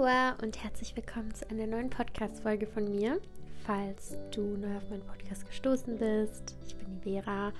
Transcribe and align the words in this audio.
Hallo 0.00 0.34
und 0.42 0.62
herzlich 0.62 0.96
willkommen 0.96 1.34
zu 1.34 1.48
einer 1.50 1.66
neuen 1.66 1.90
Podcast-Folge 1.90 2.66
von 2.66 2.90
mir. 2.90 3.20
Falls 3.66 4.16
du 4.30 4.40
neu 4.40 4.76
auf 4.76 4.88
meinen 4.88 5.02
Podcast 5.02 5.46
gestoßen 5.46 5.98
bist, 5.98 6.56
ich 6.66 6.74
bin 6.76 7.00
die 7.00 7.20
Vera 7.20 7.52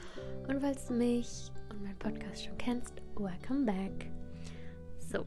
und 0.49 0.61
falls 0.61 0.87
du 0.87 0.95
mich 0.95 1.51
und 1.69 1.83
meinen 1.83 1.99
Podcast 1.99 2.45
schon 2.45 2.57
kennst, 2.57 2.95
welcome 3.17 3.67
back. 3.67 4.11
So, 5.11 5.27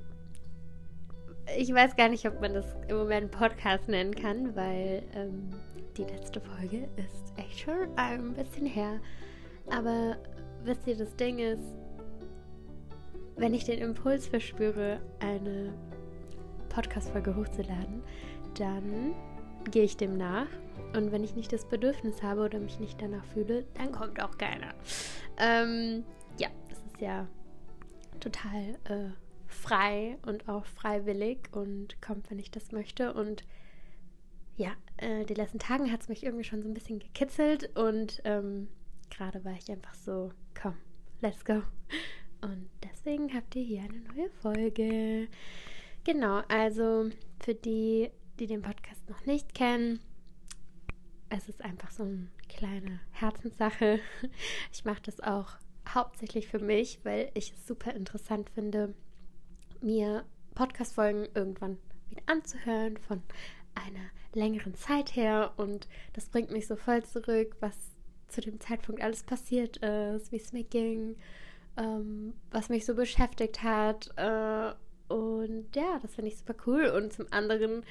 ich 1.56 1.72
weiß 1.72 1.96
gar 1.96 2.10
nicht, 2.10 2.28
ob 2.28 2.42
man 2.42 2.56
das 2.56 2.66
im 2.88 2.98
Moment 2.98 3.30
Podcast 3.30 3.88
nennen 3.88 4.16
kann, 4.16 4.56
weil 4.56 5.04
ähm, 5.14 5.50
die 5.98 6.06
letzte 6.06 6.42
Folge 6.42 6.90
ist 6.96 7.34
echt 7.38 7.60
schon 7.60 7.96
ein 7.96 8.34
bisschen 8.34 8.66
her. 8.66 9.00
Aber 9.70 10.18
wisst 10.64 10.88
ihr, 10.88 10.98
das 10.98 11.16
Ding 11.16 11.38
ist, 11.38 11.78
wenn 13.36 13.54
ich 13.54 13.66
den 13.66 13.80
Impuls 13.80 14.26
verspüre, 14.26 15.00
eine 15.20 15.74
Podcast-Folge 16.74 17.36
hochzuladen, 17.36 18.04
dann 18.58 19.14
gehe 19.70 19.84
ich 19.84 19.98
dem 19.98 20.18
nach. 20.18 20.48
Und 20.96 21.12
wenn 21.12 21.24
ich 21.24 21.36
nicht 21.36 21.54
das 21.54 21.66
Bedürfnis 21.66 22.22
habe 22.22 22.42
oder 22.42 22.60
mich 22.60 22.80
nicht 22.80 23.02
danach 23.02 23.26
fühle, 23.26 23.66
dann 23.76 23.92
kommt 23.92 24.22
auch 24.22 24.38
keiner. 24.38 24.74
Ähm, 25.38 26.04
ja, 26.40 26.50
das 26.70 26.80
ist 26.80 27.02
ja 27.02 27.28
total 28.20 28.78
äh, 28.86 29.12
frei 29.48 30.18
und 30.26 30.48
auch 30.50 30.66
freiwillig 30.66 31.50
und 31.52 32.02
kommt, 32.02 32.30
wenn 32.30 32.40
ich 32.40 32.52
das 32.52 32.72
möchte. 32.72 33.14
Und 33.14 33.44
ja, 34.56 34.72
äh, 34.98 35.26
die 35.26 35.34
letzten 35.34 35.60
Tagen 35.60 35.92
hat 35.92 36.02
es 36.02 36.10
mich 36.10 36.24
irgendwie 36.24 36.44
schon 36.44 36.62
so 36.62 36.68
ein 36.68 36.74
bisschen 36.74 37.00
gekitzelt 37.00 37.76
und 37.76 38.22
ähm, 38.26 38.68
gerade 39.10 39.44
war 39.46 39.54
ich 39.54 39.70
einfach 39.72 39.94
so, 39.94 40.32
komm, 40.60 40.76
let's 41.22 41.46
go. 41.46 41.62
Und 42.42 42.70
deswegen 42.84 43.34
habt 43.34 43.56
ihr 43.56 43.64
hier 43.64 43.82
eine 43.84 44.00
neue 44.00 44.30
Folge. 44.42 45.28
Genau, 46.06 46.42
also 46.50 47.10
für 47.42 47.56
die, 47.56 48.10
die 48.40 48.48
den 48.48 48.62
Podcast 48.62 49.10
noch 49.10 49.26
nicht 49.26 49.54
kennen, 49.54 50.00
es 51.30 51.50
ist 51.50 51.64
einfach 51.64 51.92
so 51.92 52.04
eine 52.04 52.28
kleine 52.50 53.00
Herzenssache. 53.12 54.00
Ich 54.72 54.86
mache 54.86 55.02
das 55.04 55.20
auch 55.20 55.58
hauptsächlich 55.88 56.48
für 56.48 56.60
mich, 56.60 57.00
weil 57.04 57.32
ich 57.34 57.54
es 57.54 57.66
super 57.66 57.94
interessant 57.94 58.50
finde, 58.50 58.94
mir 59.82 60.26
Podcast-Folgen 60.56 61.28
irgendwann 61.34 61.78
wieder 62.10 62.22
anzuhören 62.26 62.98
von 62.98 63.24
einer 63.76 64.06
längeren 64.34 64.76
Zeit 64.76 65.16
her. 65.16 65.54
Und 65.58 65.88
das 66.14 66.30
bringt 66.30 66.52
mich 66.52 66.68
so 66.68 66.76
voll 66.76 67.04
zurück, 67.04 67.56
was 67.60 67.78
zu 68.28 68.42
dem 68.42 68.60
Zeitpunkt 68.60 69.02
alles 69.02 69.24
passiert 69.24 69.78
ist, 69.78 70.32
wie 70.32 70.38
es 70.38 70.54
mir 70.54 70.64
ging, 70.64 71.16
ähm, 71.78 72.34
was 72.52 72.70
mich 72.70 72.86
so 72.86 72.96
beschäftigt 72.96 73.64
hat. 73.64 74.12
Äh, 74.18 74.74
und 75.14 75.68
ja, 75.76 76.00
das 76.02 76.16
finde 76.16 76.32
ich 76.32 76.38
super 76.38 76.56
cool. 76.66 76.88
Und 76.88 77.14
zum 77.14 77.28
anderen 77.30 77.84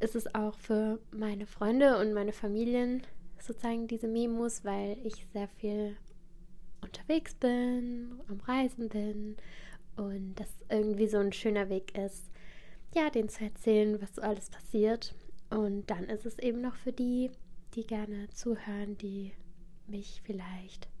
ist 0.00 0.14
es 0.14 0.34
auch 0.34 0.58
für 0.58 0.98
meine 1.10 1.46
Freunde 1.46 1.98
und 1.98 2.12
meine 2.12 2.34
Familien 2.34 3.02
sozusagen 3.38 3.88
diese 3.88 4.06
Memos, 4.06 4.62
weil 4.62 4.98
ich 5.02 5.26
sehr 5.32 5.48
viel 5.48 5.96
unterwegs 6.82 7.34
bin, 7.34 8.20
am 8.28 8.38
Reisen 8.40 8.90
bin 8.90 9.36
und 9.96 10.34
das 10.34 10.50
irgendwie 10.68 11.06
so 11.06 11.18
ein 11.18 11.32
schöner 11.32 11.70
Weg 11.70 11.96
ist, 11.96 12.30
ja, 12.94 13.08
denen 13.08 13.30
zu 13.30 13.44
erzählen, 13.44 14.02
was 14.02 14.14
so 14.16 14.20
alles 14.20 14.50
passiert. 14.50 15.14
Und 15.48 15.88
dann 15.88 16.04
ist 16.04 16.26
es 16.26 16.38
eben 16.38 16.60
noch 16.60 16.74
für 16.74 16.92
die, 16.92 17.30
die 17.74 17.86
gerne 17.86 18.28
zuhören, 18.30 18.98
die 18.98 19.32
mich 19.86 20.20
vielleicht 20.22 20.91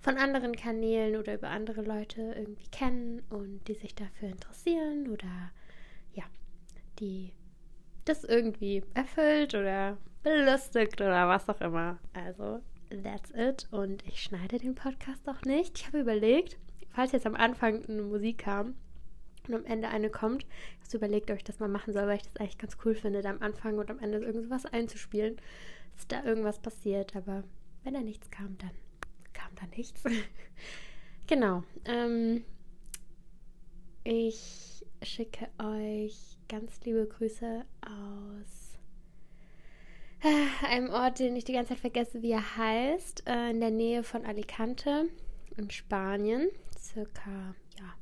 von 0.00 0.16
anderen 0.16 0.54
Kanälen 0.54 1.16
oder 1.16 1.34
über 1.34 1.48
andere 1.48 1.82
Leute 1.82 2.34
irgendwie 2.36 2.68
kennen 2.70 3.22
und 3.30 3.66
die 3.68 3.74
sich 3.74 3.94
dafür 3.94 4.28
interessieren 4.28 5.08
oder 5.08 5.50
ja, 6.12 6.24
die 7.00 7.32
das 8.04 8.24
irgendwie 8.24 8.82
erfüllt 8.94 9.54
oder 9.54 9.98
belustigt 10.22 11.00
oder 11.00 11.28
was 11.28 11.48
auch 11.48 11.60
immer. 11.60 11.98
Also, 12.12 12.60
that's 13.02 13.30
it. 13.34 13.66
Und 13.70 14.06
ich 14.06 14.22
schneide 14.22 14.58
den 14.58 14.74
Podcast 14.74 15.28
auch 15.28 15.42
nicht. 15.42 15.78
Ich 15.78 15.86
habe 15.86 16.00
überlegt, 16.00 16.58
falls 16.90 17.12
jetzt 17.12 17.26
am 17.26 17.34
Anfang 17.34 17.84
eine 17.84 18.02
Musik 18.02 18.38
kam 18.38 18.74
und 19.46 19.54
am 19.54 19.64
Ende 19.64 19.88
eine 19.88 20.10
kommt, 20.10 20.46
ich 20.80 20.88
habe 20.88 20.98
überlegt, 20.98 21.30
ob 21.30 21.36
ich 21.36 21.44
das 21.44 21.60
mal 21.60 21.68
machen 21.68 21.92
soll, 21.92 22.06
weil 22.06 22.16
ich 22.16 22.22
das 22.22 22.36
eigentlich 22.36 22.58
ganz 22.58 22.76
cool 22.84 22.94
finde, 22.94 23.20
da 23.20 23.30
am 23.30 23.42
Anfang 23.42 23.78
und 23.78 23.90
am 23.90 23.98
Ende 23.98 24.18
irgendwas 24.18 24.64
einzuspielen, 24.64 25.36
dass 25.96 26.06
da 26.06 26.24
irgendwas 26.24 26.60
passiert. 26.60 27.14
Aber 27.14 27.44
wenn 27.84 27.94
da 27.94 28.00
nichts 28.00 28.30
kam, 28.30 28.56
dann 28.58 28.70
kam 29.32 29.54
da 29.56 29.66
nichts. 29.76 30.02
genau. 31.26 31.62
Ähm, 31.84 32.44
ich 34.04 34.84
schicke 35.02 35.48
euch 35.58 36.38
ganz 36.48 36.80
liebe 36.84 37.06
Grüße 37.06 37.64
aus 37.82 38.68
äh, 40.22 40.66
einem 40.66 40.90
Ort, 40.90 41.18
den 41.18 41.36
ich 41.36 41.44
die 41.44 41.52
ganze 41.52 41.70
Zeit 41.70 41.80
vergesse, 41.80 42.22
wie 42.22 42.32
er 42.32 42.56
heißt, 42.56 43.28
äh, 43.28 43.50
in 43.50 43.60
der 43.60 43.70
Nähe 43.70 44.02
von 44.02 44.24
Alicante 44.24 45.08
in 45.56 45.70
Spanien. 45.70 46.48
Circa 46.76 47.54
ja, 47.78 47.94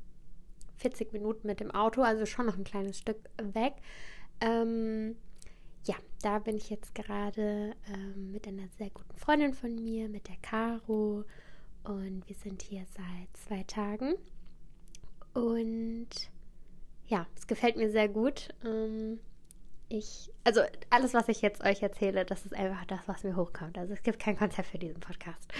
40 0.77 1.13
Minuten 1.13 1.47
mit 1.47 1.59
dem 1.59 1.71
Auto, 1.71 2.01
also 2.01 2.25
schon 2.25 2.45
noch 2.45 2.57
ein 2.57 2.63
kleines 2.63 2.99
Stück 2.99 3.17
weg. 3.41 3.73
Ähm, 4.41 5.15
ja, 5.87 5.95
da 6.21 6.39
bin 6.39 6.57
ich 6.57 6.69
jetzt 6.69 6.93
gerade 6.93 7.73
ähm, 7.93 8.31
mit 8.31 8.47
einer 8.47 8.67
sehr 8.77 8.89
guten 8.89 9.15
Freundin 9.15 9.53
von 9.53 9.73
mir, 9.75 10.09
mit 10.09 10.27
der 10.27 10.35
Caro. 10.41 11.23
Und 11.83 12.27
wir 12.27 12.35
sind 12.35 12.61
hier 12.61 12.85
seit 12.95 13.37
zwei 13.37 13.63
Tagen. 13.63 14.15
Und 15.33 16.09
ja, 17.07 17.25
es 17.35 17.47
gefällt 17.47 17.77
mir 17.77 17.89
sehr 17.89 18.09
gut. 18.09 18.49
Ähm, 18.65 19.19
ich, 19.87 20.29
also 20.43 20.61
alles, 20.89 21.13
was 21.13 21.29
ich 21.29 21.41
jetzt 21.41 21.63
euch 21.63 21.81
erzähle, 21.81 22.25
das 22.25 22.45
ist 22.45 22.53
einfach 22.53 22.83
das, 22.85 22.99
was 23.07 23.23
mir 23.23 23.37
hochkommt. 23.37 23.77
Also 23.77 23.93
es 23.93 24.03
gibt 24.03 24.19
kein 24.19 24.37
Konzept 24.37 24.67
für 24.67 24.77
diesen 24.77 24.99
Podcast. 24.99 25.53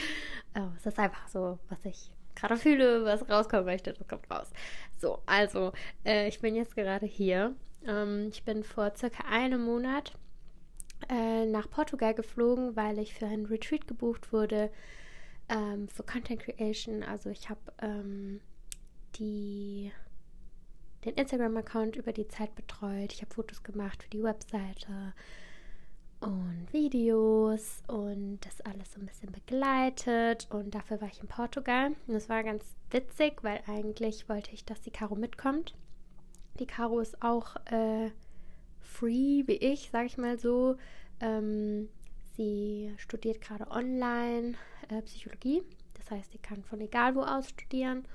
Ähm, 0.55 0.73
es 0.77 0.85
ist 0.85 0.99
einfach 0.99 1.29
so, 1.29 1.57
was 1.69 1.85
ich 1.85 2.11
gerade 2.35 2.57
fühle, 2.57 3.05
was 3.05 3.29
rauskommen 3.29 3.65
möchte, 3.65 3.93
das 3.93 4.07
kommt 4.07 4.29
raus. 4.29 4.51
So, 4.99 5.21
also 5.25 5.71
äh, 6.05 6.27
ich 6.27 6.39
bin 6.41 6.55
jetzt 6.55 6.75
gerade 6.75 7.05
hier 7.05 7.55
ähm, 7.85 8.29
ich 8.31 8.43
bin 8.43 8.63
vor 8.63 8.93
circa 8.95 9.23
einem 9.29 9.63
Monat 9.63 10.13
äh, 11.09 11.45
nach 11.45 11.69
Portugal 11.69 12.13
geflogen, 12.13 12.75
weil 12.75 12.99
ich 12.99 13.13
für 13.13 13.27
einen 13.27 13.45
Retreat 13.45 13.87
gebucht 13.87 14.33
wurde 14.33 14.71
ähm, 15.49 15.87
für 15.87 16.03
Content 16.03 16.41
Creation. 16.41 17.03
Also 17.03 17.29
ich 17.29 17.49
habe 17.49 17.61
ähm, 17.81 18.41
die 19.15 19.91
den 21.05 21.13
Instagram-Account 21.13 21.95
über 21.95 22.11
die 22.11 22.27
Zeit 22.27 22.53
betreut. 22.55 23.13
Ich 23.13 23.21
habe 23.21 23.33
Fotos 23.33 23.63
gemacht 23.63 24.03
für 24.03 24.09
die 24.09 24.23
Webseite 24.23 25.13
und 26.19 26.67
Videos 26.71 27.83
und 27.87 28.39
das 28.41 28.61
alles 28.61 28.93
so 28.93 28.99
ein 28.99 29.05
bisschen 29.05 29.31
begleitet. 29.31 30.47
Und 30.49 30.73
dafür 30.73 30.99
war 30.99 31.07
ich 31.07 31.21
in 31.21 31.27
Portugal. 31.27 31.91
Und 32.07 32.15
es 32.15 32.27
war 32.29 32.43
ganz 32.43 32.75
witzig, 32.89 33.43
weil 33.43 33.61
eigentlich 33.67 34.27
wollte 34.27 34.51
ich, 34.51 34.65
dass 34.65 34.81
die 34.81 34.91
Caro 34.91 35.15
mitkommt. 35.15 35.75
Die 36.59 36.65
Caro 36.65 36.99
ist 36.99 37.21
auch 37.21 37.55
äh, 37.65 38.09
free 38.79 39.43
wie 39.45 39.57
ich, 39.57 39.89
sage 39.91 40.07
ich 40.07 40.17
mal 40.17 40.39
so. 40.39 40.77
Ähm, 41.19 41.89
sie 42.35 42.93
studiert 42.97 43.41
gerade 43.41 43.69
online 43.69 44.55
äh, 44.89 45.01
Psychologie. 45.03 45.63
Das 45.95 46.11
heißt, 46.11 46.31
sie 46.31 46.37
kann 46.37 46.63
von 46.63 46.81
egal 46.81 47.15
wo 47.15 47.21
aus 47.21 47.49
studieren. 47.49 48.07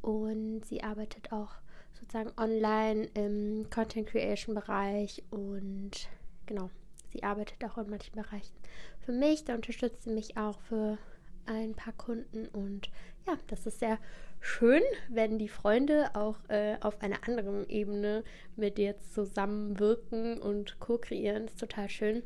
Und 0.00 0.64
sie 0.64 0.82
arbeitet 0.82 1.32
auch 1.32 1.54
sozusagen 1.92 2.32
online 2.36 3.08
im 3.14 3.68
Content 3.70 4.08
Creation 4.08 4.54
Bereich. 4.54 5.22
Und 5.30 6.08
genau, 6.46 6.70
sie 7.12 7.22
arbeitet 7.22 7.62
auch 7.64 7.78
in 7.78 7.90
manchen 7.90 8.14
Bereichen 8.14 8.54
für 9.00 9.12
mich. 9.12 9.44
Da 9.44 9.54
unterstützt 9.54 10.04
sie 10.04 10.10
mich 10.10 10.36
auch 10.36 10.60
für 10.60 10.98
ein 11.46 11.74
paar 11.74 11.92
Kunden. 11.92 12.48
Und 12.48 12.90
ja, 13.26 13.36
das 13.48 13.66
ist 13.66 13.80
sehr 13.80 13.98
schön, 14.42 14.82
wenn 15.08 15.38
die 15.38 15.48
Freunde 15.48 16.10
auch 16.14 16.36
äh, 16.48 16.76
auf 16.80 17.00
einer 17.00 17.26
anderen 17.26 17.68
Ebene 17.70 18.24
mit 18.56 18.76
dir 18.76 18.98
zusammenwirken 18.98 20.38
und 20.38 20.78
co-kreieren. 20.80 21.46
ist 21.46 21.60
total 21.60 21.88
schön. 21.88 22.22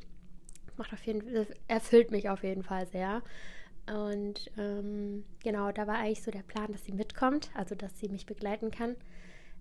Macht 0.77 0.93
auf 0.93 1.03
jeden 1.03 1.23
Fall, 1.23 1.47
erfüllt 1.69 2.11
mich 2.11 2.29
auf 2.29 2.43
jeden 2.43 2.63
Fall 2.63 2.87
sehr. 2.87 3.23
Und 3.87 4.51
ähm, 4.59 5.25
genau, 5.45 5.71
da 5.71 5.87
war 5.87 5.99
eigentlich 5.99 6.23
so 6.23 6.31
der 6.31 6.43
Plan, 6.43 6.73
dass 6.73 6.85
sie 6.85 6.93
mitkommt, 6.93 7.51
also 7.55 7.75
dass 7.75 8.01
sie 8.01 8.09
mich 8.09 8.27
begleiten 8.27 8.71
kann. 8.71 8.97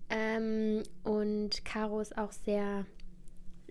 Ähm, 0.08 0.82
und 1.04 1.64
Caro 1.64 2.00
ist 2.00 2.16
auch 2.16 2.32
sehr, 2.32 2.86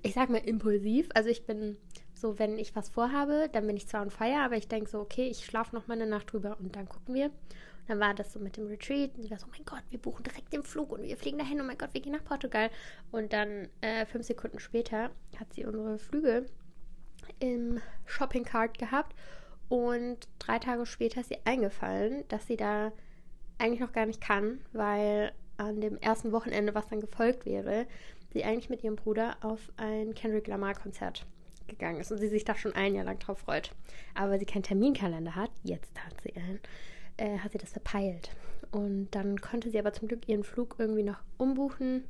ich 0.03 0.13
sag 0.13 0.29
mal, 0.29 0.37
impulsiv. 0.37 1.09
Also 1.15 1.29
ich 1.29 1.45
bin 1.45 1.77
so, 2.13 2.37
wenn 2.39 2.57
ich 2.59 2.75
was 2.75 2.89
vorhabe, 2.89 3.49
dann 3.51 3.65
bin 3.65 3.77
ich 3.77 3.87
zwar 3.87 4.03
on 4.03 4.11
fire, 4.11 4.43
aber 4.43 4.57
ich 4.57 4.67
denke 4.67 4.89
so, 4.89 4.99
okay, 4.99 5.27
ich 5.27 5.43
schlafe 5.43 5.75
noch 5.75 5.87
mal 5.87 5.95
eine 5.95 6.07
Nacht 6.07 6.31
drüber 6.31 6.57
und 6.59 6.75
dann 6.75 6.87
gucken 6.87 7.15
wir 7.15 7.31
dann 7.87 7.99
war 7.99 8.13
das 8.13 8.33
so 8.33 8.39
mit 8.39 8.57
dem 8.57 8.67
Retreat. 8.67 9.15
Und 9.15 9.23
sie 9.23 9.31
war 9.31 9.39
so, 9.39 9.45
oh 9.47 9.51
mein 9.51 9.65
Gott, 9.65 9.83
wir 9.89 9.99
buchen 9.99 10.23
direkt 10.23 10.53
den 10.53 10.63
Flug 10.63 10.91
und 10.91 11.03
wir 11.03 11.17
fliegen 11.17 11.37
dahin. 11.37 11.61
Oh 11.61 11.63
mein 11.63 11.77
Gott, 11.77 11.93
wir 11.93 12.01
gehen 12.01 12.13
nach 12.13 12.23
Portugal. 12.23 12.69
Und 13.11 13.33
dann 13.33 13.69
äh, 13.81 14.05
fünf 14.05 14.25
Sekunden 14.25 14.59
später 14.59 15.11
hat 15.39 15.53
sie 15.53 15.65
unsere 15.65 15.97
Flüge 15.97 16.45
im 17.39 17.81
Shopping 18.05 18.43
Cart 18.43 18.77
gehabt. 18.77 19.15
Und 19.69 20.27
drei 20.39 20.59
Tage 20.59 20.85
später 20.85 21.21
ist 21.21 21.31
ihr 21.31 21.39
eingefallen, 21.45 22.23
dass 22.27 22.47
sie 22.47 22.57
da 22.57 22.91
eigentlich 23.57 23.79
noch 23.79 23.93
gar 23.93 24.05
nicht 24.05 24.21
kann, 24.21 24.59
weil 24.73 25.31
an 25.57 25.79
dem 25.81 25.97
ersten 25.97 26.31
Wochenende, 26.31 26.75
was 26.75 26.87
dann 26.87 26.99
gefolgt 26.99 27.45
wäre, 27.45 27.87
sie 28.33 28.43
eigentlich 28.43 28.69
mit 28.69 28.83
ihrem 28.83 28.95
Bruder 28.97 29.37
auf 29.41 29.71
ein 29.77 30.13
Kendrick 30.13 30.47
Lamar-Konzert 30.47 31.25
gegangen 31.67 31.99
ist 31.99 32.11
und 32.11 32.19
sie 32.19 32.27
sich 32.27 32.45
da 32.45 32.55
schon 32.55 32.73
ein 32.73 32.93
Jahr 32.93 33.05
lang 33.05 33.17
drauf 33.19 33.39
freut. 33.39 33.71
Aber 34.13 34.31
weil 34.31 34.39
sie 34.39 34.45
keinen 34.45 34.63
Terminkalender 34.63 35.35
hat, 35.35 35.51
jetzt 35.63 35.97
hat 36.03 36.21
sie 36.21 36.35
einen, 36.35 36.59
äh, 37.17 37.39
hat 37.39 37.51
sie 37.51 37.57
das 37.57 37.71
verpeilt. 37.71 38.31
Und 38.71 39.09
dann 39.11 39.39
konnte 39.39 39.69
sie 39.69 39.79
aber 39.79 39.93
zum 39.93 40.07
Glück 40.07 40.27
ihren 40.27 40.43
Flug 40.43 40.75
irgendwie 40.77 41.03
noch 41.03 41.19
umbuchen 41.37 42.03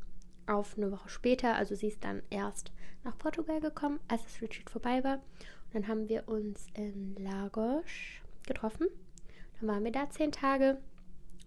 auf 0.48 0.78
eine 0.78 0.92
Woche 0.92 1.10
später. 1.10 1.56
Also 1.56 1.76
sie 1.76 1.88
ist 1.88 2.04
dann 2.04 2.22
erst 2.30 2.72
nach 3.04 3.18
Portugal 3.18 3.62
gekommen, 3.62 4.00
als 4.08 4.24
das 4.24 4.42
Retreat 4.42 4.70
vorbei 4.70 5.04
war. 5.04 5.16
Und 5.16 5.74
dann 5.74 5.88
haben 5.88 6.10
wir 6.10 6.28
uns 6.28 6.68
in 6.74 7.16
Lagos 7.16 7.84
getroffen. 8.48 8.88
Dann 9.60 9.70
waren 9.70 9.84
wir 9.84 9.92
da 9.92 10.10
zehn 10.10 10.32
Tage. 10.32 10.78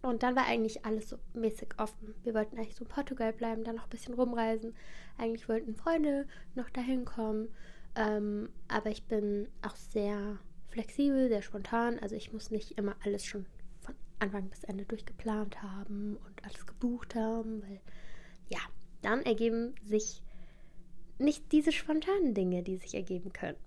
Und 0.03 0.23
dann 0.23 0.37
war 0.37 0.47
eigentlich 0.47 0.85
alles 0.85 1.09
so 1.09 1.19
mäßig 1.35 1.71
offen. 1.79 2.15
Wir 2.23 2.35
wollten 2.35 2.57
eigentlich 2.57 2.77
so 2.77 2.85
in 2.85 2.91
Portugal 2.91 3.33
bleiben, 3.33 3.65
dann 3.65 3.77
noch 3.77 3.85
ein 3.85 3.91
bisschen 3.91 4.15
rumreisen. 4.15 4.75
Eigentlich 5.17 5.49
wollten 5.49 5.75
Freunde 5.75 6.27
noch 6.55 6.71
dahin 6.71 7.05
kommen. 7.05 7.49
Ähm, 7.97 8.51
aber 8.69 8.91
ich 8.91 9.05
bin 9.05 9.49
auch 9.63 9.75
sehr 9.75 10.39
flexibel, 10.69 11.29
sehr 11.29 11.43
spontan. 11.43 11.99
Also 11.99 12.17
ich 12.17 12.33
muss 12.33 12.51
nicht 12.51 12.79
immer 12.79 12.97
alles 13.05 13.25
schon 13.25 13.47
von 13.81 13.95
Anfang 14.19 14.49
bis 14.49 14.65
Ende 14.65 14.85
durchgeplant 14.85 15.63
haben 15.63 16.17
und 16.17 16.45
alles 16.45 16.67
gebucht 16.67 17.15
haben, 17.15 17.63
weil 17.63 17.81
ja, 18.49 18.61
dann 19.03 19.23
ergeben 19.23 19.75
sich 19.85 20.23
nicht 21.19 21.51
diese 21.53 21.73
spontanen 21.73 22.35
Dinge, 22.35 22.63
die 22.63 22.77
sich 22.77 22.95
ergeben 22.95 23.33
können. 23.33 23.59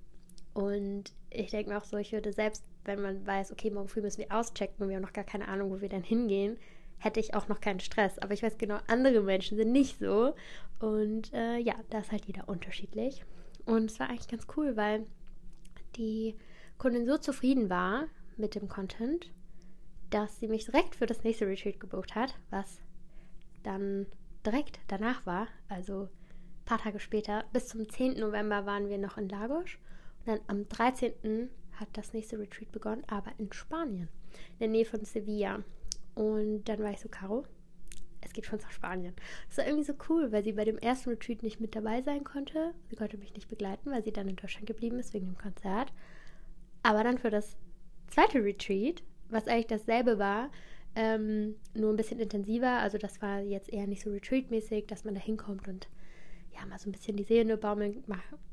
Und 0.54 1.14
ich 1.30 1.52
denke 1.52 1.70
mir 1.70 1.78
auch 1.78 1.86
so, 1.86 1.98
ich 1.98 2.12
würde 2.12 2.34
selbst, 2.34 2.64
wenn 2.84 3.02
man 3.02 3.26
weiß, 3.26 3.52
okay, 3.52 3.70
morgen 3.70 3.88
früh 3.88 4.02
müssen 4.02 4.20
wir 4.20 4.32
auschecken 4.32 4.84
und 4.84 4.90
wir 4.90 4.98
haben 4.98 5.04
noch 5.04 5.14
gar 5.14 5.24
keine 5.24 5.48
Ahnung, 5.48 5.72
wo 5.72 5.82
wir 5.82 5.90
dann 5.90 6.04
hingehen, 6.04 6.58
hätte 6.98 7.20
ich 7.20 7.34
auch 7.34 7.48
noch 7.48 7.62
keinen 7.62 7.80
Stress. 7.80 8.20
Aber 8.20 8.34
ich 8.34 8.44
weiß 8.44 8.58
genau, 8.58 8.80
andere 8.88 9.22
Menschen 9.22 9.58
sind 9.58 9.72
nicht 9.72 10.00
so. 10.00 10.36
Und 10.80 11.34
äh, 11.34 11.58
ja, 11.58 11.76
da 11.90 12.00
ist 12.00 12.12
halt 12.12 12.26
jeder 12.26 12.48
unterschiedlich. 12.48 13.24
Und 13.66 13.92
es 13.92 14.00
war 14.00 14.10
eigentlich 14.10 14.28
ganz 14.28 14.46
cool, 14.56 14.76
weil 14.76 15.06
die 15.96 16.36
Kundin 16.82 17.06
so 17.06 17.20
zufrieden 17.20 17.70
war 17.70 18.08
mit 18.38 18.56
dem 18.56 18.68
Content, 18.68 19.30
dass 20.10 20.40
sie 20.40 20.48
mich 20.48 20.66
direkt 20.66 20.96
für 20.96 21.06
das 21.06 21.24
nächste 21.24 21.46
Retreat 21.46 21.80
gebucht 21.80 22.16
hat, 22.16 22.34
was 22.50 22.80
dann 23.62 24.08
direkt 24.44 24.80
danach 24.88 25.24
war, 25.28 25.48
also 25.70 26.06
ein 26.06 26.66
paar 26.66 26.80
Tage 26.80 27.00
später. 27.00 27.46
Bis 27.54 27.68
zum 27.68 27.88
10. 27.88 28.20
November 28.20 28.66
waren 28.66 28.90
wir 28.90 28.98
noch 28.98 29.20
in 29.20 29.30
Lagos 29.30 29.78
und 30.22 30.28
dann 30.28 30.40
am 30.48 30.68
13. 30.70 31.52
hat 31.74 31.90
das 31.94 32.14
nächste 32.14 32.40
Retreat 32.40 32.72
begonnen, 32.72 33.04
aber 33.06 33.32
in 33.38 33.54
Spanien, 33.54 34.10
in 34.54 34.60
der 34.62 34.70
Nähe 34.70 34.86
von 34.86 35.06
Sevilla. 35.06 35.64
Und 36.16 36.64
dann 36.64 36.80
war 36.80 36.90
ich 36.90 37.00
so, 37.00 37.10
Caro, 37.10 37.46
es 38.22 38.34
geht 38.34 38.48
schon 38.48 38.58
nach 38.58 38.72
Spanien. 38.72 39.14
Das 39.50 39.60
war 39.60 39.68
irgendwie 39.68 39.86
so 39.86 39.94
cool, 40.10 40.32
weil 40.32 40.44
sie 40.44 40.54
bei 40.54 40.66
dem 40.66 40.80
ersten 40.80 41.12
Retreat 41.12 41.44
nicht 41.44 41.60
mit 41.60 41.76
dabei 41.76 42.02
sein 42.02 42.24
konnte. 42.24 42.74
Sie 42.90 42.96
konnte 42.96 43.20
mich 43.20 43.36
nicht 43.36 43.50
begleiten, 43.50 43.92
weil 43.92 44.04
sie 44.04 44.12
dann 44.12 44.28
in 44.28 44.36
Deutschland 44.36 44.66
geblieben 44.66 44.98
ist 44.98 45.14
wegen 45.14 45.28
dem 45.28 45.38
Konzert. 45.38 45.94
Aber 46.84 47.04
dann 47.04 47.18
für 47.18 47.30
das 47.30 47.58
zweite 48.08 48.44
Retreat, 48.44 49.04
was 49.30 49.48
eigentlich 49.48 49.68
dasselbe 49.68 50.20
war, 50.20 50.50
ähm, 50.96 51.56
nur 51.74 51.92
ein 51.92 51.96
bisschen 51.96 52.20
intensiver. 52.20 52.80
Also 52.80 52.98
das 52.98 53.22
war 53.22 53.40
jetzt 53.40 53.72
eher 53.72 53.88
nicht 53.88 54.04
so 54.04 54.10
Retreat-mäßig, 54.12 54.88
dass 54.88 55.06
man 55.06 55.16
da 55.16 55.22
hinkommt 55.22 55.68
und 55.68 55.88
ja, 56.54 56.66
mal 56.66 56.80
so 56.80 56.90
ein 56.90 56.92
bisschen 56.92 57.16
die 57.16 57.24
Seele 57.24 57.58
baumeln 57.58 58.04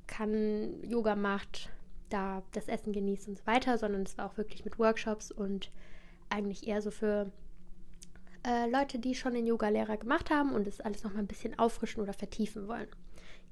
kann, 0.06 0.82
Yoga 0.84 1.16
macht, 1.16 1.70
da 2.10 2.42
das 2.52 2.68
Essen 2.68 2.92
genießt 2.92 3.28
und 3.28 3.38
so 3.38 3.46
weiter, 3.46 3.76
sondern 3.76 4.02
es 4.02 4.16
war 4.16 4.26
auch 4.26 4.36
wirklich 4.36 4.64
mit 4.64 4.78
Workshops 4.78 5.30
und 5.32 5.70
eigentlich 6.30 6.66
eher 6.66 6.80
so 6.80 6.90
für 6.90 7.30
äh, 8.46 8.70
Leute, 8.70 8.98
die 8.98 9.14
schon 9.14 9.34
den 9.34 9.46
Yoga-Lehrer 9.46 9.96
gemacht 9.96 10.30
haben 10.30 10.52
und 10.52 10.66
das 10.66 10.80
alles 10.80 11.02
nochmal 11.02 11.22
ein 11.22 11.26
bisschen 11.26 11.58
auffrischen 11.58 12.02
oder 12.02 12.12
vertiefen 12.12 12.68
wollen, 12.68 12.88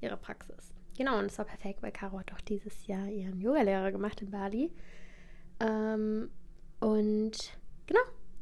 ihre 0.01 0.17
Praxis. 0.17 0.73
Genau, 0.97 1.19
und 1.19 1.25
es 1.25 1.37
war 1.37 1.45
perfekt, 1.45 1.83
weil 1.83 1.91
Caro 1.91 2.19
hat 2.19 2.33
auch 2.33 2.41
dieses 2.41 2.87
Jahr 2.87 3.07
ihren 3.07 3.39
Yoga-Lehrer 3.39 3.91
gemacht 3.91 4.19
in 4.21 4.31
Bali. 4.31 4.73
Ähm, 5.59 6.31
und 6.79 7.57
genau, 7.85 8.01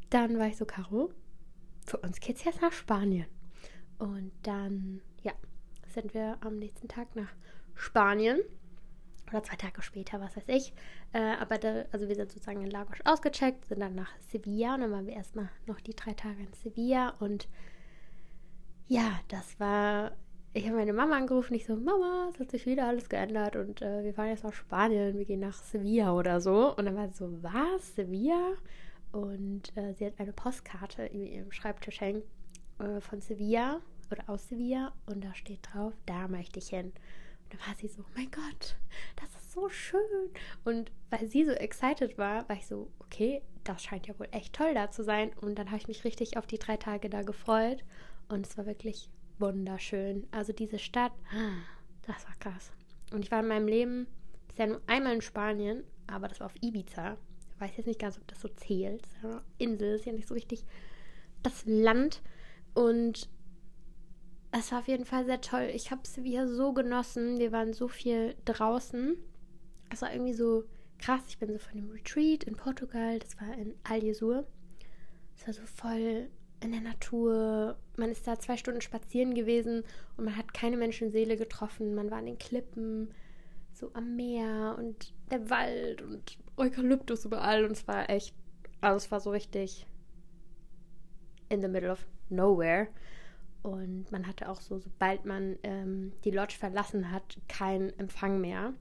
dann 0.09 0.39
war 0.39 0.47
ich 0.47 0.55
so, 0.55 0.65
Caro, 0.65 1.11
für 1.85 1.97
uns 1.97 2.19
geht's 2.21 2.45
jetzt 2.45 2.61
nach 2.61 2.71
Spanien. 2.71 3.27
Und 3.99 4.31
dann, 4.43 5.01
ja, 5.21 5.33
sind 5.93 6.13
wir 6.13 6.37
am 6.39 6.57
nächsten 6.57 6.87
Tag 6.87 7.13
nach 7.15 7.33
Spanien 7.75 8.39
oder 9.29 9.43
zwei 9.43 9.55
Tage 9.57 9.81
später, 9.81 10.21
was 10.21 10.37
weiß 10.37 10.47
ich. 10.47 10.73
Äh, 11.11 11.35
aber 11.39 11.57
da, 11.57 11.83
also 11.91 12.07
wir 12.07 12.15
sind 12.15 12.31
sozusagen 12.31 12.63
in 12.63 12.71
Lagos 12.71 12.99
ausgecheckt, 13.03 13.65
sind 13.65 13.81
dann 13.81 13.95
nach 13.95 14.11
Sevilla 14.29 14.75
und 14.75 14.81
dann 14.81 14.91
waren 14.91 15.07
wir 15.07 15.13
erstmal 15.15 15.49
noch 15.65 15.81
die 15.81 15.95
drei 15.95 16.13
Tage 16.13 16.41
in 16.41 16.53
Sevilla 16.53 17.15
und 17.19 17.49
ja, 18.87 19.19
das 19.27 19.59
war. 19.59 20.11
Ich 20.57 20.67
habe 20.67 20.77
meine 20.77 20.93
Mama 20.93 21.17
angerufen, 21.17 21.53
ich 21.53 21.65
so, 21.65 21.75
Mama, 21.75 22.29
es 22.33 22.39
hat 22.39 22.49
sich 22.49 22.65
wieder 22.65 22.87
alles 22.87 23.09
geändert 23.09 23.57
und 23.57 23.81
äh, 23.81 24.05
wir 24.05 24.13
fahren 24.13 24.29
jetzt 24.29 24.45
nach 24.45 24.53
Spanien, 24.53 25.17
wir 25.17 25.25
gehen 25.25 25.41
nach 25.41 25.61
Sevilla 25.61 26.13
oder 26.13 26.39
so. 26.39 26.73
Und 26.77 26.85
dann 26.85 26.95
war 26.95 27.09
sie 27.09 27.15
so, 27.15 27.43
was, 27.43 27.93
Sevilla? 27.93 28.53
Und 29.11 29.75
äh, 29.75 29.91
sie 29.95 30.05
hat 30.05 30.13
eine 30.17 30.31
Postkarte 30.31 31.03
in 31.03 31.25
ihrem 31.25 31.51
Schreibtisch 31.51 31.99
hängen 31.99 32.23
äh, 32.79 33.01
von 33.01 33.19
Sevilla 33.19 33.81
oder 34.09 34.23
aus 34.27 34.47
Sevilla 34.47 34.93
und 35.07 35.25
da 35.25 35.35
steht 35.35 35.59
drauf, 35.73 35.91
da 36.05 36.29
möchte 36.29 36.59
ich 36.59 36.69
hin. 36.69 36.85
Und 36.85 37.53
dann 37.53 37.59
war 37.67 37.75
sie 37.75 37.89
so, 37.89 38.03
oh 38.03 38.11
mein 38.15 38.31
Gott, 38.31 38.77
das 39.17 39.35
ist 39.35 39.51
so 39.51 39.67
schön. 39.67 40.29
Und 40.63 40.89
weil 41.09 41.27
sie 41.27 41.43
so 41.43 41.51
excited 41.51 42.17
war, 42.17 42.47
war 42.47 42.55
ich 42.55 42.65
so, 42.65 42.89
okay, 42.99 43.41
das 43.65 43.83
scheint 43.83 44.07
ja 44.07 44.17
wohl 44.17 44.29
echt 44.31 44.55
toll 44.55 44.73
da 44.73 44.89
zu 44.89 45.03
sein. 45.03 45.31
Und 45.41 45.59
dann 45.59 45.67
habe 45.67 45.79
ich 45.79 45.89
mich 45.89 46.05
richtig 46.05 46.37
auf 46.37 46.47
die 46.47 46.59
drei 46.59 46.77
Tage 46.77 47.09
da 47.09 47.23
gefreut. 47.23 47.83
Und 48.29 48.47
es 48.47 48.57
war 48.57 48.65
wirklich 48.65 49.09
wunderschön. 49.39 50.27
Also 50.31 50.53
diese 50.53 50.79
Stadt, 50.79 51.13
das 52.03 52.25
war 52.25 52.35
krass. 52.39 52.71
Und 53.11 53.23
ich 53.23 53.31
war 53.31 53.41
in 53.41 53.47
meinem 53.47 53.67
Leben 53.67 54.07
bisher 54.47 54.67
nur 54.67 54.81
einmal 54.87 55.15
in 55.15 55.21
Spanien, 55.21 55.83
aber 56.07 56.27
das 56.27 56.39
war 56.39 56.47
auf 56.47 56.55
Ibiza. 56.61 57.17
Ich 57.53 57.61
weiß 57.61 57.77
jetzt 57.77 57.85
nicht 57.87 57.99
ganz, 57.99 58.17
ob 58.17 58.27
das 58.27 58.41
so 58.41 58.47
zählt. 58.49 59.07
Insel, 59.57 59.95
ist 59.95 60.05
ja 60.05 60.11
nicht 60.11 60.27
so 60.27 60.33
richtig 60.33 60.65
das 61.43 61.63
Land. 61.65 62.21
Und 62.73 63.29
es 64.51 64.71
war 64.71 64.79
auf 64.79 64.87
jeden 64.87 65.05
Fall 65.05 65.25
sehr 65.25 65.41
toll. 65.41 65.69
Ich 65.73 65.91
habe 65.91 66.01
es 66.03 66.23
wieder 66.23 66.47
so 66.47 66.73
genossen. 66.73 67.39
Wir 67.39 67.51
waren 67.51 67.73
so 67.73 67.87
viel 67.87 68.35
draußen. 68.45 69.17
Es 69.91 70.01
war 70.01 70.11
irgendwie 70.11 70.33
so 70.33 70.63
krass. 70.97 71.21
Ich 71.27 71.37
bin 71.37 71.51
so 71.51 71.59
von 71.59 71.75
dem 71.75 71.89
Retreat 71.91 72.43
in 72.43 72.55
Portugal, 72.55 73.19
das 73.19 73.39
war 73.39 73.53
in 73.57 73.75
Algesur. 73.83 74.45
Es 75.37 75.45
war 75.45 75.53
so 75.53 75.65
voll 75.65 76.29
in 76.65 76.71
der 76.71 76.81
Natur. 76.81 77.77
Man 77.95 78.11
ist 78.11 78.27
da 78.27 78.37
zwei 78.39 78.57
Stunden 78.57 78.81
spazieren 78.81 79.33
gewesen 79.33 79.83
und 80.17 80.25
man 80.25 80.35
hat 80.35 80.53
keine 80.53 80.77
Menschenseele 80.77 81.37
getroffen. 81.37 81.95
Man 81.95 82.11
war 82.11 82.17
an 82.17 82.25
den 82.25 82.37
Klippen, 82.37 83.13
so 83.71 83.91
am 83.93 84.15
Meer 84.15 84.75
und 84.77 85.13
der 85.31 85.49
Wald 85.49 86.01
und 86.01 86.37
Eukalyptus 86.57 87.25
überall. 87.25 87.63
Und 87.63 87.71
es 87.71 87.87
war 87.87 88.09
echt, 88.09 88.35
also 88.81 88.97
es 88.97 89.11
war 89.11 89.19
so 89.19 89.31
richtig 89.31 89.85
in 91.49 91.61
the 91.61 91.67
middle 91.67 91.91
of 91.91 92.05
nowhere. 92.29 92.87
Und 93.61 94.11
man 94.11 94.27
hatte 94.27 94.49
auch 94.49 94.61
so, 94.61 94.77
sobald 94.77 95.25
man 95.25 95.57
ähm, 95.63 96.11
die 96.23 96.31
Lodge 96.31 96.55
verlassen 96.57 97.11
hat, 97.11 97.37
keinen 97.47 97.97
Empfang 97.97 98.39
mehr. 98.39 98.73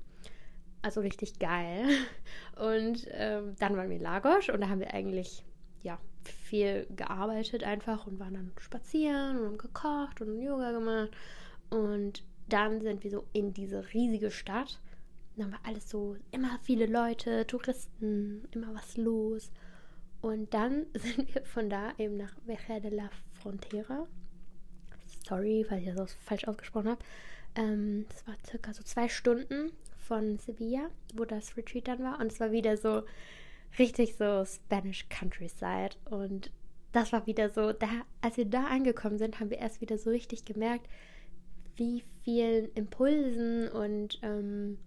Also 0.82 1.00
richtig 1.00 1.38
geil. 1.38 1.86
Und 2.56 3.06
ähm, 3.10 3.54
dann 3.58 3.76
waren 3.76 3.88
wir 3.88 3.96
in 3.96 4.02
Lagos 4.02 4.50
und 4.50 4.60
da 4.60 4.68
haben 4.68 4.80
wir 4.80 4.92
eigentlich 4.92 5.44
ja 5.84 6.00
viel 6.24 6.86
gearbeitet 6.96 7.62
einfach 7.62 8.08
und 8.08 8.18
waren 8.18 8.34
dann 8.34 8.52
spazieren 8.58 9.38
und 9.38 9.46
haben 9.46 9.58
gekocht 9.58 10.20
und 10.20 10.40
Yoga 10.40 10.72
gemacht. 10.72 11.10
Und 11.70 12.24
dann 12.48 12.80
sind 12.80 13.04
wir 13.04 13.10
so 13.10 13.24
in 13.32 13.54
diese 13.54 13.92
riesige 13.94 14.32
Stadt. 14.32 14.80
Dann 15.36 15.52
war 15.52 15.60
alles 15.62 15.88
so, 15.88 16.16
immer 16.32 16.58
viele 16.62 16.86
Leute, 16.86 17.46
Touristen, 17.46 18.48
immer 18.50 18.74
was 18.74 18.96
los. 18.96 19.52
Und 20.20 20.52
dann 20.52 20.86
sind 20.94 21.32
wir 21.32 21.44
von 21.44 21.70
da 21.70 21.92
eben 21.98 22.16
nach 22.16 22.34
Veja 22.44 22.80
de 22.80 22.90
la 22.90 23.10
Frontera 23.34 24.08
sorry, 25.26 25.64
falls 25.68 25.82
ich 25.82 25.94
das 25.94 26.14
falsch 26.14 26.46
ausgesprochen 26.46 26.90
habe. 26.90 27.04
Ähm, 27.54 28.06
das 28.08 28.26
war 28.26 28.34
circa 28.46 28.72
so 28.72 28.82
zwei 28.82 29.08
Stunden 29.08 29.72
von 29.98 30.38
Sevilla, 30.38 30.90
wo 31.14 31.24
das 31.24 31.56
Retreat 31.56 31.88
dann 31.88 32.02
war. 32.02 32.20
Und 32.20 32.32
es 32.32 32.40
war 32.40 32.52
wieder 32.52 32.76
so 32.76 33.02
richtig 33.78 34.16
so 34.16 34.44
Spanish 34.44 35.08
Countryside. 35.08 35.96
Und 36.04 36.50
das 36.92 37.12
war 37.12 37.26
wieder 37.26 37.50
so, 37.50 37.72
da, 37.72 37.88
als 38.20 38.36
wir 38.36 38.44
da 38.44 38.64
angekommen 38.64 39.18
sind, 39.18 39.40
haben 39.40 39.50
wir 39.50 39.58
erst 39.58 39.80
wieder 39.80 39.98
so 39.98 40.10
richtig 40.10 40.44
gemerkt, 40.44 40.88
wie 41.76 42.04
vielen 42.22 42.72
Impulsen 42.74 43.68
und 43.68 44.20
ähm, 44.22 44.78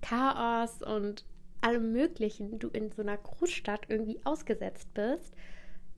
Chaos 0.00 0.82
und 0.82 1.24
allem 1.60 1.92
Möglichen 1.92 2.58
du 2.58 2.68
in 2.68 2.90
so 2.90 3.02
einer 3.02 3.16
Großstadt 3.16 3.86
irgendwie 3.88 4.20
ausgesetzt 4.24 4.92
bist. 4.94 5.34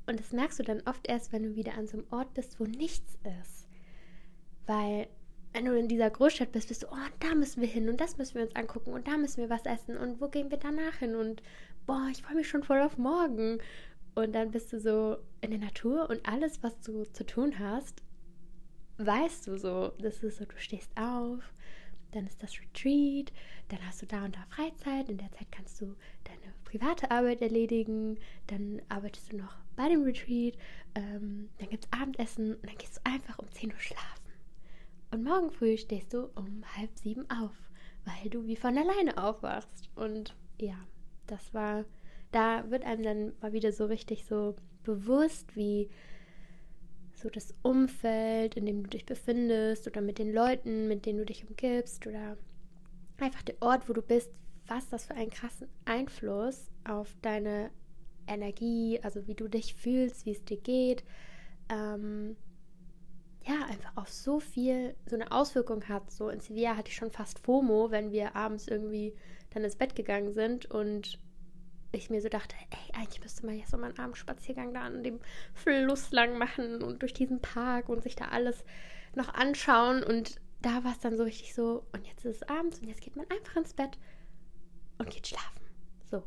Und 0.07 0.21
das 0.21 0.33
merkst 0.33 0.59
du 0.59 0.63
dann 0.63 0.83
oft 0.85 1.07
erst, 1.09 1.33
wenn 1.33 1.45
du 1.45 1.57
wieder 1.57 1.75
an 1.75 1.87
so 1.87 1.99
einem 1.99 2.07
Ort 2.11 2.35
bist, 2.35 2.61
wo 2.61 2.65
nichts 2.65 3.17
ist. 3.41 3.67
Weil 4.67 5.09
wenn 5.55 5.65
du 5.65 5.79
in 5.79 5.89
dieser 5.89 6.11
Großstadt 6.11 6.53
bist, 6.53 6.69
bist 6.69 6.83
du, 6.83 6.89
oh, 6.89 7.09
da 7.21 7.35
müssen 7.35 7.61
wir 7.61 7.69
hin 7.69 7.89
und 7.89 8.01
das 8.01 8.19
müssen 8.19 8.35
wir 8.35 8.43
uns 8.43 8.57
angucken 8.57 8.93
und 8.93 9.07
da 9.07 9.17
müssen 9.17 9.39
wir 9.39 9.51
was 9.51 9.65
essen 9.65 9.97
und 9.97 10.21
wo 10.21 10.29
gehen 10.29 10.51
wir 10.51 10.59
danach 10.59 10.97
hin 10.97 11.15
und 11.15 11.43
boah, 11.87 12.09
ich 12.11 12.23
freue 12.23 12.37
mich 12.37 12.49
schon 12.49 12.63
voll 12.63 12.81
auf 12.81 12.99
morgen. 12.99 13.59
Und 14.15 14.33
dann 14.33 14.51
bist 14.51 14.73
du 14.73 14.79
so 14.79 15.17
in 15.41 15.51
der 15.51 15.61
Natur 15.61 16.09
und 16.09 16.27
alles, 16.29 16.63
was 16.63 16.81
du 16.81 17.05
zu 17.05 17.27
tun 17.27 17.59
hast, 17.59 18.03
weißt 18.99 19.49
du 19.49 19.59
so, 19.59 19.93
das 19.99 20.23
ist 20.23 20.39
so, 20.39 20.45
du 20.45 20.57
stehst 20.57 20.91
auf, 20.97 21.53
dann 22.13 22.27
ist 22.27 22.43
das 22.43 22.53
Retreat, 22.61 23.33
dann 23.69 23.85
hast 23.87 24.03
du 24.03 24.07
da 24.07 24.25
und 24.25 24.37
da 24.37 24.45
Freizeit, 24.51 25.09
in 25.09 25.19
der 25.19 25.33
Zeit 25.33 25.51
kannst 25.51 25.81
du 25.81 25.97
deine 26.23 26.55
private 26.65 27.11
Arbeit 27.11 27.43
erledigen, 27.43 28.19
dann 28.47 28.81
arbeitest 28.89 29.33
du 29.33 29.39
noch 29.39 29.57
bei 29.75 29.89
dem 29.89 30.03
Retreat, 30.03 30.57
ähm, 30.95 31.51
dann 31.59 31.69
gibt 31.71 31.87
es 31.87 31.93
Abendessen 31.93 32.55
und 32.55 32.67
dann 32.69 32.79
gehst 32.79 32.99
du 32.99 33.01
einfach 33.05 33.39
um 33.41 33.51
10 33.51 33.73
Uhr 33.73 33.81
schlafen. 33.81 34.33
Und 35.11 35.25
morgen 35.25 35.51
früh 35.51 35.77
stehst 35.77 36.13
du 36.13 36.31
um 36.35 36.65
halb 36.77 36.97
sieben 36.99 37.29
auf, 37.31 37.55
weil 38.05 38.31
du 38.31 38.47
wie 38.47 38.57
von 38.57 38.77
alleine 38.77 39.17
aufwachst. 39.23 39.91
Und 39.95 40.35
ja, 40.61 40.77
das 41.27 41.55
war, 41.55 41.85
da 42.33 42.71
wird 42.71 42.85
einem 42.85 43.03
dann 43.03 43.33
mal 43.41 43.53
wieder 43.53 43.73
so 43.73 43.87
richtig 43.87 44.25
so 44.27 44.55
bewusst, 44.83 45.57
wie 45.57 45.89
so 47.15 47.31
das 47.31 47.55
Umfeld, 47.63 48.57
in 48.57 48.67
dem 48.67 48.83
du 48.83 48.91
dich 48.91 49.07
befindest 49.07 49.87
oder 49.87 50.01
mit 50.01 50.19
den 50.19 50.33
Leuten, 50.33 50.89
mit 50.89 51.07
denen 51.07 51.19
du 51.19 51.25
dich 51.25 51.49
umgibst 51.49 52.07
oder 52.07 52.37
einfach 53.19 53.43
der 53.43 53.61
Ort, 53.61 53.89
wo 53.89 53.93
du 53.93 54.03
bist, 54.03 54.31
was 54.67 54.89
das 54.89 55.07
für 55.07 55.15
einen 55.15 55.31
krassen 55.31 55.69
Einfluss 55.85 56.71
auf 56.85 57.15
deine 57.23 57.71
Energie, 58.27 59.01
also 59.03 59.27
wie 59.27 59.35
du 59.35 59.49
dich 59.49 59.75
fühlst, 59.75 60.27
wie 60.27 60.33
es 60.33 60.45
dir 60.45 60.57
geht, 60.57 61.05
ähm, 61.69 62.37
ja, 63.47 63.67
einfach 63.67 63.97
auf 63.97 64.11
so 64.11 64.41
viel, 64.41 64.95
so 65.07 65.17
eine 65.17 65.31
Auswirkung 65.31 65.87
hat. 65.89 66.11
So 66.11 66.31
in 66.31 66.41
Sevilla 66.41 66.77
hatte 66.77 66.89
ich 66.89 66.97
schon 66.97 67.11
fast 67.11 67.39
FOMO, 67.41 67.91
wenn 67.91 68.11
wir 68.11 68.35
abends 68.35 68.69
irgendwie 68.69 69.15
dann 69.55 69.65
ins 69.65 69.77
Bett 69.77 69.95
gegangen 69.95 70.33
sind 70.33 70.67
und 70.67 71.19
ich 71.93 72.11
mir 72.11 72.21
so 72.21 72.29
dachte, 72.29 72.57
ey, 72.71 73.01
eigentlich 73.01 73.23
müsste 73.23 73.47
man 73.47 73.57
jetzt 73.57 73.71
so 73.71 73.77
mal 73.77 73.87
einen 73.87 73.99
Abendspaziergang 73.99 74.75
da 74.75 74.83
an 74.83 75.03
dem 75.03 75.21
Fluss 75.55 76.11
lang 76.11 76.39
machen 76.39 76.83
und 76.83 77.03
durch 77.03 77.13
diesen 77.13 77.41
Park 77.41 77.89
und 77.89 78.03
sich 78.03 78.17
da 78.17 78.27
alles 78.27 78.65
noch 79.15 79.33
anschauen. 79.33 80.03
Und 80.03 80.41
da 80.61 80.85
war 80.85 80.93
es 80.93 80.99
dann 80.99 81.17
so 81.17 81.23
richtig 81.23 81.55
so, 81.55 81.85
und 81.93 82.07
jetzt 82.07 82.25
ist 82.25 82.43
es 82.43 82.49
abends 82.49 82.81
und 82.81 82.89
jetzt 82.89 83.01
geht 83.01 83.17
man 83.17 83.27
einfach 83.31 83.57
ins 83.57 83.75
Bett 83.75 83.99
und 84.99 85.11
geht 85.11 85.29
schlafen. 85.29 85.61
So. 86.11 86.25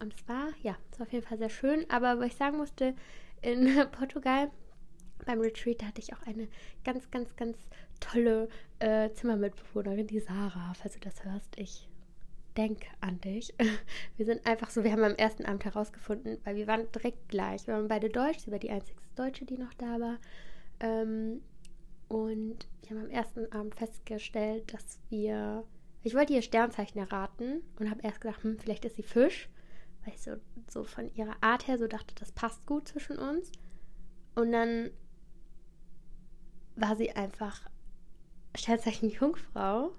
Und 0.00 0.14
es 0.14 0.28
war, 0.28 0.48
ja, 0.62 0.76
es 0.92 0.98
war 0.98 1.06
auf 1.06 1.12
jeden 1.12 1.26
Fall 1.26 1.38
sehr 1.38 1.50
schön. 1.50 1.88
Aber 1.90 2.18
was 2.18 2.28
ich 2.28 2.36
sagen 2.36 2.56
musste, 2.56 2.94
in 3.42 3.68
Portugal 3.92 4.50
beim 5.24 5.40
Retreat 5.40 5.82
hatte 5.82 6.00
ich 6.00 6.14
auch 6.14 6.22
eine 6.22 6.48
ganz, 6.84 7.10
ganz, 7.10 7.34
ganz 7.36 7.58
tolle 8.00 8.48
äh, 8.78 9.10
Zimmermitbewohnerin, 9.12 10.06
die 10.06 10.20
Sarah, 10.20 10.74
falls 10.74 10.94
du 10.94 11.00
das 11.00 11.24
hörst. 11.24 11.58
Ich 11.58 11.88
denke 12.56 12.86
an 13.00 13.20
dich. 13.20 13.54
Wir 14.16 14.26
sind 14.26 14.46
einfach 14.46 14.70
so, 14.70 14.84
wir 14.84 14.92
haben 14.92 15.04
am 15.04 15.14
ersten 15.14 15.44
Abend 15.44 15.64
herausgefunden, 15.64 16.38
weil 16.44 16.56
wir 16.56 16.66
waren 16.66 16.90
direkt 16.92 17.28
gleich. 17.28 17.66
Wir 17.66 17.74
waren 17.74 17.88
beide 17.88 18.08
Deutsch, 18.08 18.40
sie 18.40 18.50
war 18.50 18.58
die 18.58 18.70
einzige 18.70 18.98
Deutsche, 19.14 19.44
die 19.44 19.58
noch 19.58 19.74
da 19.74 20.00
war. 20.00 20.18
Ähm, 20.80 21.42
und 22.08 22.68
wir 22.82 22.90
haben 22.90 23.04
am 23.04 23.10
ersten 23.10 23.50
Abend 23.52 23.74
festgestellt, 23.74 24.72
dass 24.72 25.00
wir. 25.08 25.64
Ich 26.02 26.14
wollte 26.14 26.34
ihr 26.34 26.42
Sternzeichen 26.42 27.00
erraten 27.00 27.62
und 27.80 27.90
habe 27.90 28.02
erst 28.02 28.20
gedacht, 28.20 28.44
hm, 28.44 28.58
vielleicht 28.58 28.84
ist 28.84 28.94
sie 28.94 29.02
Fisch, 29.02 29.48
weil 30.04 30.14
ich 30.14 30.22
so, 30.22 30.36
so 30.68 30.84
von 30.84 31.12
ihrer 31.14 31.34
Art 31.40 31.66
her 31.66 31.78
so 31.78 31.88
dachte, 31.88 32.14
das 32.14 32.30
passt 32.30 32.64
gut 32.64 32.86
zwischen 32.86 33.18
uns. 33.18 33.50
Und 34.36 34.52
dann 34.52 34.90
war 36.76 36.94
sie 36.94 37.10
einfach 37.10 37.68
Sternzeichen 38.54 39.10
Jungfrau. 39.10 39.92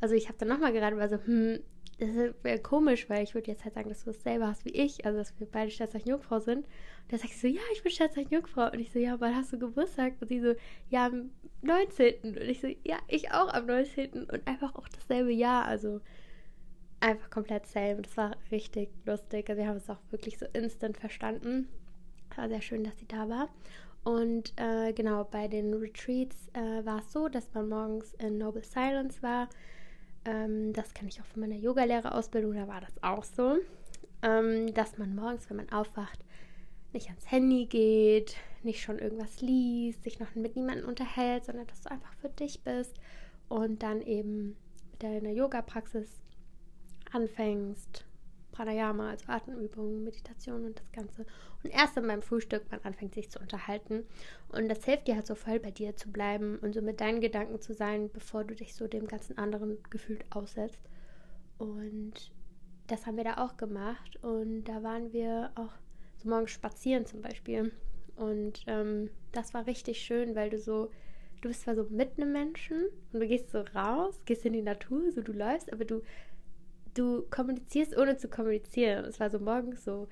Also 0.00 0.14
ich 0.14 0.28
habe 0.28 0.38
dann 0.38 0.48
nochmal 0.48 0.72
geraten, 0.72 0.96
war 0.96 1.10
so, 1.10 1.18
hm, 1.22 1.60
das 2.00 2.34
wäre 2.42 2.58
komisch, 2.58 3.08
weil 3.10 3.22
ich 3.22 3.34
würde 3.34 3.50
jetzt 3.50 3.64
halt 3.64 3.74
sagen, 3.74 3.88
dass 3.88 4.04
du 4.04 4.12
dasselbe 4.12 4.46
hast 4.46 4.64
wie 4.64 4.70
ich, 4.70 5.04
also 5.04 5.18
dass 5.18 5.38
wir 5.38 5.46
beide 5.46 5.70
Sternzeichen 5.70 6.08
Jungfrau 6.08 6.40
sind. 6.40 6.64
Und 6.64 7.12
da 7.12 7.18
sagt 7.18 7.32
sie 7.32 7.48
so, 7.50 7.54
ja, 7.54 7.62
ich 7.72 7.82
bin 7.82 7.92
Sternzeichen 7.92 8.32
Jungfrau. 8.32 8.70
Und 8.72 8.80
ich 8.80 8.90
so, 8.90 8.98
ja, 8.98 9.20
wann 9.20 9.36
hast 9.36 9.52
du 9.52 9.58
Geburtstag? 9.58 10.14
Und 10.20 10.28
sie 10.28 10.40
so, 10.40 10.54
ja, 10.88 11.06
am 11.06 11.30
19. 11.62 12.14
Und 12.22 12.36
ich 12.38 12.60
so, 12.60 12.68
ja, 12.84 12.98
ich 13.06 13.30
auch 13.32 13.52
am 13.52 13.66
19. 13.66 14.24
Und 14.24 14.46
einfach 14.46 14.74
auch 14.74 14.88
dasselbe 14.88 15.30
Jahr, 15.30 15.66
also 15.66 16.00
einfach 17.00 17.30
komplett 17.30 17.66
same. 17.66 18.02
Das 18.02 18.16
war 18.16 18.36
richtig 18.50 18.90
lustig. 19.04 19.48
Also 19.48 19.60
wir 19.60 19.68
haben 19.68 19.76
es 19.76 19.90
auch 19.90 20.00
wirklich 20.10 20.38
so 20.38 20.46
instant 20.52 20.96
verstanden. 20.96 21.68
War 22.36 22.48
sehr 22.48 22.62
schön, 22.62 22.84
dass 22.84 22.98
sie 22.98 23.08
da 23.08 23.28
war. 23.28 23.48
Und 24.02 24.54
äh, 24.56 24.92
genau, 24.94 25.24
bei 25.24 25.48
den 25.48 25.74
Retreats 25.74 26.48
äh, 26.54 26.84
war 26.86 27.00
es 27.00 27.12
so, 27.12 27.28
dass 27.28 27.52
man 27.52 27.68
morgens 27.68 28.14
in 28.14 28.38
Noble 28.38 28.64
Silence 28.64 29.22
war. 29.22 29.48
Ähm, 30.24 30.72
das 30.72 30.94
kenne 30.94 31.08
ich 31.08 31.20
auch 31.20 31.26
von 31.26 31.40
meiner 31.40 31.56
Yogalehrerausbildung, 31.56 32.54
da 32.54 32.68
war 32.68 32.80
das 32.80 33.02
auch 33.02 33.24
so. 33.24 33.58
Ähm, 34.22 34.74
dass 34.74 34.98
man 34.98 35.14
morgens, 35.14 35.48
wenn 35.48 35.56
man 35.56 35.70
aufwacht, 35.70 36.18
nicht 36.92 37.08
ans 37.08 37.30
Handy 37.30 37.66
geht, 37.66 38.36
nicht 38.62 38.82
schon 38.82 38.98
irgendwas 38.98 39.40
liest, 39.40 40.02
sich 40.02 40.18
noch 40.18 40.34
mit 40.34 40.56
niemandem 40.56 40.88
unterhält, 40.88 41.44
sondern 41.44 41.66
dass 41.66 41.82
du 41.82 41.90
einfach 41.90 42.12
für 42.14 42.28
dich 42.28 42.62
bist 42.62 42.96
und 43.48 43.82
dann 43.82 44.02
eben 44.02 44.56
mit 44.90 45.02
deiner 45.02 45.30
Yoga-Praxis 45.30 46.20
anfängst, 47.12 48.04
Pranayama, 48.52 49.10
also 49.10 49.24
Atemübungen, 49.28 50.04
Meditation 50.04 50.64
und 50.64 50.78
das 50.78 50.92
Ganze. 50.92 51.26
Und 51.62 51.70
erst 51.70 51.96
dann 51.96 52.06
beim 52.06 52.22
Frühstück 52.22 52.70
man 52.70 52.80
anfängt, 52.82 53.14
sich 53.14 53.30
zu 53.30 53.38
unterhalten. 53.38 54.04
Und 54.48 54.68
das 54.68 54.84
hilft 54.84 55.08
dir 55.08 55.16
halt 55.16 55.26
so 55.26 55.34
voll 55.34 55.60
bei 55.60 55.70
dir 55.70 55.96
zu 55.96 56.10
bleiben 56.10 56.58
und 56.58 56.74
so 56.74 56.82
mit 56.82 57.00
deinen 57.00 57.20
Gedanken 57.20 57.60
zu 57.60 57.74
sein, 57.74 58.10
bevor 58.10 58.44
du 58.44 58.54
dich 58.54 58.74
so 58.74 58.86
dem 58.86 59.06
ganzen 59.06 59.38
anderen 59.38 59.78
gefühlt 59.90 60.24
aussetzt. 60.30 60.80
Und 61.58 62.32
das 62.86 63.06
haben 63.06 63.16
wir 63.16 63.24
da 63.24 63.44
auch 63.44 63.56
gemacht. 63.56 64.22
Und 64.22 64.64
da 64.64 64.82
waren 64.82 65.12
wir 65.12 65.52
auch 65.54 65.72
so 66.18 66.28
morgens 66.28 66.50
spazieren 66.50 67.06
zum 67.06 67.22
Beispiel. 67.22 67.72
Und 68.16 68.64
ähm, 68.66 69.10
das 69.32 69.54
war 69.54 69.66
richtig 69.66 70.00
schön, 70.00 70.34
weil 70.34 70.50
du 70.50 70.58
so, 70.58 70.90
du 71.40 71.48
bist 71.48 71.62
zwar 71.62 71.74
so 71.74 71.86
mit 71.88 72.18
einem 72.18 72.32
Menschen 72.32 72.84
und 73.12 73.20
du 73.20 73.26
gehst 73.26 73.50
so 73.50 73.60
raus, 73.74 74.20
gehst 74.26 74.44
in 74.44 74.52
die 74.52 74.62
Natur, 74.62 75.10
so 75.10 75.22
du 75.22 75.32
läufst, 75.32 75.72
aber 75.72 75.84
du 75.84 76.02
du 76.94 77.22
kommunizierst, 77.30 77.96
ohne 77.96 78.16
zu 78.16 78.28
kommunizieren. 78.28 79.04
Es 79.04 79.20
war 79.20 79.30
so 79.30 79.38
morgens 79.38 79.84
so, 79.84 80.08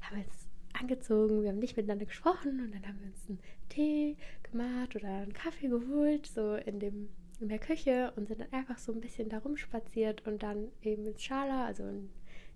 haben 0.00 0.16
wir 0.16 0.24
uns 0.24 0.48
angezogen, 0.72 1.42
wir 1.42 1.50
haben 1.50 1.58
nicht 1.58 1.76
miteinander 1.76 2.06
gesprochen 2.06 2.60
und 2.60 2.74
dann 2.74 2.86
haben 2.86 3.00
wir 3.00 3.08
uns 3.08 3.28
einen 3.28 3.38
Tee 3.68 4.16
gemacht 4.50 4.96
oder 4.96 5.08
einen 5.08 5.32
Kaffee 5.32 5.68
geholt, 5.68 6.26
so 6.26 6.54
in 6.54 6.80
dem 6.80 7.08
in 7.42 7.48
der 7.48 7.58
Küche 7.58 8.12
und 8.16 8.28
sind 8.28 8.40
dann 8.40 8.52
einfach 8.52 8.78
so 8.78 8.92
ein 8.92 9.00
bisschen 9.00 9.28
da 9.28 9.38
rumspaziert 9.38 10.26
und 10.26 10.42
dann 10.42 10.68
eben 10.80 11.04
ins 11.06 11.22
Schala, 11.22 11.66
also 11.66 11.82
in 11.82 12.08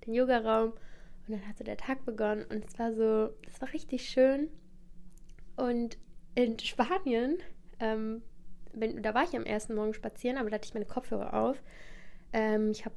den 0.06 0.14
Yogaraum. 0.14 0.72
Und 1.26 1.34
dann 1.34 1.48
hat 1.48 1.58
so 1.58 1.64
der 1.64 1.76
Tag 1.76 2.04
begonnen 2.04 2.44
und 2.44 2.64
es 2.64 2.78
war 2.78 2.92
so, 2.94 3.34
es 3.46 3.60
war 3.60 3.72
richtig 3.72 4.08
schön. 4.08 4.48
Und 5.56 5.98
in 6.36 6.58
Spanien, 6.58 7.38
ähm, 7.80 8.22
wenn, 8.72 9.02
da 9.02 9.12
war 9.12 9.24
ich 9.24 9.34
am 9.34 9.44
ersten 9.44 9.74
Morgen 9.74 9.92
spazieren, 9.92 10.38
aber 10.38 10.50
da 10.50 10.54
hatte 10.54 10.66
ich 10.66 10.74
meine 10.74 10.86
Kopfhörer 10.86 11.34
auf. 11.34 11.60
Ähm, 12.32 12.70
ich 12.70 12.84
habe 12.84 12.94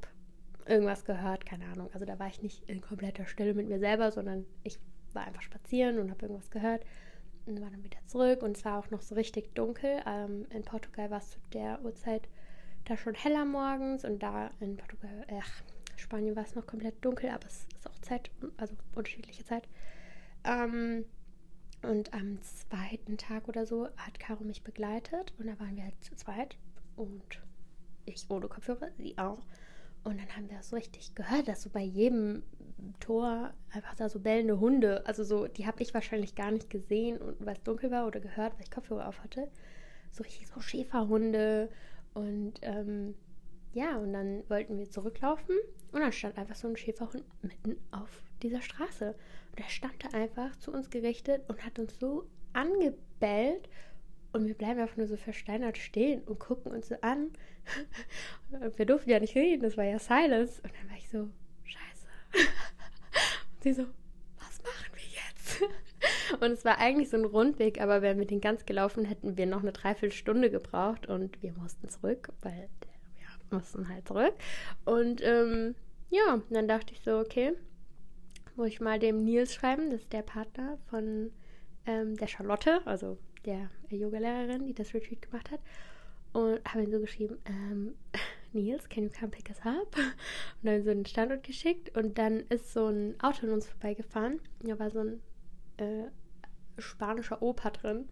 irgendwas 0.70 1.04
gehört, 1.04 1.44
keine 1.44 1.66
Ahnung. 1.66 1.90
Also 1.92 2.06
da 2.06 2.18
war 2.18 2.28
ich 2.28 2.42
nicht 2.42 2.68
in 2.68 2.80
kompletter 2.80 3.26
Stille 3.26 3.54
mit 3.54 3.68
mir 3.68 3.78
selber, 3.78 4.12
sondern 4.12 4.46
ich 4.62 4.78
war 5.12 5.26
einfach 5.26 5.42
spazieren 5.42 5.98
und 5.98 6.10
habe 6.10 6.22
irgendwas 6.22 6.50
gehört 6.50 6.84
und 7.46 7.60
war 7.60 7.70
dann 7.70 7.84
wieder 7.84 7.98
zurück 8.06 8.42
und 8.42 8.56
es 8.56 8.64
war 8.64 8.78
auch 8.78 8.90
noch 8.90 9.02
so 9.02 9.14
richtig 9.14 9.54
dunkel. 9.54 10.00
Ähm, 10.06 10.46
in 10.50 10.62
Portugal 10.62 11.10
war 11.10 11.18
es 11.18 11.30
zu 11.30 11.38
der 11.52 11.84
Uhrzeit 11.84 12.28
da 12.84 12.96
schon 12.96 13.14
heller 13.14 13.44
morgens 13.44 14.04
und 14.04 14.22
da 14.22 14.50
in 14.60 14.76
Portugal, 14.76 15.26
ach, 15.38 15.62
Spanien 15.96 16.36
war 16.36 16.44
es 16.44 16.54
noch 16.54 16.66
komplett 16.66 17.04
dunkel, 17.04 17.30
aber 17.30 17.46
es 17.46 17.66
ist 17.76 17.88
auch 17.88 17.98
Zeit, 18.00 18.30
also 18.56 18.74
unterschiedliche 18.94 19.44
Zeit. 19.44 19.68
Ähm, 20.44 21.04
und 21.82 22.12
am 22.12 22.40
zweiten 22.42 23.16
Tag 23.16 23.48
oder 23.48 23.66
so 23.66 23.88
hat 23.96 24.18
Caro 24.18 24.44
mich 24.44 24.62
begleitet 24.62 25.32
und 25.38 25.46
da 25.46 25.58
waren 25.58 25.76
wir 25.76 25.84
halt 25.84 26.04
zu 26.04 26.14
zweit 26.14 26.56
und 26.96 27.40
ich 28.04 28.24
ohne 28.28 28.48
Kopfhörer, 28.48 28.90
sie 28.98 29.16
auch. 29.18 29.40
Und 30.02 30.18
dann 30.18 30.36
haben 30.36 30.48
wir 30.48 30.62
so 30.62 30.76
richtig 30.76 31.14
gehört, 31.14 31.48
dass 31.48 31.62
so 31.62 31.70
bei 31.70 31.82
jedem 31.82 32.42
Tor 33.00 33.52
einfach 33.70 33.94
da 33.94 34.08
so 34.08 34.20
bellende 34.20 34.58
Hunde, 34.58 35.06
also 35.06 35.24
so, 35.24 35.46
die 35.46 35.66
habe 35.66 35.82
ich 35.82 35.92
wahrscheinlich 35.92 36.34
gar 36.34 36.50
nicht 36.50 36.70
gesehen, 36.70 37.18
weil 37.38 37.56
es 37.56 37.62
dunkel 37.62 37.90
war 37.90 38.06
oder 38.06 38.20
gehört, 38.20 38.54
weil 38.54 38.62
ich 38.62 38.70
Kopfhörer 38.70 39.08
auf 39.08 39.22
hatte. 39.22 39.48
So 40.10 40.22
richtig 40.22 40.48
so 40.48 40.60
Schäferhunde 40.60 41.68
und 42.14 42.54
ähm, 42.62 43.14
ja, 43.72 43.96
und 43.98 44.12
dann 44.12 44.42
wollten 44.48 44.78
wir 44.78 44.90
zurücklaufen 44.90 45.56
und 45.92 46.00
dann 46.00 46.12
stand 46.12 46.38
einfach 46.38 46.56
so 46.56 46.68
ein 46.68 46.76
Schäferhund 46.76 47.24
mitten 47.42 47.76
auf 47.92 48.22
dieser 48.42 48.62
Straße. 48.62 49.14
Und 49.50 49.60
er 49.60 49.68
stand 49.68 49.94
da 50.02 50.16
einfach 50.16 50.56
zu 50.56 50.72
uns 50.72 50.90
gerichtet 50.90 51.42
und 51.48 51.64
hat 51.64 51.78
uns 51.78 51.98
so 51.98 52.26
angebellt 52.52 53.68
und 54.32 54.46
wir 54.46 54.54
bleiben 54.54 54.80
einfach 54.80 54.96
nur 54.96 55.06
so 55.06 55.16
versteinert 55.16 55.78
stehen 55.78 56.22
und 56.22 56.38
gucken 56.38 56.72
uns 56.72 56.88
so 56.88 56.96
an. 57.00 57.32
wir 58.76 58.86
durften 58.86 59.10
ja 59.10 59.20
nicht 59.20 59.34
reden, 59.34 59.62
das 59.62 59.76
war 59.76 59.84
ja 59.84 59.98
Silence. 59.98 60.62
Und 60.62 60.72
dann 60.74 60.88
war 60.88 60.96
ich 60.96 61.08
so, 61.08 61.28
scheiße. 61.64 62.06
Und 63.54 63.62
sie 63.62 63.72
so, 63.72 63.82
was 64.38 64.62
machen 64.62 64.92
wir 64.94 65.02
jetzt? 65.02 66.40
Und 66.42 66.52
es 66.52 66.64
war 66.64 66.78
eigentlich 66.78 67.10
so 67.10 67.16
ein 67.16 67.24
Rundweg, 67.24 67.80
aber 67.80 68.02
wären 68.02 68.18
wir 68.18 68.26
den 68.26 68.40
ganz 68.40 68.64
gelaufen, 68.64 69.04
hätten 69.04 69.36
wir 69.36 69.46
noch 69.46 69.62
eine 69.62 69.72
Dreiviertelstunde 69.72 70.50
gebraucht 70.50 71.08
und 71.08 71.42
wir 71.42 71.52
mussten 71.52 71.88
zurück, 71.88 72.32
weil 72.40 72.68
wir 73.18 73.58
mussten 73.58 73.88
halt 73.88 74.06
zurück. 74.06 74.34
Und 74.84 75.20
ähm, 75.22 75.74
ja, 76.08 76.40
dann 76.50 76.68
dachte 76.68 76.94
ich 76.94 77.00
so, 77.00 77.18
okay, 77.18 77.52
muss 78.56 78.68
ich 78.68 78.80
mal 78.80 78.98
dem 78.98 79.24
Nils 79.24 79.52
schreiben, 79.54 79.90
das 79.90 80.02
ist 80.02 80.12
der 80.12 80.22
Partner 80.22 80.78
von 80.88 81.32
ähm, 81.86 82.16
der 82.16 82.28
Charlotte, 82.28 82.80
also 82.86 83.18
der 83.44 83.70
Yoga-Lehrerin, 83.90 84.66
die 84.66 84.74
das 84.74 84.94
Retreat 84.94 85.22
gemacht 85.22 85.50
hat. 85.50 85.60
Und 86.32 86.60
habe 86.64 86.84
ihn 86.84 86.92
so 86.92 87.00
geschrieben, 87.00 87.38
ähm, 87.46 87.94
Nils, 88.52 88.88
can 88.88 89.04
you 89.04 89.10
come 89.10 89.30
pick 89.30 89.48
us 89.48 89.58
up? 89.64 89.96
Und 90.62 90.66
dann 90.66 90.82
so 90.82 90.90
einen 90.90 91.06
Standort 91.06 91.42
geschickt 91.44 91.96
und 91.96 92.18
dann 92.18 92.40
ist 92.48 92.72
so 92.72 92.86
ein 92.88 93.14
Auto 93.20 93.46
an 93.46 93.52
uns 93.52 93.66
vorbeigefahren. 93.66 94.40
Da 94.60 94.78
war 94.78 94.90
so 94.90 95.00
ein 95.00 95.20
äh, 95.76 96.08
spanischer 96.78 97.42
Opa 97.42 97.70
drin 97.70 98.08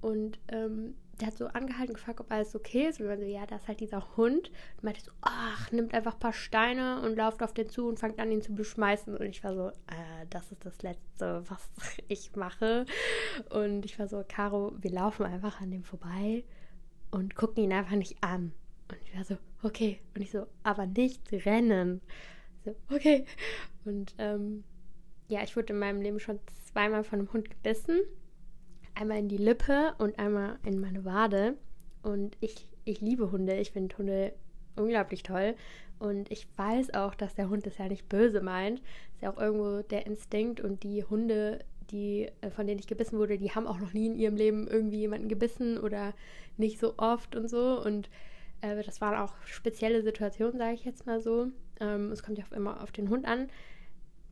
und 0.00 0.38
ähm, 0.48 0.94
der 1.20 1.28
hat 1.28 1.36
so 1.36 1.46
angehalten, 1.46 1.94
gefragt, 1.94 2.20
ob 2.20 2.30
alles 2.30 2.54
okay 2.54 2.88
ist. 2.88 2.98
Und 2.98 3.06
wir 3.06 3.10
waren 3.10 3.20
so, 3.20 3.26
ja, 3.26 3.46
da 3.46 3.56
ist 3.56 3.68
halt 3.68 3.80
dieser 3.80 4.16
Hund. 4.16 4.50
Und 4.76 4.84
meinte 4.84 5.02
so, 5.02 5.10
ach, 5.20 5.70
nimmt 5.70 5.94
einfach 5.94 6.14
ein 6.14 6.20
paar 6.20 6.32
Steine 6.32 7.02
und 7.02 7.16
lauft 7.16 7.42
auf 7.42 7.52
den 7.52 7.68
zu 7.68 7.86
und 7.86 7.98
fängt 7.98 8.18
an, 8.18 8.32
ihn 8.32 8.42
zu 8.42 8.54
beschmeißen. 8.54 9.16
Und 9.16 9.26
ich 9.26 9.44
war 9.44 9.54
so, 9.54 9.68
äh, 9.68 10.26
das 10.30 10.50
ist 10.50 10.64
das 10.64 10.82
Letzte, 10.82 11.44
was 11.48 11.68
ich 12.08 12.34
mache. 12.36 12.86
Und 13.50 13.84
ich 13.84 13.98
war 13.98 14.08
so, 14.08 14.24
Caro, 14.26 14.72
wir 14.80 14.90
laufen 14.90 15.26
einfach 15.26 15.60
an 15.60 15.70
dem 15.70 15.84
vorbei 15.84 16.44
und 17.10 17.34
gucken 17.34 17.64
ihn 17.64 17.72
einfach 17.72 17.96
nicht 17.96 18.22
an. 18.22 18.52
Und 18.90 18.98
ich 19.04 19.16
war 19.16 19.24
so, 19.24 19.36
okay. 19.62 20.00
Und 20.14 20.22
ich 20.22 20.30
so, 20.30 20.46
aber 20.62 20.86
nicht 20.86 21.22
rennen. 21.32 22.00
So, 22.64 22.74
okay. 22.90 23.24
Und 23.84 24.14
ähm, 24.18 24.64
ja, 25.28 25.42
ich 25.42 25.56
wurde 25.56 25.72
in 25.72 25.78
meinem 25.78 26.00
Leben 26.00 26.18
schon 26.18 26.40
zweimal 26.72 27.04
von 27.04 27.20
einem 27.20 27.32
Hund 27.32 27.50
gebissen 27.50 28.00
einmal 28.94 29.18
in 29.18 29.28
die 29.28 29.36
Lippe 29.36 29.94
und 29.98 30.18
einmal 30.18 30.58
in 30.64 30.80
meine 30.80 31.04
Wade. 31.04 31.56
Und 32.02 32.36
ich, 32.40 32.68
ich 32.84 33.00
liebe 33.00 33.30
Hunde. 33.30 33.56
Ich 33.56 33.72
finde 33.72 33.96
Hunde 33.96 34.32
unglaublich 34.76 35.22
toll. 35.22 35.54
Und 35.98 36.30
ich 36.30 36.46
weiß 36.56 36.94
auch, 36.94 37.14
dass 37.14 37.34
der 37.34 37.50
Hund 37.50 37.66
das 37.66 37.78
ja 37.78 37.88
nicht 37.88 38.08
böse 38.08 38.40
meint. 38.40 38.80
Ist 39.12 39.22
ja 39.22 39.30
auch 39.32 39.38
irgendwo 39.38 39.82
der 39.82 40.06
Instinkt. 40.06 40.60
Und 40.60 40.82
die 40.82 41.04
Hunde, 41.04 41.64
die, 41.90 42.30
äh, 42.40 42.50
von 42.50 42.66
denen 42.66 42.80
ich 42.80 42.86
gebissen 42.86 43.18
wurde, 43.18 43.38
die 43.38 43.50
haben 43.50 43.66
auch 43.66 43.78
noch 43.78 43.92
nie 43.92 44.06
in 44.06 44.16
ihrem 44.16 44.36
Leben 44.36 44.66
irgendwie 44.66 45.00
jemanden 45.00 45.28
gebissen 45.28 45.78
oder 45.78 46.14
nicht 46.56 46.78
so 46.78 46.94
oft 46.96 47.36
und 47.36 47.48
so. 47.48 47.82
Und 47.82 48.08
äh, 48.62 48.82
das 48.82 49.00
waren 49.00 49.18
auch 49.18 49.34
spezielle 49.44 50.02
Situationen, 50.02 50.58
sage 50.58 50.74
ich 50.74 50.84
jetzt 50.84 51.06
mal 51.06 51.20
so. 51.20 51.48
Ähm, 51.80 52.12
es 52.12 52.22
kommt 52.22 52.38
ja 52.38 52.44
auch 52.44 52.56
immer 52.56 52.82
auf 52.82 52.92
den 52.92 53.10
Hund 53.10 53.26
an. 53.26 53.48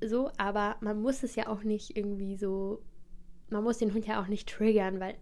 So, 0.02 0.30
aber 0.38 0.76
man 0.80 1.02
muss 1.02 1.22
es 1.22 1.34
ja 1.34 1.48
auch 1.48 1.64
nicht 1.64 1.96
irgendwie 1.96 2.36
so 2.36 2.80
man 3.50 3.64
muss 3.64 3.78
den 3.78 3.94
Hund 3.94 4.06
ja 4.06 4.20
auch 4.20 4.28
nicht 4.28 4.48
triggern, 4.48 5.00
weil 5.00 5.16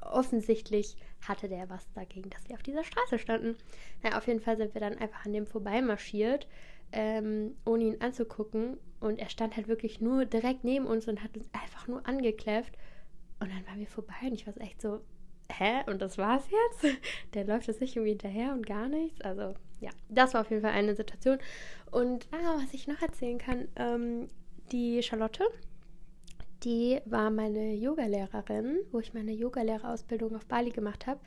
offensichtlich 0.00 0.96
hatte 1.26 1.48
der 1.48 1.68
was 1.68 1.90
dagegen, 1.92 2.30
dass 2.30 2.48
wir 2.48 2.54
auf 2.54 2.62
dieser 2.62 2.84
Straße 2.84 3.18
standen. 3.18 3.56
Naja, 4.02 4.18
auf 4.18 4.26
jeden 4.26 4.40
Fall 4.40 4.56
sind 4.56 4.74
wir 4.74 4.80
dann 4.80 4.98
einfach 4.98 5.26
an 5.26 5.32
dem 5.32 5.46
vorbeimarschiert, 5.46 6.46
ähm, 6.92 7.56
ohne 7.64 7.84
ihn 7.84 8.00
anzugucken. 8.00 8.78
Und 9.00 9.18
er 9.18 9.28
stand 9.28 9.56
halt 9.56 9.68
wirklich 9.68 10.00
nur 10.00 10.24
direkt 10.24 10.64
neben 10.64 10.86
uns 10.86 11.08
und 11.08 11.22
hat 11.22 11.36
uns 11.36 11.48
einfach 11.52 11.86
nur 11.88 12.06
angekläfft. 12.06 12.76
Und 13.40 13.50
dann 13.50 13.66
waren 13.66 13.78
wir 13.78 13.86
vorbei 13.86 14.14
und 14.22 14.34
ich 14.34 14.46
war 14.46 14.56
echt 14.60 14.80
so, 14.80 15.00
hä? 15.52 15.82
Und 15.86 16.02
das 16.02 16.18
war's 16.18 16.48
jetzt? 16.50 16.96
Der 17.34 17.44
läuft 17.44 17.68
jetzt 17.68 17.80
nicht 17.80 17.96
irgendwie 17.96 18.10
hinterher 18.10 18.52
und 18.52 18.66
gar 18.66 18.88
nichts. 18.88 19.20
Also, 19.20 19.54
ja, 19.80 19.90
das 20.08 20.34
war 20.34 20.42
auf 20.42 20.50
jeden 20.50 20.62
Fall 20.62 20.72
eine 20.72 20.94
Situation. 20.94 21.38
Und 21.90 22.26
ah, 22.32 22.56
was 22.62 22.74
ich 22.74 22.88
noch 22.88 23.00
erzählen 23.00 23.38
kann, 23.38 23.68
ähm, 23.76 24.28
die 24.72 25.02
Charlotte, 25.02 25.44
die 26.68 27.00
war 27.06 27.30
meine 27.30 27.72
Yogalehrerin, 27.72 28.80
wo 28.92 28.98
ich 28.98 29.14
meine 29.14 29.32
Yogalehrerausbildung 29.32 30.36
auf 30.36 30.44
Bali 30.44 30.70
gemacht 30.70 31.06
habe, 31.06 31.18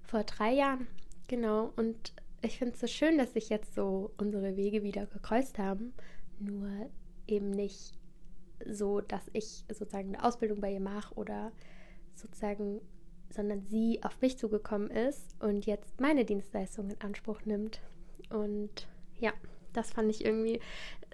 vor 0.00 0.24
drei 0.24 0.54
Jahren. 0.54 0.86
Genau. 1.26 1.74
Und 1.76 2.14
ich 2.40 2.56
finde 2.56 2.72
es 2.72 2.80
so 2.80 2.86
schön, 2.86 3.18
dass 3.18 3.34
sich 3.34 3.50
jetzt 3.50 3.74
so 3.74 4.12
unsere 4.16 4.56
Wege 4.56 4.82
wieder 4.82 5.04
gekreuzt 5.04 5.58
haben. 5.58 5.92
Nur 6.38 6.70
eben 7.26 7.50
nicht 7.50 7.98
so, 8.64 9.02
dass 9.02 9.28
ich 9.34 9.66
sozusagen 9.68 10.14
eine 10.14 10.24
Ausbildung 10.24 10.62
bei 10.62 10.72
ihr 10.72 10.80
mache 10.80 11.14
oder 11.16 11.52
sozusagen, 12.14 12.80
sondern 13.28 13.66
sie 13.66 14.02
auf 14.02 14.18
mich 14.22 14.38
zugekommen 14.38 14.90
ist 14.90 15.36
und 15.38 15.66
jetzt 15.66 16.00
meine 16.00 16.24
Dienstleistung 16.24 16.88
in 16.88 17.00
Anspruch 17.02 17.44
nimmt. 17.44 17.82
Und 18.30 18.88
ja, 19.20 19.34
das 19.74 19.90
fand 19.90 20.10
ich 20.10 20.24
irgendwie, 20.24 20.60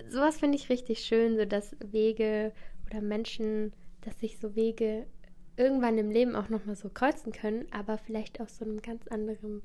sowas 0.08 0.38
finde 0.38 0.58
ich 0.58 0.68
richtig 0.68 1.00
schön, 1.00 1.36
so 1.36 1.44
dass 1.44 1.74
Wege 1.80 2.52
oder 2.86 3.00
Menschen, 3.00 3.72
dass 4.02 4.18
sich 4.20 4.38
so 4.38 4.54
Wege 4.54 5.06
irgendwann 5.56 5.98
im 5.98 6.10
Leben 6.10 6.34
auch 6.34 6.48
nochmal 6.48 6.76
so 6.76 6.88
kreuzen 6.88 7.32
können, 7.32 7.66
aber 7.70 7.98
vielleicht 7.98 8.40
aus 8.40 8.58
so 8.58 8.64
einem 8.64 8.82
ganz 8.82 9.06
anderen, 9.08 9.62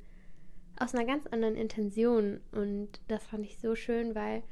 aus 0.79 0.93
einer 0.93 1.05
ganz 1.05 1.25
anderen 1.27 1.55
Intention. 1.55 2.41
Und 2.51 3.01
das 3.07 3.25
fand 3.25 3.45
ich 3.45 3.59
so 3.59 3.75
schön, 3.75 4.15
weil 4.15 4.43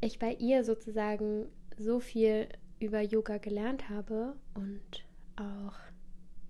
ich 0.00 0.18
bei 0.18 0.34
ihr 0.34 0.64
sozusagen 0.64 1.46
so 1.76 2.00
viel 2.00 2.48
über 2.78 3.00
Yoga 3.00 3.38
gelernt 3.38 3.88
habe 3.88 4.36
und 4.54 5.06
auch, 5.36 5.74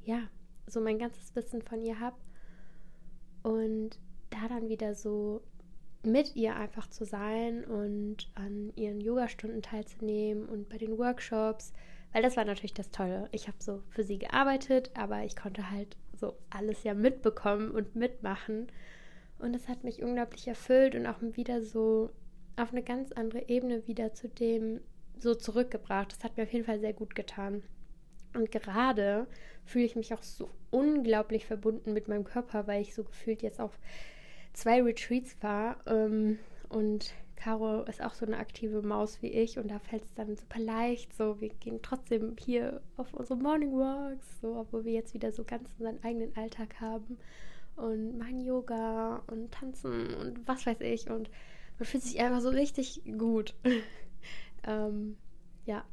ja, 0.05 0.29
so 0.67 0.81
mein 0.81 0.99
ganzes 0.99 1.35
Wissen 1.35 1.63
von 1.63 1.83
ihr 1.83 2.01
habe. 2.01 2.17
Und 3.43 3.99
da 4.31 4.49
dann 4.49 4.69
wieder 4.69 4.95
so 4.95 5.43
mit 6.07 6.37
ihr 6.37 6.57
einfach 6.57 6.89
zu 6.89 7.05
sein 7.05 7.65
und 7.65 8.31
an 8.35 8.73
ihren 8.77 9.01
Yogastunden 9.01 9.63
teilzunehmen 9.63 10.47
und 10.47 10.69
bei 10.69 10.79
den 10.79 10.99
Workshops, 10.99 11.73
weil 12.13 12.23
das 12.23 12.37
war 12.37 12.45
natürlich 12.45 12.75
das 12.75 12.91
Tolle. 12.91 13.29
Ich 13.33 13.49
habe 13.49 13.57
so 13.61 13.83
für 13.89 14.05
sie 14.05 14.19
gearbeitet, 14.19 14.91
aber 14.95 15.25
ich 15.25 15.37
konnte 15.37 15.71
halt 15.71 15.97
so 16.15 16.35
alles 16.51 16.85
ja 16.85 16.95
mitbekommen 16.95 17.71
und 17.71 17.97
mitmachen. 17.97 18.69
Und 19.39 19.53
das 19.53 19.69
hat 19.69 19.85
mich 19.85 20.03
unglaublich 20.03 20.47
erfüllt 20.47 20.95
und 20.95 21.07
auch 21.07 21.21
wieder 21.21 21.63
so 21.63 22.11
auf 22.57 22.71
eine 22.71 22.83
ganz 22.83 23.13
andere 23.13 23.49
Ebene 23.49 23.87
wieder 23.89 24.15
zu 24.15 24.29
dem 24.29 24.81
so 25.19 25.35
zurückgebracht. 25.35 26.13
Das 26.13 26.23
hat 26.25 26.37
mir 26.37 26.45
auf 26.45 26.53
jeden 26.53 26.65
Fall 26.65 26.79
sehr 26.79 26.93
gut 26.93 27.15
getan. 27.15 27.63
Und 28.35 28.51
gerade 28.51 29.27
fühle 29.65 29.85
ich 29.85 29.97
mich 29.97 30.13
auch 30.15 30.23
so 30.23 30.51
unglaublich 30.71 31.47
verbunden 31.47 31.93
mit 31.93 32.09
meinem 32.09 32.25
Körper, 32.25 32.67
weil 32.67 32.83
ich 32.83 32.95
so 32.95 33.05
gefühlt 33.05 33.43
jetzt 33.43 33.61
auch 33.61 33.73
zwei 34.55 34.83
Retreats 34.83 35.37
war. 35.43 35.77
Ähm, 35.87 36.39
und 36.69 37.15
Caro 37.37 37.83
ist 37.83 38.03
auch 38.03 38.15
so 38.15 38.25
eine 38.25 38.39
aktive 38.39 38.81
Maus 38.81 39.21
wie 39.21 39.29
ich 39.29 39.59
und 39.59 39.71
da 39.71 39.79
fällt 39.79 40.05
es 40.05 40.15
dann 40.15 40.35
super 40.37 40.59
leicht. 40.59 41.13
So, 41.15 41.41
wir 41.41 41.51
gehen 41.51 41.81
trotzdem 41.83 42.37
hier 42.41 42.81
auf 42.97 43.13
unsere 43.13 43.39
Morning 43.39 43.73
Walks, 43.73 44.41
so, 44.41 44.57
obwohl 44.57 44.85
wir 44.87 44.93
jetzt 44.93 45.13
wieder 45.13 45.31
so 45.31 45.45
ganz 45.45 45.69
unseren 45.79 46.03
eigenen 46.03 46.35
Alltag 46.37 46.81
haben 46.81 47.19
und 47.77 48.17
machen 48.17 48.41
Yoga 48.41 49.23
und 49.27 49.53
tanzen 49.53 50.15
und 50.15 50.47
was 50.49 50.65
weiß 50.65 50.81
ich. 50.81 51.11
Und 51.11 51.29
man 51.79 51.87
fühlt 51.87 52.03
sich 52.03 52.19
einfach 52.21 52.41
so 52.41 52.49
richtig 52.49 53.03
gut. 53.19 53.55
ähm, 54.67 55.19
ja, 55.67 55.85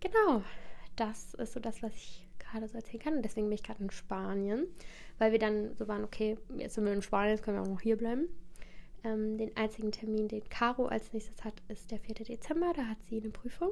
genau. 0.00 0.42
Das 0.94 1.34
ist 1.34 1.54
so 1.54 1.60
das, 1.60 1.82
was 1.82 1.92
ich 1.94 2.25
gerade 2.50 2.68
so 2.68 2.76
erzählen 2.76 3.02
kann. 3.02 3.16
Und 3.16 3.22
deswegen 3.22 3.48
bin 3.48 3.54
ich 3.54 3.62
gerade 3.62 3.82
in 3.82 3.90
Spanien 3.90 4.66
weil 5.18 5.32
wir 5.32 5.38
dann 5.38 5.74
so 5.74 5.88
waren, 5.88 6.04
okay, 6.04 6.38
jetzt 6.56 6.74
sind 6.74 6.84
wir 6.84 6.92
in 6.92 7.02
Spanien, 7.02 7.36
jetzt 7.36 7.44
können 7.44 7.56
wir 7.56 7.62
auch 7.62 7.74
noch 7.74 7.80
hier 7.80 7.96
bleiben. 7.96 8.28
Ähm, 9.04 9.38
den 9.38 9.56
einzigen 9.56 9.92
Termin, 9.92 10.28
den 10.28 10.48
Caro 10.48 10.86
als 10.86 11.12
nächstes 11.12 11.44
hat, 11.44 11.54
ist 11.68 11.90
der 11.90 12.00
4. 12.00 12.14
Dezember. 12.16 12.72
Da 12.74 12.86
hat 12.86 12.98
sie 13.08 13.20
eine 13.20 13.30
Prüfung. 13.30 13.70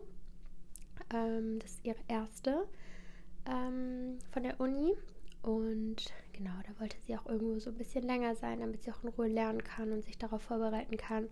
Ähm, 1.12 1.58
das 1.58 1.72
ist 1.72 1.84
ihre 1.84 1.98
erste 2.08 2.66
ähm, 3.46 4.18
von 4.30 4.42
der 4.42 4.60
Uni. 4.60 4.94
Und 5.42 5.96
genau, 6.32 6.54
da 6.66 6.80
wollte 6.80 6.96
sie 7.00 7.16
auch 7.16 7.26
irgendwo 7.26 7.58
so 7.58 7.70
ein 7.70 7.76
bisschen 7.76 8.04
länger 8.04 8.34
sein, 8.34 8.60
damit 8.60 8.82
sie 8.82 8.92
auch 8.92 9.02
in 9.02 9.10
Ruhe 9.10 9.28
lernen 9.28 9.62
kann 9.62 9.92
und 9.92 10.02
sich 10.02 10.16
darauf 10.16 10.42
vorbereiten 10.42 10.96
kann. 10.96 11.28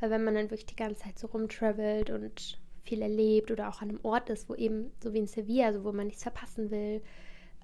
Weil 0.00 0.10
wenn 0.10 0.24
man 0.24 0.34
dann 0.34 0.50
wirklich 0.50 0.66
die 0.66 0.76
ganze 0.76 1.04
Zeit 1.04 1.18
so 1.18 1.28
rumtravelt 1.28 2.10
und 2.10 2.60
viel 2.86 3.02
erlebt 3.02 3.50
oder 3.50 3.68
auch 3.68 3.82
an 3.82 3.90
einem 3.90 4.00
Ort 4.02 4.30
ist, 4.30 4.48
wo 4.48 4.54
eben, 4.54 4.92
so 5.02 5.12
wie 5.12 5.18
in 5.18 5.26
Sevilla, 5.26 5.66
also 5.66 5.84
wo 5.84 5.92
man 5.92 6.06
nichts 6.06 6.22
verpassen 6.22 6.70
will, 6.70 7.02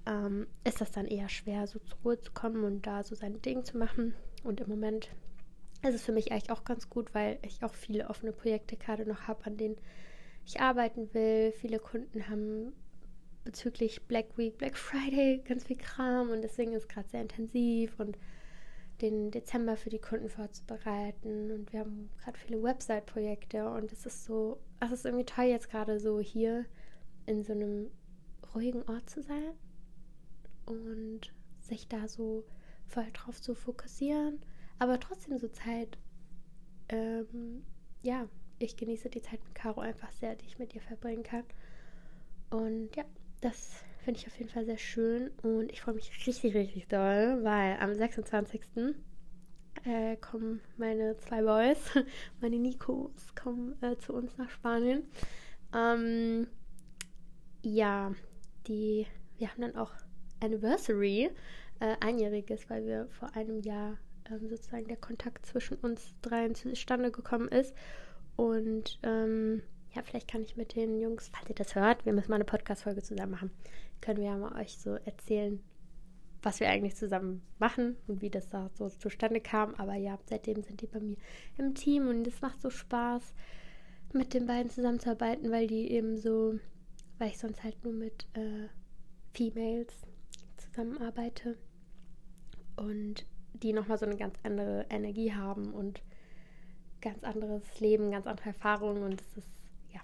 ähm, 0.06 0.46
ist 0.64 0.80
das 0.80 0.90
dann 0.90 1.06
eher 1.06 1.28
schwer, 1.28 1.66
so 1.66 1.78
zur 1.78 1.98
Ruhe 2.04 2.20
zu 2.20 2.32
kommen 2.32 2.64
und 2.64 2.86
da 2.86 3.02
so 3.02 3.14
sein 3.14 3.40
Ding 3.42 3.64
zu 3.64 3.78
machen. 3.78 4.14
Und 4.42 4.60
im 4.60 4.68
Moment 4.68 5.10
ist 5.82 5.94
es 5.94 6.02
für 6.02 6.12
mich 6.12 6.32
eigentlich 6.32 6.50
auch 6.50 6.64
ganz 6.64 6.88
gut, 6.90 7.14
weil 7.14 7.38
ich 7.42 7.62
auch 7.62 7.74
viele 7.74 8.08
offene 8.08 8.32
Projekte 8.32 8.76
gerade 8.76 9.06
noch 9.06 9.28
habe, 9.28 9.46
an 9.46 9.56
denen 9.56 9.76
ich 10.44 10.60
arbeiten 10.60 11.12
will. 11.14 11.52
Viele 11.52 11.78
Kunden 11.78 12.28
haben 12.28 12.72
bezüglich 13.44 14.02
Black 14.02 14.36
Week, 14.36 14.56
Black 14.58 14.76
Friday 14.76 15.42
ganz 15.48 15.64
viel 15.64 15.76
Kram 15.76 16.30
und 16.30 16.42
deswegen 16.42 16.72
ist 16.72 16.88
gerade 16.88 17.08
sehr 17.08 17.22
intensiv 17.22 17.98
und 17.98 18.16
den 19.02 19.30
Dezember 19.30 19.76
für 19.76 19.90
die 19.90 20.00
Kunden 20.00 20.28
vorzubereiten 20.28 21.50
und 21.50 21.72
wir 21.72 21.80
haben 21.80 22.08
gerade 22.22 22.38
viele 22.38 22.62
Website-Projekte 22.62 23.68
und 23.68 23.92
es 23.92 24.06
ist 24.06 24.24
so, 24.24 24.60
es 24.80 24.92
ist 24.92 25.04
irgendwie 25.04 25.24
toll 25.24 25.46
jetzt 25.46 25.68
gerade 25.68 25.98
so 25.98 26.20
hier 26.20 26.64
in 27.26 27.42
so 27.42 27.52
einem 27.52 27.90
ruhigen 28.54 28.82
Ort 28.88 29.10
zu 29.10 29.22
sein 29.22 29.52
und 30.66 31.32
sich 31.60 31.88
da 31.88 32.08
so 32.08 32.44
voll 32.86 33.06
drauf 33.12 33.40
zu 33.40 33.54
fokussieren, 33.54 34.40
aber 34.78 35.00
trotzdem 35.00 35.38
so 35.38 35.48
Zeit, 35.48 35.98
ähm, 36.88 37.64
ja, 38.02 38.28
ich 38.58 38.76
genieße 38.76 39.10
die 39.10 39.22
Zeit 39.22 39.42
mit 39.44 39.54
Caro 39.54 39.80
einfach 39.80 40.12
sehr, 40.12 40.36
die 40.36 40.46
ich 40.46 40.58
mit 40.58 40.74
ihr 40.74 40.80
verbringen 40.80 41.24
kann. 41.24 41.44
Und 42.50 42.94
ja, 42.94 43.04
das 43.40 43.82
finde 44.04 44.20
ich 44.20 44.26
auf 44.26 44.36
jeden 44.36 44.50
Fall 44.50 44.64
sehr 44.64 44.78
schön 44.78 45.30
und 45.42 45.70
ich 45.70 45.80
freue 45.80 45.94
mich 45.94 46.26
richtig, 46.26 46.54
richtig 46.54 46.88
doll, 46.88 47.40
weil 47.42 47.78
am 47.78 47.94
26. 47.94 48.60
Äh, 49.84 50.16
kommen 50.16 50.60
meine 50.76 51.16
zwei 51.16 51.42
Boys, 51.42 51.78
meine 52.40 52.58
Nikos, 52.58 53.34
kommen 53.34 53.80
äh, 53.82 53.96
zu 53.96 54.12
uns 54.12 54.36
nach 54.36 54.50
Spanien. 54.50 55.04
Ähm, 55.74 56.46
ja, 57.62 58.12
die 58.66 59.06
wir 59.42 59.50
haben 59.50 59.62
dann 59.62 59.76
auch 59.76 59.90
Anniversary, 60.40 61.30
äh, 61.80 61.96
einjähriges, 62.00 62.70
weil 62.70 62.86
wir 62.86 63.08
vor 63.10 63.34
einem 63.34 63.60
Jahr 63.60 63.98
ähm, 64.30 64.48
sozusagen 64.48 64.86
der 64.86 64.96
Kontakt 64.96 65.46
zwischen 65.46 65.76
uns 65.78 66.14
dreien 66.22 66.54
zustande 66.54 67.10
gekommen 67.10 67.48
ist. 67.48 67.74
Und 68.36 69.00
ähm, 69.02 69.62
ja, 69.94 70.02
vielleicht 70.02 70.28
kann 70.28 70.42
ich 70.42 70.56
mit 70.56 70.76
den 70.76 71.00
Jungs, 71.00 71.28
falls 71.32 71.48
ihr 71.48 71.56
das 71.56 71.74
hört, 71.74 72.06
wir 72.06 72.12
müssen 72.12 72.30
mal 72.30 72.36
eine 72.36 72.44
Podcast-Folge 72.44 73.02
zusammen 73.02 73.32
machen, 73.32 73.50
können 74.02 74.20
wir 74.20 74.26
ja 74.26 74.36
mal 74.36 74.60
euch 74.60 74.76
so 74.76 74.90
erzählen, 74.90 75.62
was 76.42 76.60
wir 76.60 76.68
eigentlich 76.68 76.96
zusammen 76.96 77.40
machen 77.58 77.96
und 78.06 78.20
wie 78.20 78.30
das 78.30 78.48
da 78.48 78.68
so 78.74 78.88
zustande 78.88 79.40
kam. 79.40 79.74
Aber 79.76 79.94
ja, 79.94 80.18
seitdem 80.28 80.62
sind 80.62 80.82
die 80.82 80.86
bei 80.86 81.00
mir 81.00 81.16
im 81.56 81.74
Team 81.74 82.08
und 82.08 82.26
es 82.26 82.42
macht 82.42 82.60
so 82.60 82.68
Spaß, 82.68 83.32
mit 84.12 84.34
den 84.34 84.46
beiden 84.46 84.70
zusammenzuarbeiten, 84.70 85.50
weil 85.50 85.66
die 85.66 85.90
eben 85.90 86.18
so, 86.18 86.58
weil 87.18 87.28
ich 87.28 87.38
sonst 87.38 87.62
halt 87.62 87.82
nur 87.84 87.94
mit 87.94 88.26
äh, 88.34 88.68
Females 89.32 89.94
zusammenarbeite 90.58 91.56
und 92.76 93.26
die 93.54 93.72
nochmal 93.72 93.98
so 93.98 94.06
eine 94.06 94.16
ganz 94.16 94.36
andere 94.42 94.86
Energie 94.90 95.32
haben 95.32 95.72
und 95.72 96.02
ganz 97.00 97.24
anderes 97.24 97.80
Leben, 97.80 98.10
ganz 98.10 98.26
andere 98.26 98.48
Erfahrungen 98.48 99.02
und 99.02 99.20
es 99.20 99.36
ist, 99.36 99.64
ja, 99.92 100.00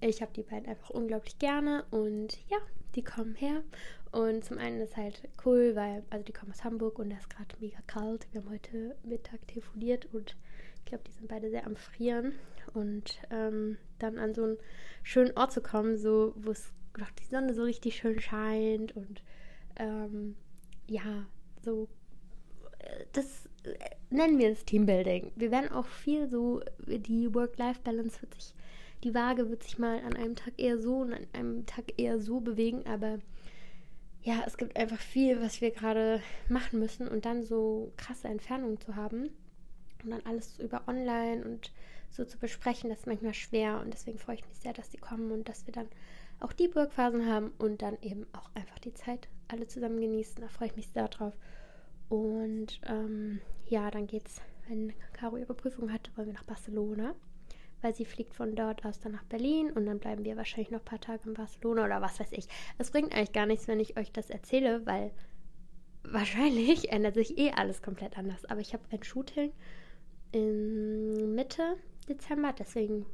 ich 0.00 0.22
habe 0.22 0.32
die 0.32 0.42
beiden 0.42 0.68
einfach 0.68 0.90
unglaublich 0.90 1.38
gerne 1.38 1.84
und 1.90 2.38
ja, 2.48 2.58
die 2.94 3.04
kommen 3.04 3.34
her 3.34 3.62
und 4.10 4.44
zum 4.44 4.58
einen 4.58 4.80
ist 4.80 4.96
halt 4.96 5.28
cool, 5.44 5.74
weil, 5.74 6.04
also 6.10 6.24
die 6.24 6.32
kommen 6.32 6.52
aus 6.52 6.64
Hamburg 6.64 6.98
und 6.98 7.10
da 7.10 7.16
ist 7.16 7.30
gerade 7.30 7.54
mega 7.60 7.78
kalt. 7.86 8.26
Wir 8.32 8.42
haben 8.42 8.50
heute 8.50 8.96
Mittag 9.04 9.46
telefoniert 9.48 10.06
und 10.12 10.36
ich 10.78 10.84
glaube, 10.84 11.04
die 11.06 11.12
sind 11.12 11.28
beide 11.28 11.50
sehr 11.50 11.66
am 11.66 11.76
Frieren 11.76 12.32
und 12.74 13.18
ähm, 13.30 13.78
dann 13.98 14.18
an 14.18 14.34
so 14.34 14.44
einen 14.44 14.58
schönen 15.02 15.36
Ort 15.36 15.52
zu 15.52 15.62
kommen, 15.62 15.96
so, 15.96 16.34
wo 16.36 16.50
es 16.50 16.72
die 17.20 17.30
Sonne 17.30 17.54
so 17.54 17.62
richtig 17.62 17.96
schön 17.96 18.20
scheint 18.20 18.94
und 18.94 19.22
ähm, 19.76 20.36
ja, 20.86 21.26
so 21.62 21.88
das 23.12 23.48
äh, 23.64 23.78
nennen 24.10 24.38
wir 24.38 24.50
es 24.50 24.64
Teambuilding. 24.64 25.32
Wir 25.36 25.50
werden 25.50 25.70
auch 25.70 25.86
viel 25.86 26.28
so, 26.28 26.60
die 26.86 27.32
Work-Life-Balance 27.34 28.22
wird 28.22 28.34
sich, 28.34 28.54
die 29.04 29.14
Waage 29.14 29.50
wird 29.50 29.62
sich 29.62 29.78
mal 29.78 30.00
an 30.00 30.14
einem 30.14 30.36
Tag 30.36 30.54
eher 30.58 30.78
so 30.78 30.96
und 30.98 31.12
an 31.12 31.26
einem 31.32 31.66
Tag 31.66 31.98
eher 31.98 32.20
so 32.20 32.40
bewegen, 32.40 32.86
aber 32.86 33.18
ja, 34.22 34.44
es 34.46 34.56
gibt 34.56 34.76
einfach 34.76 35.00
viel, 35.00 35.40
was 35.40 35.60
wir 35.60 35.72
gerade 35.72 36.22
machen 36.48 36.78
müssen 36.78 37.08
und 37.08 37.24
dann 37.24 37.44
so 37.44 37.92
krasse 37.96 38.28
Entfernungen 38.28 38.80
zu 38.80 38.94
haben 38.94 39.30
und 40.04 40.10
dann 40.10 40.24
alles 40.24 40.58
über 40.60 40.82
online 40.86 41.44
und 41.44 41.72
so 42.10 42.24
zu 42.24 42.38
besprechen, 42.38 42.90
das 42.90 43.00
ist 43.00 43.06
manchmal 43.06 43.34
schwer 43.34 43.80
und 43.80 43.92
deswegen 43.92 44.18
freue 44.18 44.36
ich 44.36 44.46
mich 44.46 44.58
sehr, 44.58 44.72
dass 44.72 44.90
die 44.90 44.98
kommen 44.98 45.32
und 45.32 45.48
dass 45.48 45.66
wir 45.66 45.72
dann 45.72 45.88
auch 46.40 46.52
die 46.52 46.68
Burgphasen 46.68 47.26
haben 47.26 47.52
und 47.58 47.82
dann 47.82 47.96
eben 48.02 48.26
auch 48.32 48.50
einfach 48.54 48.78
die 48.80 48.92
Zeit 48.92 49.28
alle 49.48 49.66
zusammen 49.66 50.00
genießen. 50.00 50.40
Da 50.40 50.48
freue 50.48 50.68
ich 50.68 50.76
mich 50.76 50.88
sehr 50.88 51.08
drauf. 51.08 51.34
Und 52.08 52.80
ähm, 52.86 53.40
ja, 53.66 53.90
dann 53.90 54.06
geht's, 54.06 54.40
wenn 54.68 54.92
Caro 55.12 55.36
ihre 55.36 55.54
Prüfung 55.54 55.92
hat, 55.92 56.10
wollen 56.16 56.26
wir 56.26 56.34
nach 56.34 56.44
Barcelona, 56.44 57.14
weil 57.82 57.94
sie 57.94 58.04
fliegt 58.04 58.34
von 58.34 58.54
dort 58.54 58.84
aus 58.84 59.00
dann 59.00 59.12
nach 59.12 59.24
Berlin 59.24 59.70
und 59.72 59.86
dann 59.86 59.98
bleiben 59.98 60.24
wir 60.24 60.36
wahrscheinlich 60.36 60.70
noch 60.70 60.80
ein 60.80 60.84
paar 60.84 61.00
Tage 61.00 61.28
in 61.28 61.34
Barcelona 61.34 61.84
oder 61.84 62.00
was 62.00 62.18
weiß 62.18 62.32
ich. 62.32 62.46
Es 62.78 62.90
bringt 62.90 63.14
eigentlich 63.14 63.32
gar 63.32 63.46
nichts, 63.46 63.68
wenn 63.68 63.80
ich 63.80 63.98
euch 63.98 64.12
das 64.12 64.30
erzähle, 64.30 64.86
weil 64.86 65.10
wahrscheinlich 66.04 66.88
ändert 66.92 67.14
sich 67.14 67.36
eh 67.38 67.50
alles 67.52 67.82
komplett 67.82 68.16
anders. 68.16 68.44
Aber 68.46 68.60
ich 68.60 68.72
habe 68.72 68.84
ein 68.90 69.02
Shooting 69.02 69.52
in 70.32 71.34
Mitte 71.34 71.76
Dezember, 72.08 72.54
deswegen 72.58 73.06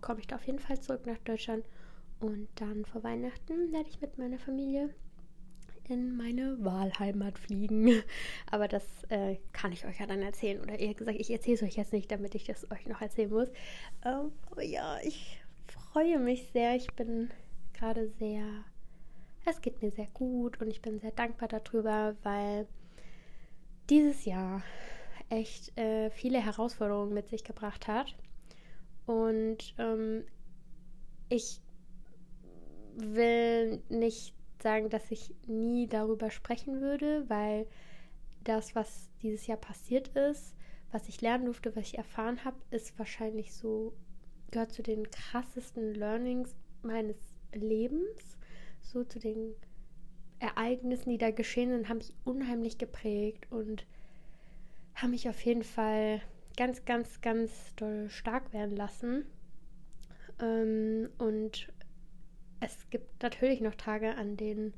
komme 0.00 0.20
ich 0.20 0.26
da 0.26 0.36
auf 0.36 0.46
jeden 0.46 0.58
Fall 0.58 0.80
zurück 0.80 1.06
nach 1.06 1.18
Deutschland 1.18 1.64
und 2.20 2.48
dann 2.54 2.84
vor 2.84 3.02
Weihnachten 3.02 3.72
werde 3.72 3.88
ich 3.88 4.00
mit 4.00 4.16
meiner 4.18 4.38
Familie 4.38 4.94
in 5.88 6.16
meine 6.16 6.56
Wahlheimat 6.64 7.38
fliegen. 7.38 8.02
Aber 8.50 8.68
das 8.68 8.84
äh, 9.08 9.36
kann 9.52 9.72
ich 9.72 9.84
euch 9.84 10.00
ja 10.00 10.06
dann 10.06 10.22
erzählen. 10.22 10.60
Oder 10.60 10.78
eher 10.78 10.94
gesagt, 10.94 11.18
ich 11.20 11.30
erzähle 11.30 11.56
es 11.56 11.62
euch 11.62 11.76
jetzt 11.76 11.92
nicht, 11.92 12.10
damit 12.10 12.34
ich 12.34 12.44
das 12.44 12.70
euch 12.70 12.86
noch 12.86 13.00
erzählen 13.00 13.30
muss. 13.30 13.48
Ähm, 14.04 14.32
aber 14.50 14.62
ja, 14.62 14.98
ich 15.02 15.40
freue 15.66 16.18
mich 16.18 16.48
sehr. 16.52 16.76
Ich 16.76 16.92
bin 16.94 17.30
gerade 17.74 18.08
sehr, 18.18 18.46
es 19.44 19.60
geht 19.60 19.82
mir 19.82 19.90
sehr 19.90 20.08
gut 20.14 20.60
und 20.60 20.68
ich 20.68 20.82
bin 20.82 20.98
sehr 20.98 21.12
dankbar 21.12 21.48
darüber, 21.48 22.14
weil 22.22 22.66
dieses 23.90 24.24
Jahr 24.24 24.62
echt 25.28 25.76
äh, 25.78 26.10
viele 26.10 26.44
Herausforderungen 26.44 27.14
mit 27.14 27.28
sich 27.28 27.44
gebracht 27.44 27.88
hat. 27.88 28.14
Und 29.06 29.74
ähm, 29.78 30.24
ich 31.28 31.60
will 32.96 33.82
nicht 33.88 34.34
sagen, 34.62 34.88
dass 34.90 35.10
ich 35.10 35.34
nie 35.46 35.86
darüber 35.86 36.30
sprechen 36.30 36.80
würde, 36.80 37.28
weil 37.28 37.66
das, 38.44 38.74
was 38.74 39.10
dieses 39.22 39.46
Jahr 39.46 39.58
passiert 39.58 40.08
ist, 40.08 40.54
was 40.90 41.08
ich 41.08 41.20
lernen 41.20 41.46
durfte, 41.46 41.74
was 41.74 41.86
ich 41.86 41.98
erfahren 41.98 42.44
habe, 42.44 42.56
ist 42.70 42.98
wahrscheinlich 42.98 43.54
so, 43.54 43.94
gehört 44.50 44.72
zu 44.72 44.82
den 44.82 45.10
krassesten 45.10 45.94
Learnings 45.94 46.54
meines 46.82 47.16
Lebens. 47.54 48.38
So 48.82 49.04
zu 49.04 49.18
den 49.18 49.54
Ereignissen, 50.38 51.10
die 51.10 51.18
da 51.18 51.30
geschehen 51.30 51.70
sind, 51.70 51.88
haben 51.88 51.98
mich 51.98 52.14
unheimlich 52.24 52.76
geprägt 52.76 53.46
und 53.50 53.86
haben 54.94 55.10
mich 55.10 55.28
auf 55.28 55.40
jeden 55.42 55.62
Fall 55.62 56.20
ganz, 56.56 56.84
ganz, 56.84 57.20
ganz 57.20 57.74
doll 57.76 58.10
stark 58.10 58.52
werden 58.52 58.76
lassen. 58.76 59.24
Ähm, 60.40 61.08
und 61.18 61.68
es 62.62 62.88
gibt 62.90 63.22
natürlich 63.22 63.60
noch 63.60 63.74
Tage, 63.74 64.14
an 64.14 64.36
denen 64.36 64.72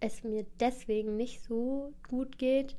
es 0.00 0.24
mir 0.24 0.46
deswegen 0.58 1.16
nicht 1.16 1.44
so 1.44 1.92
gut 2.08 2.38
geht. 2.38 2.76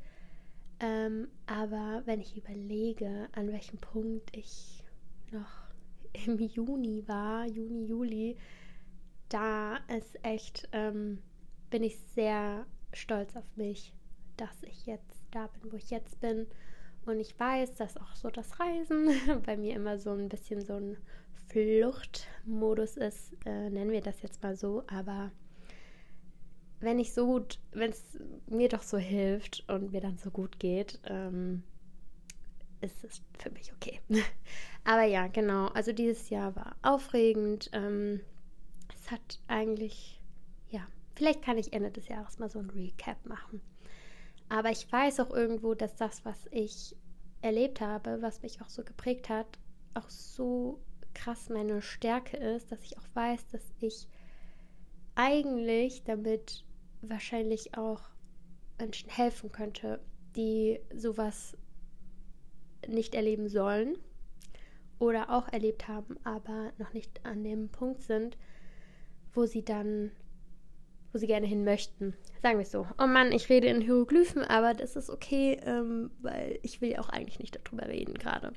Ähm, 0.79 1.27
aber 1.45 2.01
wenn 2.05 2.19
ich 2.19 2.35
überlege, 2.35 3.29
an 3.33 3.51
welchem 3.51 3.77
Punkt 3.77 4.35
ich 4.35 4.83
noch 5.31 5.69
im 6.25 6.39
Juni 6.39 7.07
war, 7.07 7.45
Juni, 7.45 7.85
Juli, 7.85 8.37
da 9.29 9.77
ist 9.87 10.17
echt, 10.23 10.67
ähm, 10.71 11.19
bin 11.69 11.83
ich 11.83 11.97
sehr 12.15 12.65
stolz 12.91 13.35
auf 13.35 13.45
mich, 13.55 13.93
dass 14.35 14.63
ich 14.63 14.85
jetzt 14.85 15.25
da 15.31 15.47
bin, 15.47 15.71
wo 15.71 15.77
ich 15.77 15.91
jetzt 15.91 16.19
bin. 16.19 16.47
Und 17.05 17.19
ich 17.19 17.39
weiß, 17.39 17.75
dass 17.75 17.97
auch 17.97 18.15
so 18.15 18.29
das 18.29 18.59
Reisen 18.59 19.09
bei 19.45 19.57
mir 19.57 19.75
immer 19.75 19.99
so 19.99 20.11
ein 20.11 20.27
bisschen 20.27 20.61
so 20.61 20.73
ein 20.73 20.97
Fluchtmodus 21.49 22.97
ist, 22.97 23.33
äh, 23.45 23.69
nennen 23.69 23.91
wir 23.91 24.01
das 24.01 24.21
jetzt 24.21 24.41
mal 24.41 24.55
so, 24.55 24.83
aber 24.87 25.31
wenn 26.79 26.99
ich 26.99 27.13
so 27.13 27.25
gut, 27.25 27.59
wenn 27.71 27.91
es 27.91 28.03
mir 28.47 28.69
doch 28.69 28.83
so 28.83 28.97
hilft 28.97 29.63
und 29.69 29.91
mir 29.91 30.01
dann 30.01 30.17
so 30.17 30.29
gut 30.31 30.59
geht, 30.59 30.99
ähm, 31.05 31.63
ist 32.81 33.03
es 33.03 33.21
für 33.39 33.49
mich 33.51 33.71
okay. 33.73 34.01
aber 34.83 35.03
ja, 35.03 35.27
genau, 35.27 35.67
also 35.67 35.93
dieses 35.93 36.29
Jahr 36.29 36.55
war 36.55 36.75
aufregend. 36.81 37.69
Ähm, 37.71 38.19
es 38.95 39.11
hat 39.11 39.39
eigentlich, 39.47 40.21
ja, 40.69 40.85
vielleicht 41.15 41.41
kann 41.41 41.57
ich 41.57 41.71
Ende 41.71 41.91
des 41.91 42.09
Jahres 42.09 42.39
mal 42.39 42.49
so 42.49 42.59
ein 42.59 42.69
Recap 42.69 43.25
machen. 43.25 43.61
Aber 44.49 44.69
ich 44.69 44.91
weiß 44.91 45.21
auch 45.21 45.31
irgendwo, 45.31 45.73
dass 45.73 45.95
das, 45.95 46.25
was 46.25 46.37
ich 46.51 46.95
erlebt 47.41 47.81
habe, 47.81 48.21
was 48.21 48.41
mich 48.41 48.61
auch 48.61 48.69
so 48.69 48.83
geprägt 48.83 49.29
hat, 49.29 49.47
auch 49.93 50.09
so 50.09 50.81
krass 51.13 51.49
meine 51.49 51.81
Stärke 51.81 52.37
ist, 52.37 52.71
dass 52.71 52.83
ich 52.83 52.97
auch 52.97 53.07
weiß, 53.13 53.47
dass 53.47 53.63
ich 53.79 54.07
eigentlich 55.15 56.03
damit 56.03 56.65
wahrscheinlich 57.01 57.77
auch 57.77 58.01
Menschen 58.79 59.09
helfen 59.09 59.51
könnte, 59.51 59.99
die 60.35 60.79
sowas 60.93 61.57
nicht 62.87 63.15
erleben 63.15 63.47
sollen 63.47 63.97
oder 64.99 65.29
auch 65.29 65.47
erlebt 65.49 65.87
haben, 65.87 66.17
aber 66.23 66.71
noch 66.77 66.93
nicht 66.93 67.25
an 67.25 67.43
dem 67.43 67.69
Punkt 67.69 68.01
sind, 68.01 68.37
wo 69.33 69.45
sie 69.45 69.63
dann, 69.63 70.11
wo 71.11 71.17
sie 71.17 71.27
gerne 71.27 71.47
hin 71.47 71.63
möchten. 71.63 72.13
Sagen 72.41 72.57
wir 72.57 72.63
es 72.63 72.71
so. 72.71 72.87
Oh 72.97 73.07
Mann, 73.07 73.31
ich 73.31 73.49
rede 73.49 73.67
in 73.67 73.81
Hieroglyphen, 73.81 74.43
aber 74.43 74.73
das 74.73 74.95
ist 74.95 75.09
okay, 75.09 75.59
ähm, 75.63 76.11
weil 76.21 76.59
ich 76.61 76.81
will 76.81 76.91
ja 76.91 76.99
auch 76.99 77.09
eigentlich 77.09 77.39
nicht 77.39 77.55
darüber 77.55 77.87
reden 77.87 78.15
gerade. 78.15 78.53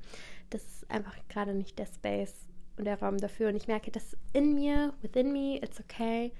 Das 0.50 0.64
ist 0.64 0.90
einfach 0.90 1.16
gerade 1.28 1.54
nicht 1.54 1.78
der 1.78 1.86
Space, 1.86 2.46
und 2.76 2.84
der 2.84 3.00
Raum 3.00 3.18
dafür. 3.18 3.48
Und 3.48 3.56
ich 3.56 3.68
merke, 3.68 3.90
dass 3.90 4.16
in 4.32 4.54
mir, 4.54 4.94
within 5.02 5.32
me, 5.32 5.58
it's 5.62 5.80
okay, 5.80 6.32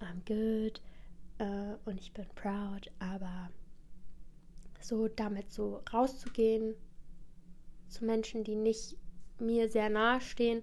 I'm 0.00 0.24
good 0.26 0.80
uh, 1.40 1.76
und 1.84 2.00
ich 2.00 2.12
bin 2.12 2.26
proud, 2.34 2.90
aber 2.98 3.50
so 4.80 5.08
damit 5.08 5.52
so 5.52 5.82
rauszugehen 5.92 6.74
zu 7.88 8.04
Menschen, 8.04 8.44
die 8.44 8.54
nicht 8.54 8.96
mir 9.38 9.68
sehr 9.68 9.90
nahe 9.90 10.20
stehen, 10.20 10.62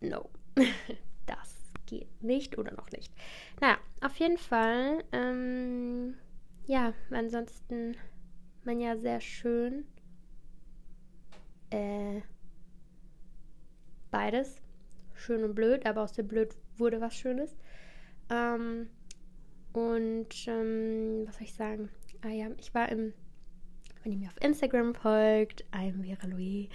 no, 0.00 0.30
das 1.26 1.72
geht 1.86 2.22
nicht 2.22 2.58
oder 2.58 2.72
noch 2.72 2.90
nicht. 2.92 3.12
Naja, 3.60 3.78
auf 4.02 4.16
jeden 4.16 4.38
Fall, 4.38 5.04
ähm, 5.12 6.14
ja, 6.66 6.92
ansonsten 7.10 7.96
man 8.64 8.80
ja 8.80 8.96
sehr 8.96 9.20
schön. 9.20 9.86
Äh, 11.70 12.22
beides. 14.10 14.60
Schön 15.14 15.44
und 15.44 15.54
blöd, 15.54 15.86
aber 15.86 16.02
aus 16.02 16.12
dem 16.12 16.28
Blöd 16.28 16.56
wurde 16.76 17.00
was 17.00 17.14
Schönes. 17.14 17.56
Ähm, 18.30 18.88
Und 19.72 20.28
ähm, 20.48 21.24
was 21.26 21.36
soll 21.36 21.44
ich 21.44 21.54
sagen? 21.54 21.90
Ah 22.22 22.28
ja, 22.30 22.48
ich 22.58 22.74
war 22.74 22.88
im, 22.90 23.12
wenn 24.02 24.12
ihr 24.12 24.18
mir 24.18 24.28
auf 24.28 24.42
Instagram 24.44 24.94
folgt, 24.94 25.64
I'm 25.72 26.04
Vera 26.04 26.26
Louis, 26.26 26.68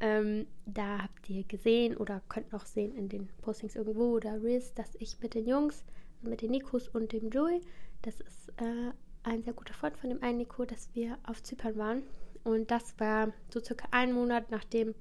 ähm, 0.00 0.46
da 0.66 1.02
habt 1.04 1.30
ihr 1.30 1.44
gesehen 1.44 1.96
oder 1.96 2.20
könnt 2.28 2.52
noch 2.52 2.66
sehen 2.66 2.94
in 2.94 3.08
den 3.08 3.28
Postings 3.40 3.76
irgendwo 3.76 4.14
oder 4.16 4.42
Riz, 4.42 4.74
dass 4.74 4.94
ich 4.96 5.18
mit 5.20 5.34
den 5.34 5.46
Jungs, 5.46 5.84
mit 6.22 6.42
den 6.42 6.50
Nikos 6.50 6.88
und 6.88 7.12
dem 7.12 7.30
Joey, 7.30 7.62
das 8.02 8.20
ist 8.20 8.50
äh, 8.58 8.92
ein 9.22 9.42
sehr 9.42 9.54
guter 9.54 9.74
Freund 9.74 9.96
von 9.96 10.10
dem 10.10 10.22
einen 10.22 10.38
Nico, 10.38 10.64
dass 10.66 10.94
wir 10.94 11.18
auf 11.24 11.42
Zypern 11.42 11.76
waren. 11.78 12.02
Und 12.46 12.70
das 12.70 12.94
war 13.00 13.32
so 13.52 13.60
circa 13.60 13.88
einen 13.90 14.12
Monat, 14.12 14.52
nachdem 14.52 14.94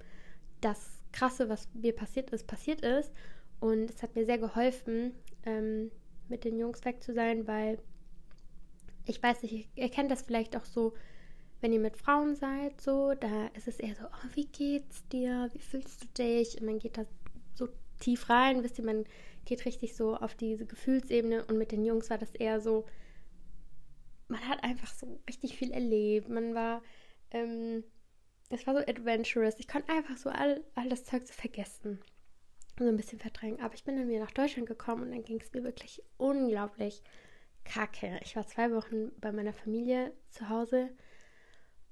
das 0.62 1.00
Krasse, 1.12 1.48
was 1.48 1.70
mir 1.76 1.96
passiert 1.96 2.32
ist, 2.32 2.48
passiert 2.48 2.82
ist. 2.82 3.12
Und 3.60 3.92
es 3.92 4.02
hat 4.02 4.16
mir 4.16 4.26
sehr 4.26 4.40
geholfen, 4.40 5.14
ähm, 5.46 5.92
mit 6.28 6.44
den 6.44 6.58
Jungs 6.58 6.84
weg 6.86 7.04
zu 7.04 7.14
sein, 7.14 7.48
weil 7.48 7.78
ich 9.06 9.22
weiß 9.22 9.44
nicht, 9.44 9.70
ihr 9.76 9.90
kennt 9.90 10.10
das 10.10 10.24
vielleicht 10.24 10.58
auch 10.58 10.66
so, 10.66 10.96
wenn 11.62 11.72
ihr 11.72 11.80
mit 11.80 11.98
Frauen 11.98 12.36
seid, 12.36 12.82
so, 12.82 13.14
da 13.14 13.46
ist 13.54 13.68
es 13.68 13.80
eher 13.80 13.94
so, 13.94 14.06
oh, 14.06 14.30
wie 14.34 14.48
geht's 14.48 15.08
dir? 15.10 15.48
Wie 15.54 15.60
fühlst 15.60 16.04
du 16.04 16.08
dich? 16.18 16.60
Und 16.60 16.66
man 16.66 16.80
geht 16.80 16.98
da 16.98 17.06
so 17.54 17.70
tief 18.00 18.28
rein, 18.28 18.64
wisst 18.64 18.80
ihr, 18.80 18.86
man 18.86 19.06
geht 19.46 19.66
richtig 19.66 19.96
so 19.96 20.16
auf 20.16 20.34
diese 20.34 20.66
Gefühlsebene 20.66 21.46
und 21.46 21.60
mit 21.60 21.72
den 21.72 21.86
Jungs 21.86 22.10
war 22.10 22.18
das 22.18 22.34
eher 22.34 22.60
so, 22.60 22.86
man 24.30 24.48
hat 24.50 24.64
einfach 24.64 24.92
so 24.92 25.20
richtig 25.28 25.56
viel 25.56 25.72
erlebt. 25.72 26.28
Man 26.28 26.56
war, 26.56 26.82
ähm, 27.36 27.84
es 28.50 28.66
war 28.66 28.76
so 28.76 28.82
adventurous. 28.82 29.56
Ich 29.60 29.68
konnte 29.68 29.92
einfach 29.92 30.18
so 30.18 30.30
all, 30.30 30.64
all 30.76 30.90
das 30.90 31.04
Zeug 31.04 31.28
so 31.28 31.34
vergessen 31.34 32.00
so 32.84 32.90
ein 32.90 32.98
bisschen 32.98 33.20
verdrängen. 33.20 33.62
Aber 33.62 33.74
ich 33.74 33.84
bin 33.84 33.96
dann 33.96 34.10
wieder 34.10 34.20
nach 34.20 34.32
Deutschland 34.32 34.68
gekommen 34.68 35.04
und 35.04 35.12
dann 35.12 35.24
ging 35.24 35.40
es 35.40 35.54
mir 35.54 35.64
wirklich 35.64 36.04
unglaublich 36.18 37.02
kacke. 37.64 38.20
Ich 38.24 38.36
war 38.36 38.46
zwei 38.46 38.72
Wochen 38.72 39.12
bei 39.20 39.32
meiner 39.32 39.54
Familie 39.54 40.14
zu 40.30 40.50
Hause 40.50 40.90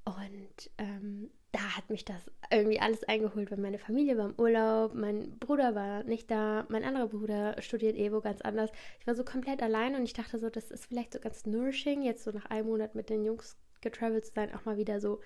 und 0.05 0.69
ähm, 0.77 1.31
da 1.51 1.77
hat 1.77 1.89
mich 1.89 2.03
das 2.03 2.29
irgendwie 2.51 2.79
alles 2.79 3.03
eingeholt, 3.05 3.49
weil 3.51 3.59
meine 3.59 3.79
Familie 3.79 4.17
war 4.17 4.25
im 4.25 4.39
Urlaub, 4.39 4.93
mein 4.93 5.39
Bruder 5.39 5.75
war 5.75 6.03
nicht 6.03 6.29
da, 6.29 6.65
mein 6.67 6.83
anderer 6.83 7.07
Bruder 7.07 7.61
studiert 7.61 7.95
Evo 7.95 8.21
ganz 8.21 8.41
anders. 8.41 8.71
Ich 8.99 9.07
war 9.07 9.15
so 9.15 9.23
komplett 9.23 9.61
allein 9.61 9.95
und 9.95 10.03
ich 10.03 10.13
dachte 10.13 10.39
so, 10.39 10.49
das 10.49 10.71
ist 10.71 10.87
vielleicht 10.87 11.13
so 11.13 11.19
ganz 11.19 11.45
nourishing, 11.45 12.01
jetzt 12.01 12.23
so 12.23 12.31
nach 12.31 12.47
einem 12.47 12.67
Monat 12.67 12.95
mit 12.95 13.09
den 13.09 13.23
Jungs 13.23 13.55
getravelt 13.83 14.25
zu 14.25 14.33
sein, 14.33 14.53
auch 14.53 14.65
mal 14.65 14.77
wieder 14.77 14.99
so 14.99 15.19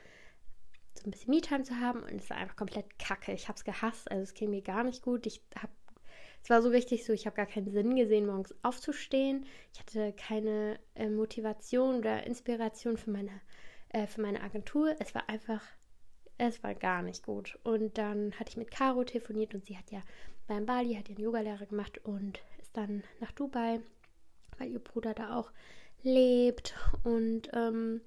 so 0.98 1.08
ein 1.08 1.12
bisschen 1.12 1.34
Me-Time 1.34 1.64
zu 1.64 1.80
haben 1.80 2.04
und 2.04 2.16
es 2.16 2.30
war 2.30 2.38
einfach 2.38 2.56
komplett 2.56 3.00
kacke. 3.00 3.32
Ich 3.32 3.48
habe 3.48 3.58
es 3.58 3.64
gehasst, 3.64 4.10
also 4.12 4.24
es 4.24 4.34
ging 4.34 4.50
mir 4.50 4.62
gar 4.62 4.84
nicht 4.84 5.02
gut. 5.02 5.26
Ich 5.26 5.42
habe, 5.56 5.72
es 6.44 6.50
war 6.50 6.62
so 6.62 6.72
wichtig, 6.72 7.06
so 7.06 7.14
ich 7.14 7.26
habe 7.26 7.36
gar 7.36 7.46
keinen 7.46 7.70
Sinn 7.70 7.96
gesehen, 7.96 8.26
morgens 8.26 8.56
aufzustehen. 8.64 9.46
Ich 9.74 9.80
hatte 9.80 10.14
keine 10.14 10.80
äh, 10.96 11.10
Motivation 11.10 12.00
oder 12.00 12.26
Inspiration 12.26 12.98
für 12.98 13.12
meine, 13.12 13.42
äh, 13.90 14.08
für 14.08 14.22
meine 14.22 14.42
Agentur. 14.42 14.96
Es 15.00 15.14
war 15.14 15.30
einfach, 15.30 15.62
es 16.38 16.64
war 16.64 16.76
gar 16.76 17.02
nicht 17.02 17.24
gut. 17.24 17.60
Und 17.64 17.98
dann 17.98 18.34
hatte 18.40 18.50
ich 18.50 18.58
mit 18.58 18.72
Caro 18.72 19.04
telefoniert 19.04 19.54
und 19.54 19.66
sie 19.66 19.78
hat 19.78 19.92
ja 19.92 20.02
beim 20.48 20.66
Bali, 20.66 20.96
hat 20.96 21.10
ihren 21.10 21.22
Yogalehrer 21.22 21.66
gemacht 21.66 22.00
und 22.06 22.42
ist 22.60 22.76
dann 22.76 23.04
nach 23.20 23.32
Dubai, 23.34 23.82
weil 24.58 24.72
ihr 24.72 24.80
Bruder 24.80 25.14
da 25.14 25.38
auch 25.38 25.52
lebt 26.04 26.76
und 27.04 27.50
ähm, 27.54 28.02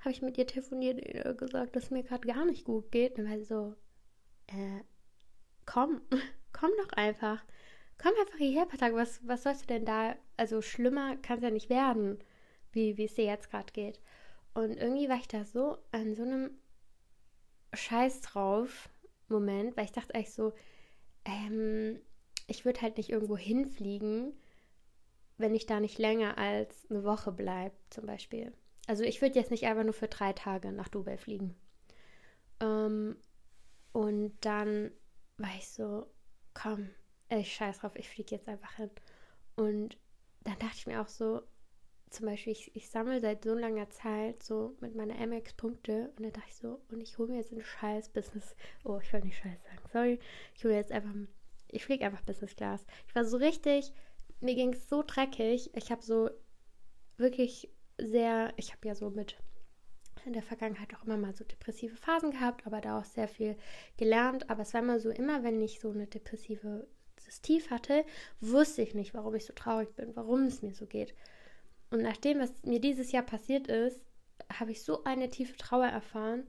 habe 0.00 0.10
ich 0.10 0.22
mit 0.22 0.38
ihr 0.38 0.46
telefoniert 0.46 0.98
und 0.98 1.14
ihr 1.14 1.34
gesagt, 1.34 1.76
dass 1.76 1.84
es 1.84 1.90
mir 1.90 2.02
gerade 2.02 2.26
gar 2.26 2.44
nicht 2.44 2.64
gut 2.64 2.90
geht. 2.92 3.18
Und 3.18 3.30
war 3.30 3.40
so, 3.44 3.74
äh, 4.46 4.82
komm, 5.64 6.00
komm 6.52 6.70
doch 6.78 6.92
einfach. 6.92 7.44
Komm 7.98 8.12
einfach 8.20 8.38
hierher, 8.38 8.66
Patak. 8.66 8.94
Was, 8.94 9.26
was 9.26 9.42
sollst 9.42 9.62
du 9.62 9.66
denn 9.66 9.84
da? 9.84 10.16
Also 10.36 10.62
schlimmer 10.62 11.16
kann 11.16 11.38
es 11.38 11.44
ja 11.44 11.50
nicht 11.50 11.70
werden, 11.70 12.18
wie, 12.72 12.96
wie 12.96 13.04
es 13.04 13.14
dir 13.14 13.24
jetzt 13.24 13.50
gerade 13.50 13.72
geht. 13.72 14.00
Und 14.54 14.76
irgendwie 14.76 15.08
war 15.08 15.16
ich 15.16 15.28
da 15.28 15.44
so 15.44 15.78
an 15.92 16.14
so 16.14 16.22
einem 16.22 16.50
Scheiß 17.74 18.20
drauf 18.22 18.88
Moment, 19.28 19.76
weil 19.76 19.86
ich 19.86 19.92
dachte 19.92 20.14
eigentlich 20.14 20.32
so, 20.32 20.52
ähm, 21.24 22.00
ich 22.46 22.64
würde 22.64 22.80
halt 22.82 22.96
nicht 22.96 23.10
irgendwo 23.10 23.36
hinfliegen, 23.36 24.34
wenn 25.36 25.54
ich 25.54 25.66
da 25.66 25.80
nicht 25.80 25.98
länger 25.98 26.38
als 26.38 26.88
eine 26.90 27.04
Woche 27.04 27.32
bleibe, 27.32 27.74
zum 27.90 28.06
Beispiel. 28.06 28.52
Also 28.86 29.02
ich 29.02 29.20
würde 29.20 29.38
jetzt 29.38 29.50
nicht 29.50 29.64
einfach 29.64 29.84
nur 29.84 29.92
für 29.92 30.08
drei 30.08 30.32
Tage 30.32 30.72
nach 30.72 30.88
Dubai 30.88 31.16
fliegen. 31.18 31.54
Ähm, 32.60 33.16
und 33.92 34.36
dann 34.40 34.90
war 35.38 35.50
ich 35.56 35.68
so, 35.68 36.06
komm, 36.54 36.90
ich 37.28 37.54
scheiß 37.54 37.78
drauf, 37.78 37.96
ich 37.96 38.08
fliege 38.08 38.34
jetzt 38.34 38.48
einfach 38.48 38.74
hin. 38.74 38.90
Und 39.56 39.96
dann 40.44 40.58
dachte 40.58 40.76
ich 40.76 40.86
mir 40.86 41.00
auch 41.00 41.08
so, 41.08 41.42
zum 42.10 42.26
Beispiel, 42.26 42.52
ich, 42.52 42.74
ich 42.76 42.88
sammle 42.88 43.20
seit 43.20 43.42
so 43.44 43.54
langer 43.54 43.90
Zeit 43.90 44.42
so 44.42 44.76
mit 44.80 44.94
meiner 44.94 45.18
MX 45.18 45.54
Punkte 45.54 46.12
und 46.16 46.24
dann 46.24 46.32
dachte 46.32 46.48
ich 46.48 46.56
so, 46.56 46.80
und 46.90 47.00
ich 47.00 47.18
hole 47.18 47.30
mir 47.30 47.38
jetzt 47.38 47.52
ein 47.52 47.62
scheiß 47.62 48.10
Business. 48.10 48.54
Oh, 48.84 48.98
ich 49.02 49.12
wollte 49.12 49.26
nicht 49.26 49.38
scheiß 49.38 49.62
sagen, 49.64 49.82
sorry. 49.92 50.18
Ich 50.54 50.64
hole 50.64 50.74
jetzt 50.74 50.92
einfach, 50.92 51.12
ich 51.68 51.84
fliege 51.84 52.06
einfach 52.06 52.22
Business 52.22 52.54
Class. 52.54 52.86
Ich 53.08 53.14
war 53.14 53.24
so 53.24 53.36
richtig, 53.38 53.92
mir 54.40 54.54
ging 54.54 54.72
es 54.72 54.88
so 54.88 55.02
dreckig. 55.02 55.74
Ich 55.74 55.90
habe 55.90 56.02
so 56.02 56.30
wirklich 57.16 57.70
sehr, 57.98 58.52
ich 58.56 58.72
habe 58.72 58.88
ja 58.88 58.94
so 58.94 59.10
mit 59.10 59.36
in 60.24 60.32
der 60.32 60.42
Vergangenheit 60.42 60.94
auch 60.94 61.04
immer 61.04 61.16
mal 61.16 61.34
so 61.34 61.44
depressive 61.44 61.96
Phasen 61.96 62.32
gehabt, 62.32 62.66
aber 62.66 62.80
da 62.80 62.98
auch 62.98 63.04
sehr 63.04 63.28
viel 63.28 63.56
gelernt. 63.96 64.50
Aber 64.50 64.62
es 64.62 64.74
war 64.74 64.82
immer 64.82 64.98
so, 64.98 65.10
immer 65.10 65.44
wenn 65.44 65.60
ich 65.62 65.80
so 65.80 65.90
eine 65.90 66.06
depressive 66.06 66.86
Tief 67.42 67.70
hatte, 67.70 68.04
wusste 68.40 68.82
ich 68.82 68.94
nicht, 68.94 69.14
warum 69.14 69.34
ich 69.34 69.44
so 69.44 69.52
traurig 69.52 69.94
bin, 69.94 70.14
warum 70.14 70.44
es 70.44 70.62
mir 70.62 70.74
so 70.74 70.86
geht. 70.86 71.14
Und 71.90 72.02
nachdem, 72.02 72.38
was 72.40 72.52
mir 72.64 72.80
dieses 72.80 73.12
Jahr 73.12 73.24
passiert 73.24 73.68
ist, 73.68 74.00
habe 74.52 74.72
ich 74.72 74.82
so 74.82 75.04
eine 75.04 75.28
tiefe 75.28 75.56
Trauer 75.56 75.86
erfahren, 75.86 76.46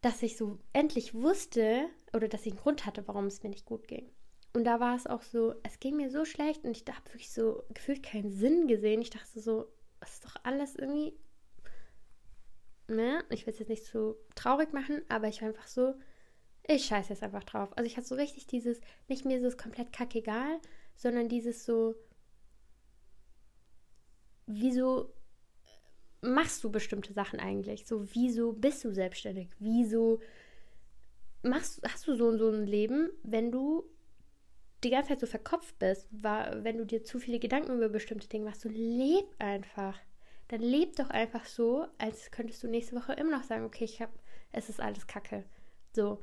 dass 0.00 0.22
ich 0.22 0.36
so 0.36 0.58
endlich 0.72 1.14
wusste 1.14 1.88
oder 2.14 2.28
dass 2.28 2.46
ich 2.46 2.52
einen 2.52 2.60
Grund 2.60 2.86
hatte, 2.86 3.06
warum 3.08 3.26
es 3.26 3.42
mir 3.42 3.50
nicht 3.50 3.66
gut 3.66 3.88
ging. 3.88 4.08
Und 4.52 4.64
da 4.64 4.80
war 4.80 4.96
es 4.96 5.06
auch 5.06 5.22
so, 5.22 5.54
es 5.62 5.80
ging 5.80 5.96
mir 5.96 6.10
so 6.10 6.24
schlecht 6.24 6.64
und 6.64 6.70
ich 6.70 6.84
habe 6.88 7.06
wirklich 7.08 7.32
so 7.32 7.64
gefühlt 7.74 8.02
keinen 8.02 8.30
Sinn 8.30 8.68
gesehen. 8.68 9.02
Ich 9.02 9.10
dachte 9.10 9.40
so, 9.40 9.66
ist 10.02 10.24
doch 10.24 10.36
alles 10.42 10.76
irgendwie. 10.76 11.18
Ne? 12.88 13.24
Ich 13.30 13.46
will 13.46 13.52
es 13.52 13.58
jetzt 13.58 13.68
nicht 13.68 13.84
so 13.84 14.16
traurig 14.34 14.72
machen, 14.72 15.02
aber 15.08 15.28
ich 15.28 15.40
war 15.42 15.48
einfach 15.48 15.66
so, 15.66 15.94
ich 16.68 16.86
scheiße 16.86 17.10
jetzt 17.10 17.22
einfach 17.22 17.44
drauf. 17.44 17.76
Also 17.76 17.86
ich 17.86 17.96
hatte 17.96 18.06
so 18.06 18.14
richtig 18.14 18.46
dieses, 18.46 18.80
nicht 19.08 19.24
mir 19.24 19.38
ist 19.38 19.44
es 19.44 19.56
komplett 19.56 19.92
kackegal, 19.92 20.60
sondern 20.94 21.28
dieses 21.28 21.64
so, 21.64 21.94
wieso 24.46 25.12
machst 26.22 26.62
du 26.64 26.70
bestimmte 26.70 27.12
Sachen 27.12 27.40
eigentlich? 27.40 27.86
So, 27.86 28.06
wieso 28.14 28.52
bist 28.52 28.84
du 28.84 28.92
selbstständig? 28.92 29.50
Wieso 29.58 30.20
machst, 31.42 31.80
hast 31.86 32.06
du 32.06 32.16
so 32.16 32.26
und 32.28 32.38
so 32.38 32.50
ein 32.50 32.66
Leben, 32.66 33.10
wenn 33.22 33.52
du 33.52 33.84
die 34.84 34.90
ganze 34.90 35.10
Zeit 35.10 35.20
so 35.20 35.26
verkopft 35.26 35.78
bist, 35.78 36.08
war, 36.10 36.62
wenn 36.64 36.78
du 36.78 36.84
dir 36.84 37.02
zu 37.02 37.18
viele 37.18 37.38
Gedanken 37.38 37.76
über 37.76 37.88
bestimmte 37.88 38.28
Dinge 38.28 38.44
machst, 38.44 38.60
so 38.60 38.68
leb 38.68 39.26
einfach. 39.38 39.98
Dann 40.48 40.60
leb 40.60 40.96
doch 40.96 41.10
einfach 41.10 41.44
so, 41.46 41.86
als 41.98 42.30
könntest 42.30 42.62
du 42.62 42.68
nächste 42.68 42.94
Woche 42.94 43.14
immer 43.14 43.38
noch 43.38 43.42
sagen, 43.42 43.64
okay, 43.64 43.84
ich 43.84 44.00
hab, 44.00 44.10
es 44.52 44.68
ist 44.68 44.80
alles 44.80 45.06
Kacke. 45.06 45.44
So. 45.92 46.22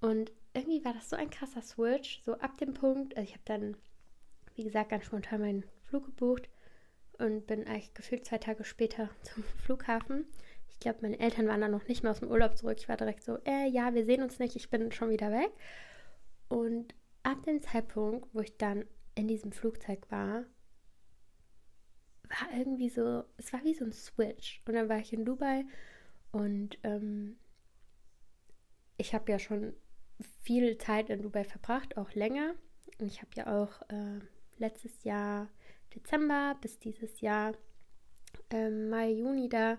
Und 0.00 0.32
irgendwie 0.54 0.84
war 0.84 0.94
das 0.94 1.10
so 1.10 1.16
ein 1.16 1.30
krasser 1.30 1.60
Switch, 1.60 2.22
so 2.24 2.34
ab 2.34 2.56
dem 2.58 2.72
Punkt, 2.72 3.16
also 3.16 3.28
ich 3.28 3.34
habe 3.34 3.44
dann, 3.44 3.76
wie 4.54 4.64
gesagt, 4.64 4.90
ganz 4.90 5.04
spontan 5.04 5.40
meinen 5.40 5.64
Flug 5.84 6.06
gebucht 6.06 6.48
und 7.18 7.46
bin 7.46 7.66
eigentlich 7.66 7.94
gefühlt 7.94 8.24
zwei 8.24 8.38
Tage 8.38 8.64
später 8.64 9.10
zum 9.22 9.42
Flughafen. 9.64 10.26
Ich 10.68 10.78
glaube, 10.78 11.00
meine 11.02 11.18
Eltern 11.18 11.48
waren 11.48 11.60
dann 11.60 11.72
noch 11.72 11.88
nicht 11.88 12.02
mehr 12.02 12.12
aus 12.12 12.20
dem 12.20 12.30
Urlaub 12.30 12.56
zurück. 12.56 12.78
Ich 12.78 12.88
war 12.88 12.96
direkt 12.96 13.24
so, 13.24 13.38
äh, 13.44 13.68
ja, 13.68 13.94
wir 13.94 14.04
sehen 14.04 14.22
uns 14.22 14.38
nicht, 14.38 14.54
ich 14.54 14.70
bin 14.70 14.92
schon 14.92 15.10
wieder 15.10 15.32
weg. 15.32 15.50
Und 16.48 16.94
ab 17.28 17.44
dem 17.44 17.60
Zeitpunkt, 17.60 18.26
wo 18.32 18.40
ich 18.40 18.56
dann 18.56 18.86
in 19.14 19.28
diesem 19.28 19.52
Flugzeug 19.52 20.10
war, 20.10 20.44
war 22.22 22.56
irgendwie 22.56 22.88
so, 22.88 23.24
es 23.36 23.52
war 23.52 23.62
wie 23.64 23.74
so 23.74 23.84
ein 23.84 23.92
Switch. 23.92 24.62
Und 24.66 24.74
dann 24.74 24.88
war 24.88 24.98
ich 24.98 25.12
in 25.12 25.26
Dubai 25.26 25.64
und 26.32 26.78
ähm, 26.84 27.38
ich 28.96 29.14
habe 29.14 29.30
ja 29.30 29.38
schon 29.38 29.74
viel 30.42 30.78
Zeit 30.78 31.10
in 31.10 31.22
Dubai 31.22 31.44
verbracht, 31.44 31.96
auch 31.98 32.12
länger. 32.14 32.54
Und 32.98 33.06
ich 33.06 33.20
habe 33.20 33.30
ja 33.36 33.62
auch 33.62 33.82
äh, 33.90 34.20
letztes 34.56 35.04
Jahr 35.04 35.48
Dezember 35.94 36.56
bis 36.60 36.78
dieses 36.78 37.20
Jahr 37.20 37.54
ähm, 38.50 38.88
Mai, 38.88 39.10
Juni 39.10 39.48
da 39.48 39.78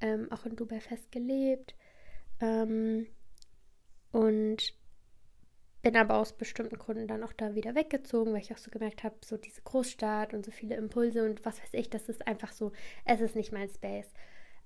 ähm, 0.00 0.30
auch 0.32 0.44
in 0.44 0.56
Dubai 0.56 0.80
festgelebt. 0.80 1.76
Ähm, 2.40 3.06
und 4.10 4.79
bin 5.82 5.96
aber 5.96 6.16
aus 6.18 6.32
bestimmten 6.32 6.78
Gründen 6.78 7.08
dann 7.08 7.22
auch 7.22 7.32
da 7.32 7.54
wieder 7.54 7.74
weggezogen, 7.74 8.32
weil 8.32 8.42
ich 8.42 8.52
auch 8.52 8.58
so 8.58 8.70
gemerkt 8.70 9.02
habe, 9.04 9.16
so 9.24 9.36
diese 9.36 9.62
Großstadt 9.62 10.34
und 10.34 10.44
so 10.44 10.50
viele 10.50 10.76
Impulse 10.76 11.24
und 11.24 11.44
was 11.44 11.60
weiß 11.62 11.70
ich, 11.72 11.90
das 11.90 12.08
ist 12.08 12.26
einfach 12.26 12.52
so, 12.52 12.72
es 13.04 13.20
ist 13.20 13.36
nicht 13.36 13.52
mein 13.52 13.68
Space. 13.68 14.12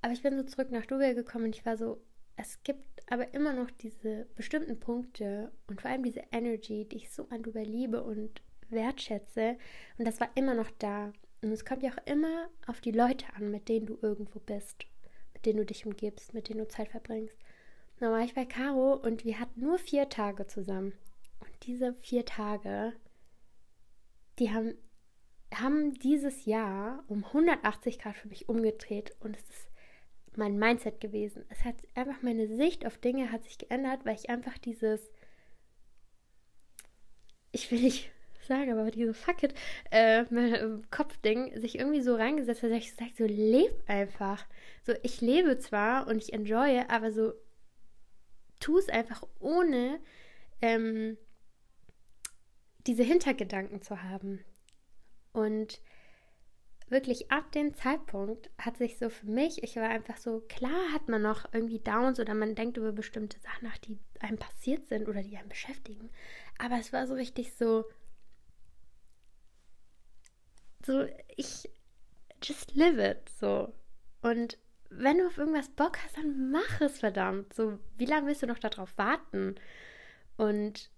Aber 0.02 0.12
ich 0.12 0.22
bin 0.22 0.36
so 0.36 0.42
zurück 0.42 0.70
nach 0.70 0.86
Dubai 0.86 1.14
gekommen 1.14 1.46
und 1.46 1.56
ich 1.56 1.64
war 1.64 1.76
so, 1.76 2.00
es 2.36 2.62
gibt 2.62 2.84
aber 3.10 3.32
immer 3.32 3.52
noch 3.52 3.70
diese 3.70 4.26
bestimmten 4.34 4.80
Punkte 4.80 5.52
und 5.68 5.80
vor 5.80 5.90
allem 5.90 6.02
diese 6.02 6.22
Energy, 6.32 6.84
die 6.84 6.96
ich 6.96 7.10
so 7.10 7.28
an 7.30 7.42
Dubai 7.42 7.64
liebe 7.64 8.02
und 8.02 8.42
wertschätze. 8.70 9.56
Und 9.98 10.06
das 10.06 10.20
war 10.20 10.30
immer 10.34 10.54
noch 10.54 10.70
da. 10.78 11.12
Und 11.42 11.52
es 11.52 11.64
kommt 11.64 11.82
ja 11.82 11.90
auch 11.92 12.06
immer 12.06 12.48
auf 12.66 12.80
die 12.80 12.90
Leute 12.90 13.26
an, 13.36 13.50
mit 13.50 13.68
denen 13.68 13.86
du 13.86 13.98
irgendwo 14.02 14.40
bist, 14.40 14.86
mit 15.32 15.46
denen 15.46 15.58
du 15.58 15.66
dich 15.66 15.86
umgibst, 15.86 16.34
mit 16.34 16.48
denen 16.48 16.60
du 16.60 16.68
Zeit 16.68 16.88
verbringst. 16.88 17.36
Dann 17.98 18.10
war 18.10 18.20
ich 18.20 18.34
bei 18.34 18.44
Caro 18.44 18.94
und 18.94 19.24
wir 19.24 19.38
hatten 19.38 19.60
nur 19.60 19.78
vier 19.78 20.08
Tage 20.08 20.46
zusammen. 20.46 20.92
Und 21.40 21.50
diese 21.62 21.94
vier 21.94 22.24
Tage, 22.24 22.92
die 24.38 24.50
haben, 24.50 24.74
haben 25.54 25.94
dieses 25.94 26.44
Jahr 26.44 27.04
um 27.08 27.24
180 27.24 27.98
Grad 27.98 28.16
für 28.16 28.28
mich 28.28 28.48
umgedreht. 28.48 29.14
Und 29.20 29.36
es 29.36 29.48
ist 29.48 29.68
mein 30.36 30.58
Mindset 30.58 31.00
gewesen. 31.00 31.44
Es 31.48 31.64
hat 31.64 31.76
einfach 31.94 32.22
meine 32.22 32.48
Sicht 32.48 32.86
auf 32.86 32.98
Dinge 32.98 33.30
hat 33.30 33.44
sich 33.44 33.58
geändert, 33.58 34.04
weil 34.04 34.16
ich 34.16 34.30
einfach 34.30 34.58
dieses, 34.58 35.10
ich 37.52 37.70
will 37.70 37.80
nicht 37.80 38.10
sagen, 38.48 38.72
aber 38.72 38.90
diese 38.90 39.14
Fuck 39.14 39.44
it, 39.44 39.54
äh, 39.90 40.24
mein 40.30 40.82
Kopfding 40.90 41.58
sich 41.60 41.78
irgendwie 41.78 42.02
so 42.02 42.14
reingesetzt 42.16 42.62
hat, 42.62 42.70
dass 42.70 42.78
ich 42.78 42.94
sage, 42.94 43.12
so 43.16 43.24
leb 43.24 43.72
einfach. 43.86 44.44
So, 44.82 44.92
ich 45.02 45.20
lebe 45.20 45.58
zwar 45.58 46.06
und 46.08 46.18
ich 46.18 46.32
enjoye, 46.32 46.84
aber 46.88 47.12
so 47.12 47.32
tu 48.64 48.78
es 48.78 48.88
einfach 48.88 49.22
ohne 49.40 50.00
ähm, 50.62 51.18
diese 52.86 53.02
Hintergedanken 53.02 53.82
zu 53.82 54.02
haben. 54.02 54.42
Und 55.34 55.82
wirklich 56.88 57.30
ab 57.30 57.52
dem 57.52 57.74
Zeitpunkt 57.74 58.48
hat 58.56 58.78
sich 58.78 58.96
so 58.96 59.10
für 59.10 59.26
mich, 59.26 59.62
ich 59.62 59.76
war 59.76 59.90
einfach 59.90 60.16
so, 60.16 60.40
klar 60.48 60.92
hat 60.94 61.08
man 61.08 61.20
noch 61.20 61.52
irgendwie 61.52 61.78
Downs 61.78 62.18
oder 62.18 62.34
man 62.34 62.54
denkt 62.54 62.78
über 62.78 62.92
bestimmte 62.92 63.38
Sachen 63.40 63.68
nach, 63.68 63.76
die 63.76 63.98
einem 64.20 64.38
passiert 64.38 64.86
sind 64.86 65.08
oder 65.08 65.22
die 65.22 65.36
einen 65.36 65.50
beschäftigen. 65.50 66.08
Aber 66.58 66.78
es 66.78 66.90
war 66.90 67.06
so 67.06 67.12
richtig 67.12 67.52
so, 67.56 67.84
so, 70.86 71.06
ich 71.36 71.68
just 72.42 72.74
live 72.74 72.98
it, 72.98 73.28
so. 73.28 73.74
Und 74.22 74.56
wenn 74.98 75.18
du 75.18 75.26
auf 75.26 75.38
irgendwas 75.38 75.68
Bock 75.68 75.98
hast, 76.04 76.16
dann 76.16 76.50
mach 76.50 76.80
es 76.80 76.98
verdammt. 77.00 77.52
So, 77.54 77.78
wie 77.96 78.06
lange 78.06 78.26
willst 78.26 78.42
du 78.42 78.46
noch 78.46 78.58
darauf 78.58 78.96
warten? 78.96 79.54
Und 80.36 80.90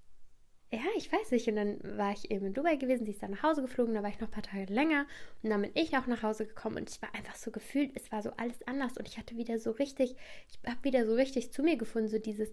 ja, 0.72 0.80
ich 0.96 1.12
weiß 1.12 1.30
nicht. 1.30 1.46
Und 1.48 1.56
dann 1.56 1.78
war 1.96 2.12
ich 2.12 2.30
eben 2.30 2.46
in 2.46 2.54
Dubai 2.54 2.76
gewesen, 2.76 3.04
sie 3.04 3.12
ist 3.12 3.22
dann 3.22 3.30
nach 3.30 3.42
Hause 3.42 3.62
geflogen, 3.62 3.94
da 3.94 4.02
war 4.02 4.10
ich 4.10 4.20
noch 4.20 4.28
ein 4.28 4.32
paar 4.32 4.42
Tage 4.42 4.72
länger 4.72 5.06
und 5.42 5.50
dann 5.50 5.62
bin 5.62 5.70
ich 5.74 5.96
auch 5.96 6.06
nach 6.06 6.22
Hause 6.22 6.46
gekommen 6.46 6.76
und 6.78 6.90
ich 6.90 7.00
war 7.00 7.14
einfach 7.14 7.36
so 7.36 7.50
gefühlt, 7.50 7.92
es 7.94 8.10
war 8.10 8.22
so 8.22 8.30
alles 8.36 8.66
anders 8.66 8.96
und 8.96 9.06
ich 9.06 9.16
hatte 9.16 9.36
wieder 9.36 9.58
so 9.58 9.70
richtig, 9.70 10.16
ich 10.50 10.70
habe 10.70 10.82
wieder 10.82 11.06
so 11.06 11.14
richtig 11.14 11.52
zu 11.52 11.62
mir 11.62 11.76
gefunden, 11.76 12.08
so 12.08 12.18
dieses, 12.18 12.52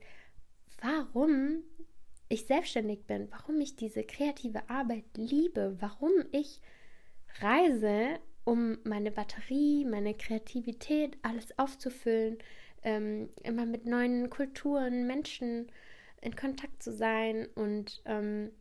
warum 0.81 1.63
ich 2.29 2.45
selbstständig 2.45 3.05
bin, 3.05 3.31
warum 3.31 3.59
ich 3.61 3.75
diese 3.75 4.03
kreative 4.03 4.69
Arbeit 4.69 5.05
liebe, 5.15 5.75
warum 5.79 6.11
ich 6.31 6.61
reise, 7.39 8.19
um 8.45 8.77
meine 8.83 9.11
Batterie, 9.11 9.85
meine 9.85 10.13
Kreativität, 10.13 11.17
alles 11.21 11.57
aufzufüllen, 11.57 12.37
ähm, 12.83 13.29
immer 13.43 13.65
mit 13.65 13.85
neuen 13.85 14.29
Kulturen, 14.29 15.07
Menschen, 15.07 15.71
in 16.21 16.35
Kontakt 16.35 16.81
zu 16.81 16.91
sein 16.91 17.47
und 17.55 18.01
ähm, 18.05 18.51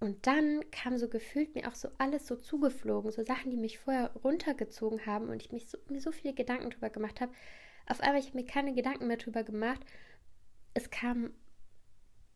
und 0.00 0.26
dann 0.28 0.70
kam 0.70 0.96
so 0.96 1.08
gefühlt 1.08 1.54
mir 1.56 1.66
auch 1.68 1.74
so 1.74 1.88
alles 1.98 2.26
so 2.26 2.36
zugeflogen, 2.36 3.10
so 3.10 3.24
Sachen, 3.24 3.50
die 3.50 3.56
mich 3.56 3.80
vorher 3.80 4.12
runtergezogen 4.22 5.06
haben 5.06 5.28
und 5.28 5.42
ich 5.42 5.50
mich 5.50 5.66
so, 5.68 5.76
mir 5.88 6.00
so 6.00 6.12
viele 6.12 6.34
Gedanken 6.34 6.70
drüber 6.70 6.90
gemacht 6.90 7.20
habe. 7.20 7.32
Auf 7.86 8.00
einmal, 8.00 8.20
ich 8.20 8.28
habe 8.28 8.38
mir 8.38 8.46
keine 8.46 8.74
Gedanken 8.74 9.08
mehr 9.08 9.16
drüber 9.16 9.42
gemacht. 9.42 9.80
Es 10.72 10.90
kamen 10.90 11.34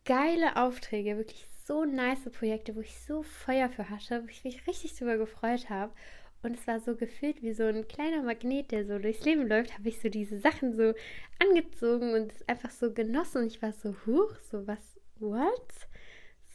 geile 0.03 0.57
Aufträge, 0.57 1.15
wirklich 1.15 1.47
so 1.65 1.85
nice 1.85 2.29
Projekte, 2.31 2.75
wo 2.75 2.81
ich 2.81 2.99
so 2.99 3.23
Feuer 3.23 3.69
für 3.69 3.89
hatte, 3.89 4.23
wo 4.23 4.27
ich 4.27 4.43
mich 4.43 4.67
richtig 4.67 4.97
drüber 4.97 5.17
gefreut 5.17 5.69
habe. 5.69 5.93
Und 6.43 6.57
es 6.57 6.67
war 6.67 6.81
so 6.81 6.95
gefühlt 6.95 7.41
wie 7.41 7.53
so 7.53 7.63
ein 7.63 7.87
kleiner 7.87 8.21
Magnet, 8.21 8.71
der 8.71 8.85
so 8.85 8.99
durchs 8.99 9.23
Leben 9.23 9.47
läuft, 9.47 9.73
habe 9.77 9.87
ich 9.87 10.01
so 10.01 10.09
diese 10.09 10.37
Sachen 10.37 10.75
so 10.75 10.93
angezogen 11.39 12.13
und 12.13 12.33
es 12.33 12.47
einfach 12.49 12.69
so 12.69 12.93
genossen. 12.93 13.43
Und 13.43 13.47
ich 13.47 13.61
war 13.61 13.71
so, 13.71 13.95
huch, 14.05 14.35
so 14.51 14.67
was, 14.67 14.99
what? 15.19 15.87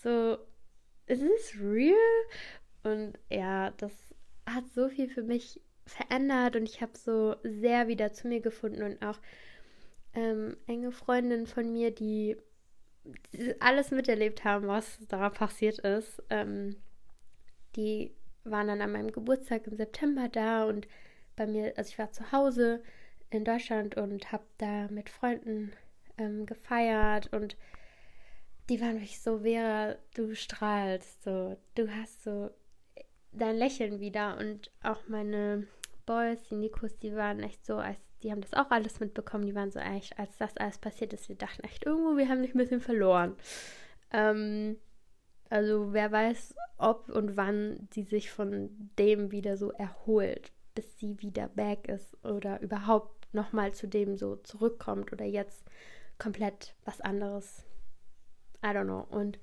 So, 0.03 0.37
is 1.07 1.21
this 1.21 1.59
real? 1.59 1.97
Und 2.83 3.19
ja, 3.31 3.71
das 3.73 3.93
hat 4.47 4.69
so 4.75 4.89
viel 4.91 5.09
für 5.09 5.23
mich 5.23 5.61
verändert 5.87 6.57
und 6.57 6.69
ich 6.69 6.83
habe 6.83 6.97
so 6.97 7.37
sehr 7.43 7.89
wieder 7.89 8.13
zu 8.13 8.29
mir 8.29 8.41
gefunden 8.41 8.83
und 8.83 9.03
auch 9.03 9.19
ähm, 10.15 10.57
enge 10.67 10.93
Freundinnen 10.93 11.47
von 11.47 11.73
mir, 11.73 11.91
die, 11.91 12.37
die, 13.33 13.59
alles 13.61 13.91
miterlebt 13.91 14.45
haben, 14.45 14.67
was 14.67 14.99
da 15.09 15.31
passiert 15.31 15.79
ist, 15.79 16.23
ähm, 16.31 16.77
die 17.77 18.15
waren 18.51 18.69
dann 18.69 18.81
an 18.81 18.93
meinem 18.93 19.13
Geburtstag 19.13 19.67
im 19.67 19.77
September 19.77 20.29
da 20.29 20.65
und 20.65 20.87
bei 21.37 21.47
mir, 21.47 21.73
also 21.77 21.91
ich 21.91 21.99
war 21.99 22.11
zu 22.13 22.33
Hause 22.33 22.83
in 23.31 23.45
Deutschland 23.45 23.97
und 23.97 24.33
habe 24.33 24.45
da 24.59 24.89
mit 24.89 25.09
Freunden 25.09 25.73
ähm, 26.17 26.47
gefeiert 26.47 27.33
und 27.33 27.57
die 28.69 28.81
waren 28.81 28.95
wirklich 28.95 29.21
so, 29.21 29.41
Vera, 29.41 29.97
du 30.15 30.35
strahlst 30.35 31.23
so, 31.23 31.57
du 31.75 31.89
hast 31.95 32.23
so 32.23 32.51
dein 33.33 33.57
Lächeln 33.57 34.01
wieder 34.01 34.37
und 34.39 34.71
auch 34.83 35.09
meine 35.09 35.67
Boys, 36.07 36.43
die 36.51 36.57
Nikos, 36.57 36.99
die 36.99 37.15
waren 37.15 37.41
echt 37.41 37.65
so, 37.65 37.77
als 37.77 37.99
die 38.23 38.33
haben 38.33 38.41
das 38.41 38.55
auch 38.55 38.71
alles 38.71 38.99
mitbekommen, 38.99 39.47
die 39.47 39.55
waren 39.55 39.71
so 39.71 39.79
echt, 39.79 40.19
als 40.19 40.37
das 40.39 40.57
alles 40.57 40.79
passiert 40.79 41.13
ist, 41.13 41.29
wir 41.29 41.37
dachten 41.37 41.63
echt 41.63 41.87
irgendwo, 41.87 42.17
wir 42.17 42.29
haben 42.29 42.43
dich 42.43 42.55
ein 42.55 42.59
bisschen 42.59 42.81
verloren. 42.81 43.37
Ähm, 44.13 44.77
also 45.51 45.93
wer 45.93 46.13
weiß, 46.13 46.55
ob 46.79 47.09
und 47.09 47.37
wann 47.37 47.89
sie 47.93 48.03
sich 48.03 48.31
von 48.31 48.91
dem 48.99 49.31
wieder 49.31 49.57
so 49.57 49.73
erholt, 49.73 50.53
bis 50.75 50.99
sie 50.99 51.21
wieder 51.21 51.49
back 51.49 51.89
ist 51.89 52.17
oder 52.25 52.61
überhaupt 52.61 53.33
nochmal 53.35 53.73
zu 53.73 53.89
dem 53.89 54.17
so 54.17 54.37
zurückkommt 54.37 55.13
oder 55.13 55.25
jetzt 55.25 55.65
komplett 56.19 56.75
was 56.85 57.01
anderes. 57.01 57.65
I 58.65 58.69
don't 58.69 58.85
know. 58.85 59.07
Und 59.11 59.39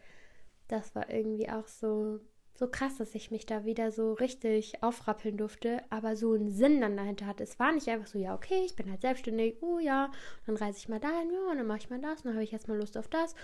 das 0.67 0.95
war 0.95 1.09
irgendwie 1.09 1.49
auch 1.49 1.67
so, 1.67 2.19
so 2.53 2.67
krass, 2.67 2.97
dass 2.97 3.15
ich 3.15 3.31
mich 3.31 3.45
da 3.45 3.65
wieder 3.65 3.91
so 3.91 4.13
richtig 4.13 4.81
aufrappeln 4.81 5.37
durfte, 5.37 5.81
aber 5.89 6.15
so 6.15 6.33
einen 6.33 6.49
Sinn 6.49 6.81
dann 6.81 6.97
dahinter 6.97 7.27
hatte. 7.27 7.43
Es 7.43 7.59
war 7.59 7.71
nicht 7.71 7.87
einfach 7.89 8.07
so, 8.07 8.17
ja, 8.17 8.33
okay, 8.33 8.63
ich 8.65 8.75
bin 8.75 8.89
halt 8.89 9.01
selbstständig, 9.01 9.61
oh 9.61 9.79
ja, 9.79 10.11
dann 10.45 10.57
reise 10.57 10.77
ich 10.77 10.89
mal 10.89 10.99
dahin, 10.99 11.31
ja, 11.31 11.51
und 11.51 11.57
dann 11.57 11.67
mache 11.67 11.79
ich 11.79 11.89
mal 11.89 11.99
das, 11.99 12.19
und 12.19 12.25
dann 12.25 12.33
habe 12.35 12.43
ich 12.43 12.51
jetzt 12.51 12.67
mal 12.67 12.77
Lust 12.77 12.97
auf 12.97 13.07
das, 13.07 13.35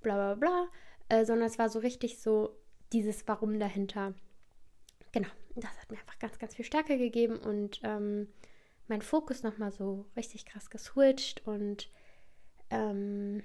bla 0.00 0.14
bla 0.14 0.34
bla 0.34 0.68
äh, 1.08 1.24
sondern 1.24 1.46
es 1.46 1.58
war 1.58 1.68
so 1.68 1.78
richtig 1.78 2.18
so 2.20 2.56
dieses 2.92 3.26
Warum 3.26 3.58
dahinter. 3.58 4.14
Genau, 5.12 5.28
das 5.54 5.78
hat 5.80 5.90
mir 5.90 5.98
einfach 5.98 6.18
ganz, 6.18 6.38
ganz 6.38 6.54
viel 6.54 6.64
Stärke 6.64 6.98
gegeben 6.98 7.36
und 7.38 7.80
ähm, 7.82 8.28
mein 8.88 9.02
Fokus 9.02 9.42
nochmal 9.42 9.72
so 9.72 10.06
richtig 10.16 10.46
krass 10.46 10.70
geswitcht 10.70 11.46
und 11.46 11.90
ähm, 12.70 13.42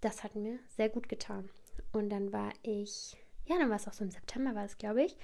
das 0.00 0.22
hat 0.24 0.34
mir 0.34 0.58
sehr 0.76 0.88
gut 0.88 1.08
getan. 1.08 1.48
Und 1.92 2.10
dann 2.10 2.32
war 2.32 2.52
ich, 2.62 3.16
ja, 3.46 3.58
dann 3.58 3.70
war 3.70 3.76
es 3.76 3.88
auch 3.88 3.92
so 3.92 4.04
im 4.04 4.10
September, 4.10 4.54
war 4.54 4.64
es, 4.64 4.78
glaube 4.78 5.02
ich, 5.02 5.16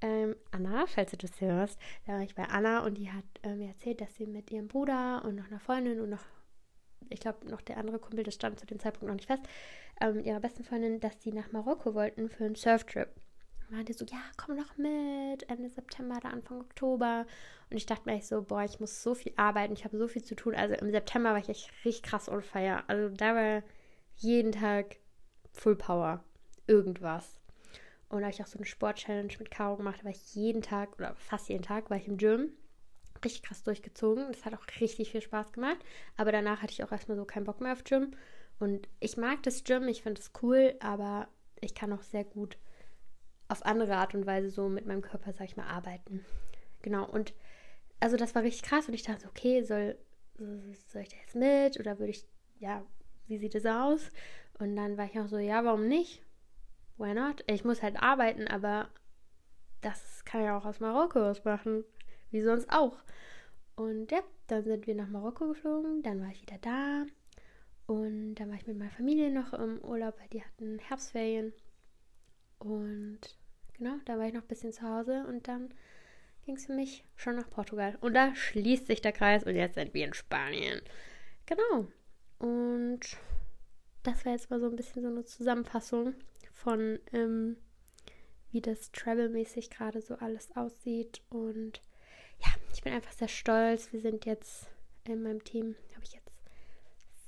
ähm, 0.00 0.36
Anna, 0.50 0.86
falls 0.86 1.10
du 1.10 1.16
das 1.16 1.40
hörst, 1.40 1.78
da 2.06 2.14
war 2.14 2.22
ich 2.22 2.34
bei 2.34 2.44
Anna 2.44 2.84
und 2.84 2.98
die 2.98 3.10
hat 3.10 3.24
äh, 3.42 3.54
mir 3.54 3.68
erzählt, 3.68 4.00
dass 4.00 4.14
sie 4.14 4.26
mit 4.26 4.50
ihrem 4.50 4.68
Bruder 4.68 5.24
und 5.24 5.36
noch 5.36 5.46
einer 5.46 5.60
Freundin 5.60 6.00
und 6.00 6.10
noch 6.10 6.24
ich 7.08 7.20
glaube, 7.20 7.48
noch 7.48 7.60
der 7.60 7.76
andere 7.76 7.98
Kumpel, 7.98 8.24
das 8.24 8.34
stand 8.34 8.58
zu 8.58 8.66
dem 8.66 8.80
Zeitpunkt 8.80 9.08
noch 9.08 9.14
nicht 9.14 9.26
fest, 9.26 9.42
ähm, 10.00 10.22
ihrer 10.22 10.40
besten 10.40 10.64
Freundin, 10.64 11.00
dass 11.00 11.22
sie 11.22 11.32
nach 11.32 11.52
Marokko 11.52 11.94
wollten 11.94 12.28
für 12.28 12.44
einen 12.44 12.54
Surftrip. 12.54 13.08
War 13.70 13.82
die 13.82 13.92
so, 13.92 14.04
ja, 14.04 14.18
komm 14.36 14.56
doch 14.56 14.76
mit, 14.76 15.48
Ende 15.48 15.68
September 15.68 16.16
oder 16.18 16.30
Anfang 16.32 16.60
Oktober. 16.60 17.26
Und 17.68 17.76
ich 17.76 17.86
dachte 17.86 18.08
mir 18.08 18.16
echt 18.16 18.26
so, 18.26 18.42
boah, 18.42 18.62
ich 18.62 18.78
muss 18.78 19.02
so 19.02 19.14
viel 19.14 19.32
arbeiten, 19.36 19.72
ich 19.72 19.84
habe 19.84 19.98
so 19.98 20.06
viel 20.06 20.22
zu 20.22 20.36
tun. 20.36 20.54
Also 20.54 20.74
im 20.74 20.90
September 20.90 21.30
war 21.30 21.38
ich 21.38 21.48
echt 21.48 21.72
richtig 21.84 22.02
krass 22.02 22.28
on 22.28 22.42
fire. 22.42 22.84
Also 22.88 23.14
da 23.14 23.34
war 23.34 23.62
jeden 24.16 24.52
Tag 24.52 24.98
Full 25.52 25.76
Power, 25.76 26.22
irgendwas. 26.66 27.40
Und 28.08 28.20
da 28.20 28.26
habe 28.26 28.34
ich 28.34 28.42
auch 28.42 28.46
so 28.46 28.58
eine 28.58 28.66
Sport-Challenge 28.66 29.32
mit 29.38 29.50
Caro 29.50 29.76
gemacht, 29.76 29.98
da 30.00 30.04
war 30.04 30.12
ich 30.12 30.34
jeden 30.34 30.62
Tag 30.62 30.96
oder 30.96 31.16
fast 31.16 31.48
jeden 31.48 31.64
Tag 31.64 31.90
war 31.90 31.96
ich 31.96 32.06
im 32.06 32.18
Gym 32.18 32.52
richtig 33.24 33.42
krass 33.42 33.62
durchgezogen. 33.62 34.26
Das 34.28 34.44
hat 34.44 34.54
auch 34.54 34.66
richtig 34.80 35.10
viel 35.10 35.20
Spaß 35.22 35.52
gemacht. 35.52 35.78
Aber 36.16 36.32
danach 36.32 36.62
hatte 36.62 36.72
ich 36.72 36.84
auch 36.84 36.92
erstmal 36.92 37.16
so 37.16 37.24
keinen 37.24 37.44
Bock 37.44 37.60
mehr 37.60 37.72
auf 37.72 37.84
Gym. 37.84 38.12
Und 38.58 38.88
ich 39.00 39.16
mag 39.16 39.42
das 39.42 39.64
Gym, 39.64 39.88
ich 39.88 40.02
finde 40.02 40.20
es 40.20 40.32
cool, 40.42 40.74
aber 40.80 41.28
ich 41.60 41.74
kann 41.74 41.92
auch 41.92 42.02
sehr 42.02 42.24
gut 42.24 42.56
auf 43.48 43.64
andere 43.64 43.96
Art 43.96 44.14
und 44.14 44.26
Weise 44.26 44.50
so 44.50 44.68
mit 44.68 44.86
meinem 44.86 45.02
Körper, 45.02 45.32
sag 45.32 45.46
ich 45.46 45.56
mal, 45.56 45.66
arbeiten. 45.66 46.24
Genau. 46.82 47.08
Und 47.08 47.34
also 48.00 48.16
das 48.16 48.34
war 48.34 48.42
richtig 48.42 48.62
krass 48.62 48.88
und 48.88 48.94
ich 48.94 49.02
dachte, 49.02 49.28
okay, 49.28 49.62
soll, 49.62 49.96
soll 50.36 51.02
ich 51.02 51.08
da 51.08 51.16
jetzt 51.16 51.36
mit 51.36 51.78
oder 51.78 51.98
würde 51.98 52.10
ich, 52.10 52.26
ja, 52.58 52.84
wie 53.26 53.38
sieht 53.38 53.54
es 53.54 53.66
aus? 53.66 54.10
Und 54.58 54.76
dann 54.76 54.96
war 54.96 55.06
ich 55.06 55.18
auch 55.18 55.28
so, 55.28 55.38
ja, 55.38 55.64
warum 55.64 55.86
nicht? 55.86 56.22
Why 56.96 57.14
not? 57.14 57.44
Ich 57.46 57.64
muss 57.64 57.82
halt 57.82 58.02
arbeiten, 58.02 58.48
aber 58.48 58.88
das 59.82 60.24
kann 60.24 60.42
ich 60.42 60.50
auch 60.50 60.64
aus 60.64 60.80
Marokko 60.80 61.20
aus 61.20 61.44
machen 61.44 61.84
wie 62.30 62.42
sonst 62.42 62.70
auch. 62.70 62.96
Und 63.76 64.10
ja, 64.10 64.20
dann 64.46 64.64
sind 64.64 64.86
wir 64.86 64.94
nach 64.94 65.08
Marokko 65.08 65.48
geflogen, 65.48 66.02
dann 66.02 66.20
war 66.20 66.30
ich 66.30 66.42
wieder 66.42 66.58
da 66.58 67.04
und 67.86 68.34
dann 68.34 68.48
war 68.48 68.56
ich 68.56 68.66
mit 68.66 68.78
meiner 68.78 68.90
Familie 68.90 69.30
noch 69.30 69.52
im 69.52 69.78
Urlaub, 69.84 70.18
weil 70.18 70.28
die 70.28 70.42
hatten 70.42 70.78
Herbstferien. 70.78 71.52
Und 72.58 73.20
genau, 73.74 73.96
da 74.04 74.18
war 74.18 74.26
ich 74.26 74.32
noch 74.32 74.42
ein 74.42 74.48
bisschen 74.48 74.72
zu 74.72 74.82
Hause 74.82 75.24
und 75.28 75.46
dann 75.46 75.72
ging 76.44 76.56
es 76.56 76.66
für 76.66 76.74
mich 76.74 77.04
schon 77.14 77.36
nach 77.36 77.48
Portugal. 77.48 77.96
Und 78.00 78.14
da 78.14 78.34
schließt 78.34 78.86
sich 78.86 79.02
der 79.02 79.12
Kreis 79.12 79.44
und 79.44 79.54
jetzt 79.54 79.74
sind 79.74 79.94
wir 79.94 80.04
in 80.04 80.14
Spanien. 80.14 80.80
Genau. 81.46 81.86
Und 82.38 83.00
das 84.02 84.24
war 84.24 84.32
jetzt 84.32 84.50
mal 84.50 84.60
so 84.60 84.66
ein 84.66 84.76
bisschen 84.76 85.02
so 85.02 85.08
eine 85.08 85.24
Zusammenfassung 85.24 86.14
von, 86.52 86.98
ähm, 87.12 87.56
wie 88.50 88.60
das 88.60 88.90
Travel-mäßig 88.92 89.70
gerade 89.70 90.00
so 90.00 90.16
alles 90.16 90.56
aussieht. 90.56 91.22
Und 91.28 91.82
ja, 92.40 92.48
ich 92.72 92.82
bin 92.82 92.92
einfach 92.92 93.12
sehr 93.12 93.28
stolz. 93.28 93.92
Wir 93.92 94.00
sind 94.00 94.24
jetzt 94.24 94.68
in 95.04 95.22
meinem 95.22 95.44
Team, 95.44 95.76
habe 95.94 96.04
ich 96.04 96.12
jetzt 96.12 96.25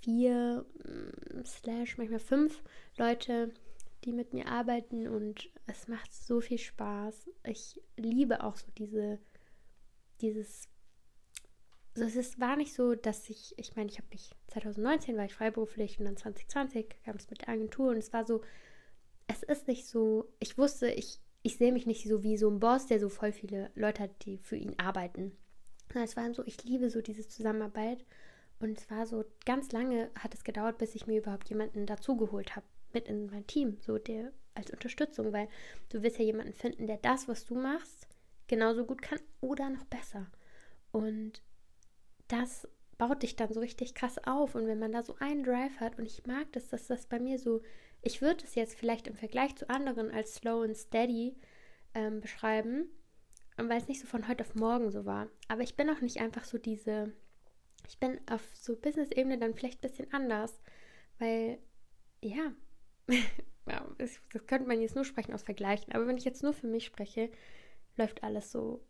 vier, 0.08 0.64
mm, 0.86 1.44
slash 1.44 1.98
manchmal 1.98 2.18
fünf 2.18 2.62
Leute, 2.96 3.52
die 4.04 4.12
mit 4.14 4.32
mir 4.32 4.46
arbeiten 4.46 5.06
und 5.06 5.50
es 5.66 5.86
macht 5.86 6.14
so 6.14 6.40
viel 6.40 6.56
Spaß. 6.56 7.28
Ich 7.44 7.78
liebe 7.98 8.42
auch 8.42 8.56
so 8.56 8.68
diese, 8.78 9.18
dieses, 10.22 10.66
also 11.94 12.06
es 12.06 12.16
ist, 12.16 12.40
war 12.40 12.56
nicht 12.56 12.72
so, 12.72 12.94
dass 12.94 13.28
ich, 13.28 13.52
ich 13.58 13.76
meine, 13.76 13.90
ich 13.90 13.98
habe 13.98 14.08
mich, 14.10 14.30
2019 14.46 15.14
war 15.18 15.26
ich 15.26 15.34
freiberuflich 15.34 15.98
und 15.98 16.06
dann 16.06 16.16
2020 16.16 16.88
kam 17.04 17.16
es 17.16 17.28
mit 17.28 17.42
der 17.42 17.50
Agentur 17.50 17.90
und 17.90 17.98
es 17.98 18.14
war 18.14 18.24
so, 18.24 18.40
es 19.26 19.42
ist 19.42 19.68
nicht 19.68 19.86
so, 19.86 20.32
ich 20.38 20.56
wusste, 20.56 20.90
ich, 20.90 21.20
ich 21.42 21.58
sehe 21.58 21.72
mich 21.72 21.84
nicht 21.84 22.08
so 22.08 22.22
wie 22.22 22.38
so 22.38 22.48
ein 22.48 22.60
Boss, 22.60 22.86
der 22.86 22.98
so 22.98 23.10
voll 23.10 23.32
viele 23.32 23.70
Leute 23.74 24.04
hat, 24.04 24.24
die 24.24 24.38
für 24.38 24.56
ihn 24.56 24.78
arbeiten. 24.78 25.36
Es 25.94 26.16
war 26.16 26.32
so, 26.32 26.44
ich 26.46 26.64
liebe 26.64 26.88
so 26.88 27.02
diese 27.02 27.28
Zusammenarbeit 27.28 28.06
und 28.60 28.78
es 28.78 28.90
war 28.90 29.06
so, 29.06 29.24
ganz 29.44 29.72
lange 29.72 30.10
hat 30.18 30.34
es 30.34 30.44
gedauert, 30.44 30.78
bis 30.78 30.94
ich 30.94 31.06
mir 31.06 31.18
überhaupt 31.18 31.48
jemanden 31.48 31.86
dazugeholt 31.86 32.56
habe, 32.56 32.66
mit 32.92 33.08
in 33.08 33.26
mein 33.26 33.46
Team, 33.46 33.78
so 33.80 33.98
der 33.98 34.32
als 34.54 34.70
Unterstützung, 34.70 35.32
weil 35.32 35.48
du 35.90 36.02
wirst 36.02 36.18
ja 36.18 36.24
jemanden 36.24 36.52
finden, 36.52 36.86
der 36.86 36.96
das, 36.98 37.28
was 37.28 37.44
du 37.44 37.54
machst, 37.54 38.08
genauso 38.48 38.84
gut 38.84 39.02
kann 39.02 39.20
oder 39.40 39.70
noch 39.70 39.84
besser. 39.84 40.26
Und 40.90 41.42
das 42.26 42.66
baut 42.96 43.22
dich 43.22 43.36
dann 43.36 43.52
so 43.52 43.60
richtig 43.60 43.94
krass 43.94 44.18
auf. 44.24 44.54
Und 44.54 44.66
wenn 44.66 44.78
man 44.78 44.92
da 44.92 45.02
so 45.02 45.14
einen 45.20 45.44
Drive 45.44 45.78
hat, 45.78 45.98
und 45.98 46.06
ich 46.06 46.26
mag 46.26 46.52
das, 46.52 46.68
dass 46.68 46.88
das 46.88 47.06
bei 47.06 47.20
mir 47.20 47.38
so, 47.38 47.62
ich 48.02 48.20
würde 48.20 48.44
es 48.44 48.54
jetzt 48.54 48.74
vielleicht 48.74 49.06
im 49.06 49.14
Vergleich 49.14 49.54
zu 49.56 49.68
anderen 49.70 50.10
als 50.10 50.34
slow 50.34 50.64
and 50.64 50.76
steady 50.76 51.36
ähm, 51.94 52.20
beschreiben, 52.20 52.88
weil 53.56 53.78
es 53.78 53.88
nicht 53.88 54.00
so 54.00 54.06
von 54.06 54.28
heute 54.28 54.44
auf 54.44 54.54
morgen 54.54 54.90
so 54.90 55.04
war. 55.04 55.28
Aber 55.48 55.62
ich 55.62 55.76
bin 55.76 55.90
auch 55.90 56.00
nicht 56.00 56.18
einfach 56.20 56.44
so 56.44 56.58
diese, 56.58 57.12
ich 57.88 57.98
bin 57.98 58.20
auf 58.30 58.42
so 58.54 58.76
Business-Ebene 58.76 59.38
dann 59.38 59.54
vielleicht 59.54 59.78
ein 59.78 59.88
bisschen 59.88 60.12
anders, 60.12 60.60
weil, 61.18 61.58
ja, 62.22 62.52
das 63.98 64.20
könnte 64.46 64.68
man 64.68 64.80
jetzt 64.80 64.94
nur 64.94 65.04
sprechen 65.04 65.34
aus 65.34 65.42
Vergleichen, 65.42 65.92
aber 65.92 66.06
wenn 66.06 66.18
ich 66.18 66.24
jetzt 66.24 66.42
nur 66.42 66.52
für 66.52 66.66
mich 66.66 66.84
spreche, 66.84 67.30
läuft 67.96 68.22
alles 68.22 68.52
so, 68.52 68.84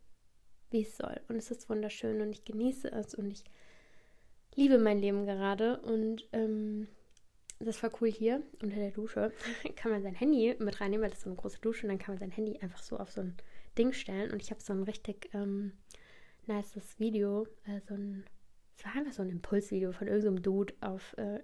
wie 0.69 0.81
es 0.81 0.97
soll. 0.97 1.19
Und 1.27 1.37
es 1.37 1.49
ist 1.49 1.69
wunderschön 1.69 2.21
und 2.21 2.31
ich 2.31 2.45
genieße 2.45 2.91
es 2.91 3.15
und 3.15 3.31
ich 3.31 3.43
liebe 4.55 4.77
mein 4.77 4.99
Leben 4.99 5.25
gerade 5.25 5.79
und 5.81 6.27
ähm, 6.33 6.87
das 7.59 7.81
war 7.83 7.91
cool 8.01 8.09
hier 8.09 8.43
unter 8.61 8.77
der 8.77 8.91
Dusche. 8.91 9.31
kann 9.75 9.91
man 9.91 10.01
sein 10.03 10.15
Handy 10.15 10.55
mit 10.59 10.79
reinnehmen, 10.79 11.03
weil 11.03 11.09
das 11.09 11.19
ist 11.19 11.23
so 11.23 11.29
eine 11.29 11.39
große 11.39 11.59
Dusche 11.59 11.83
und 11.83 11.89
dann 11.89 11.99
kann 11.99 12.15
man 12.15 12.19
sein 12.19 12.31
Handy 12.31 12.59
einfach 12.59 12.83
so 12.83 12.97
auf 12.97 13.11
so 13.11 13.21
ein 13.21 13.35
Ding 13.77 13.93
stellen 13.93 14.31
und 14.31 14.41
ich 14.41 14.51
habe 14.51 14.61
so 14.61 14.73
ein 14.73 14.83
richtig 14.83 15.29
ähm, 15.33 15.73
nices 16.47 16.99
Video, 16.99 17.47
äh, 17.65 17.79
so 17.87 17.93
ein, 17.95 18.25
es 18.79 18.85
war 18.85 18.95
einfach 18.95 19.11
so 19.11 19.21
ein 19.21 19.29
Impulsvideo 19.29 19.91
von 19.91 20.07
irgendeinem 20.07 20.37
so 20.37 20.43
Dude 20.43 20.73
auf 20.79 21.15
äh, 21.17 21.39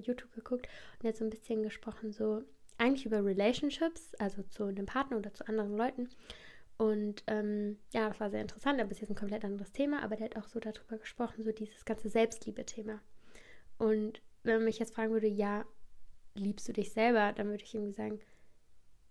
YouTube 0.00 0.32
geguckt 0.32 0.68
und 0.98 1.04
jetzt 1.04 1.18
so 1.18 1.24
ein 1.24 1.30
bisschen 1.30 1.62
gesprochen, 1.62 2.12
so 2.12 2.42
eigentlich 2.78 3.04
über 3.04 3.22
Relationships, 3.22 4.14
also 4.14 4.42
zu 4.44 4.64
einem 4.64 4.86
Partner 4.86 5.18
oder 5.18 5.34
zu 5.34 5.46
anderen 5.46 5.76
Leuten. 5.76 6.08
Und 6.78 7.24
ähm, 7.26 7.78
ja, 7.92 8.08
das 8.08 8.20
war 8.20 8.30
sehr 8.30 8.40
interessant, 8.40 8.80
aber 8.80 8.90
ist 8.90 9.00
jetzt 9.00 9.10
ein 9.10 9.16
komplett 9.16 9.44
anderes 9.44 9.72
Thema, 9.72 10.02
aber 10.02 10.16
der 10.16 10.26
hat 10.26 10.36
auch 10.36 10.48
so 10.48 10.60
darüber 10.60 10.96
gesprochen, 10.96 11.44
so 11.44 11.52
dieses 11.52 11.84
ganze 11.84 12.08
Selbstliebe-Thema. 12.08 13.00
Und 13.76 14.22
wenn 14.42 14.56
man 14.56 14.64
mich 14.64 14.78
jetzt 14.78 14.94
fragen 14.94 15.12
würde, 15.12 15.28
ja, 15.28 15.66
liebst 16.34 16.66
du 16.68 16.72
dich 16.72 16.92
selber, 16.92 17.32
dann 17.34 17.48
würde 17.48 17.64
ich 17.64 17.74
irgendwie 17.74 17.92
sagen, 17.92 18.18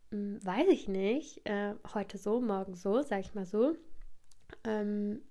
hm, 0.09 0.43
weiß 0.43 0.67
ich 0.69 0.87
nicht, 0.87 1.47
äh, 1.47 1.75
heute 1.93 2.17
so, 2.17 2.41
morgen 2.41 2.73
so, 2.73 3.03
sag 3.03 3.19
ich 3.19 3.35
mal 3.35 3.45
so. 3.45 3.75
Ähm, 4.63 5.21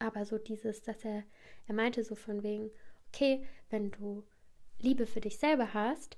aber 0.00 0.24
so 0.24 0.38
dieses, 0.38 0.82
dass 0.82 1.04
er, 1.04 1.22
er 1.66 1.74
meinte 1.74 2.02
so 2.02 2.14
von 2.14 2.42
wegen, 2.42 2.70
okay, 3.08 3.46
wenn 3.68 3.90
du 3.90 4.24
Liebe 4.80 5.06
für 5.06 5.20
dich 5.20 5.38
selber 5.38 5.74
hast, 5.74 6.16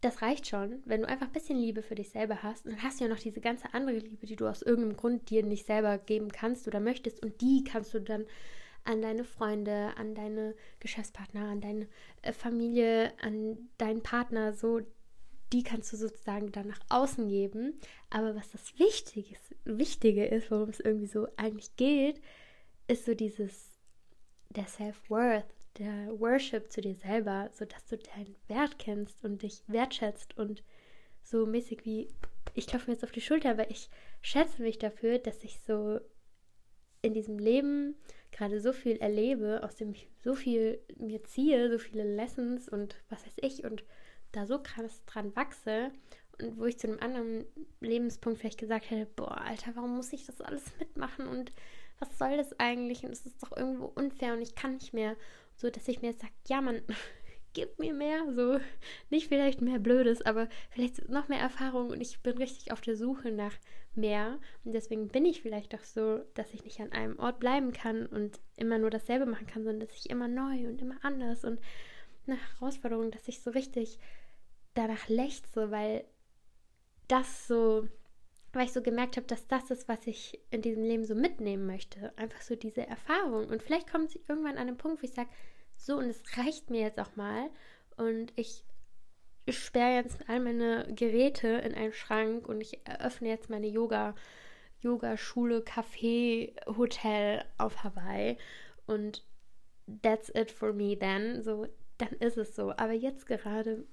das 0.00 0.20
reicht 0.20 0.46
schon. 0.46 0.82
Wenn 0.84 1.00
du 1.00 1.08
einfach 1.08 1.26
ein 1.26 1.32
bisschen 1.32 1.58
Liebe 1.58 1.82
für 1.82 1.94
dich 1.94 2.10
selber 2.10 2.42
hast, 2.42 2.66
dann 2.66 2.82
hast 2.82 3.00
du 3.00 3.04
ja 3.04 3.10
noch 3.10 3.18
diese 3.18 3.40
ganze 3.40 3.72
andere 3.72 3.98
Liebe, 3.98 4.26
die 4.26 4.36
du 4.36 4.46
aus 4.46 4.60
irgendeinem 4.60 4.96
Grund 4.96 5.30
dir 5.30 5.42
nicht 5.42 5.66
selber 5.66 5.96
geben 5.96 6.30
kannst 6.30 6.68
oder 6.68 6.80
möchtest. 6.80 7.22
Und 7.22 7.40
die 7.40 7.64
kannst 7.64 7.94
du 7.94 8.00
dann 8.00 8.26
an 8.84 9.00
deine 9.00 9.24
Freunde, 9.24 9.96
an 9.96 10.14
deine 10.14 10.54
Geschäftspartner, 10.80 11.48
an 11.48 11.62
deine 11.62 11.88
äh, 12.20 12.32
Familie, 12.32 13.12
an 13.22 13.70
deinen 13.78 14.02
Partner, 14.02 14.52
so, 14.52 14.82
die 15.52 15.62
kannst 15.62 15.92
du 15.92 15.96
sozusagen 15.96 16.52
dann 16.52 16.68
nach 16.68 16.80
außen 16.90 17.28
geben. 17.28 17.74
Aber 18.10 18.34
was 18.34 18.50
das 18.50 18.78
Wichtige 18.78 19.32
ist, 19.32 19.54
Wichtige 19.64 20.26
ist, 20.26 20.50
worum 20.50 20.68
es 20.68 20.80
irgendwie 20.80 21.06
so 21.06 21.28
eigentlich 21.36 21.76
geht, 21.76 22.20
ist 22.86 23.04
so 23.04 23.14
dieses, 23.14 23.70
der 24.50 24.66
Self-Worth, 24.66 25.46
der 25.78 26.18
Worship 26.18 26.70
zu 26.70 26.80
dir 26.80 26.94
selber, 26.94 27.50
sodass 27.52 27.86
du 27.86 27.98
deinen 27.98 28.36
Wert 28.48 28.78
kennst 28.78 29.24
und 29.24 29.42
dich 29.42 29.62
wertschätzt 29.66 30.36
und 30.38 30.62
so 31.22 31.46
mäßig 31.46 31.84
wie, 31.84 32.08
ich 32.54 32.66
klopfe 32.66 32.90
mir 32.90 32.94
jetzt 32.94 33.04
auf 33.04 33.12
die 33.12 33.20
Schulter, 33.20 33.58
weil 33.58 33.70
ich 33.70 33.88
schätze 34.20 34.62
mich 34.62 34.78
dafür, 34.78 35.18
dass 35.18 35.42
ich 35.42 35.60
so 35.60 35.98
in 37.02 37.14
diesem 37.14 37.38
Leben 37.38 37.96
gerade 38.30 38.60
so 38.60 38.72
viel 38.72 38.96
erlebe, 38.96 39.62
aus 39.62 39.76
dem 39.76 39.92
ich 39.92 40.08
so 40.22 40.34
viel 40.34 40.80
mir 40.96 41.22
ziehe, 41.24 41.70
so 41.70 41.78
viele 41.78 42.04
Lessons 42.04 42.68
und 42.68 42.96
was 43.08 43.24
weiß 43.26 43.34
ich 43.42 43.64
und 43.64 43.84
da 44.32 44.46
so 44.46 44.60
krass 44.60 45.04
dran 45.06 45.34
wachse 45.36 45.92
und 46.40 46.58
wo 46.58 46.64
ich 46.64 46.78
zu 46.78 46.88
einem 46.88 46.98
anderen 47.00 47.46
Lebenspunkt 47.80 48.40
vielleicht 48.40 48.58
gesagt 48.58 48.90
hätte, 48.90 49.06
boah, 49.16 49.40
Alter, 49.40 49.76
warum 49.76 49.96
muss 49.96 50.12
ich 50.12 50.26
das 50.26 50.40
alles 50.40 50.64
mitmachen 50.78 51.26
und 51.28 51.52
was 51.98 52.18
soll 52.18 52.36
das 52.36 52.58
eigentlich? 52.58 53.04
Und 53.04 53.12
es 53.12 53.26
ist 53.26 53.42
doch 53.42 53.56
irgendwo 53.56 53.86
unfair 53.86 54.34
und 54.34 54.42
ich 54.42 54.54
kann 54.54 54.74
nicht 54.74 54.92
mehr. 54.92 55.16
So 55.56 55.70
dass 55.70 55.88
ich 55.88 56.02
mir 56.02 56.12
sage, 56.12 56.32
ja, 56.48 56.60
man, 56.60 56.82
gib 57.52 57.78
mir 57.78 57.94
mehr, 57.94 58.32
so. 58.34 58.58
Nicht 59.10 59.28
vielleicht 59.28 59.60
mehr 59.60 59.78
Blödes, 59.78 60.22
aber 60.22 60.48
vielleicht 60.70 61.08
noch 61.08 61.28
mehr 61.28 61.40
Erfahrung 61.40 61.90
und 61.90 62.00
ich 62.00 62.20
bin 62.20 62.36
richtig 62.38 62.72
auf 62.72 62.80
der 62.80 62.96
Suche 62.96 63.30
nach 63.30 63.54
mehr. 63.94 64.38
Und 64.64 64.72
deswegen 64.72 65.08
bin 65.08 65.24
ich 65.24 65.42
vielleicht 65.42 65.74
auch 65.74 65.84
so, 65.84 66.24
dass 66.34 66.52
ich 66.52 66.64
nicht 66.64 66.80
an 66.80 66.92
einem 66.92 67.18
Ort 67.18 67.40
bleiben 67.40 67.72
kann 67.72 68.06
und 68.06 68.40
immer 68.56 68.78
nur 68.78 68.90
dasselbe 68.90 69.26
machen 69.26 69.46
kann, 69.46 69.64
sondern 69.64 69.86
dass 69.86 69.96
ich 69.96 70.10
immer 70.10 70.28
neu 70.28 70.66
und 70.66 70.82
immer 70.82 70.96
anders 71.02 71.44
und 71.44 71.60
nach 72.26 72.38
Herausforderungen, 72.58 73.10
dass 73.10 73.28
ich 73.28 73.40
so 73.40 73.50
richtig 73.50 73.98
danach 74.74 75.08
lechze, 75.08 75.70
weil 75.70 76.04
das 77.08 77.46
so, 77.46 77.86
weil 78.54 78.66
ich 78.66 78.72
so 78.72 78.82
gemerkt 78.82 79.16
habe, 79.16 79.26
dass 79.26 79.46
das 79.46 79.70
ist, 79.70 79.88
was 79.88 80.06
ich 80.06 80.40
in 80.50 80.62
diesem 80.62 80.84
Leben 80.84 81.04
so 81.04 81.14
mitnehmen 81.14 81.66
möchte. 81.66 82.12
Einfach 82.16 82.40
so 82.40 82.54
diese 82.54 82.86
Erfahrung. 82.86 83.46
Und 83.46 83.62
vielleicht 83.62 83.90
kommt 83.90 84.10
sie 84.10 84.20
irgendwann 84.28 84.58
an 84.58 84.66
den 84.66 84.76
Punkt, 84.76 85.02
wo 85.02 85.06
ich 85.06 85.12
sage, 85.12 85.28
so, 85.76 85.96
und 85.96 86.06
es 86.06 86.22
reicht 86.36 86.70
mir 86.70 86.80
jetzt 86.80 86.98
auch 87.00 87.16
mal. 87.16 87.50
Und 87.96 88.32
ich 88.36 88.64
sperre 89.48 89.96
jetzt 89.96 90.28
all 90.28 90.40
meine 90.40 90.86
Geräte 90.94 91.48
in 91.48 91.74
einen 91.74 91.92
Schrank 91.92 92.48
und 92.48 92.60
ich 92.60 92.86
eröffne 92.86 93.28
jetzt 93.28 93.50
meine 93.50 93.66
Yoga, 93.66 94.14
Yoga-Schule, 94.80 95.60
Café, 95.60 96.54
Hotel 96.66 97.44
auf 97.58 97.84
Hawaii. 97.84 98.38
Und 98.86 99.24
that's 100.02 100.30
it 100.34 100.50
for 100.50 100.72
me 100.72 100.98
then. 100.98 101.42
So, 101.42 101.66
dann 101.98 102.12
ist 102.20 102.36
es 102.36 102.54
so. 102.54 102.70
Aber 102.72 102.92
jetzt 102.92 103.26
gerade 103.26 103.84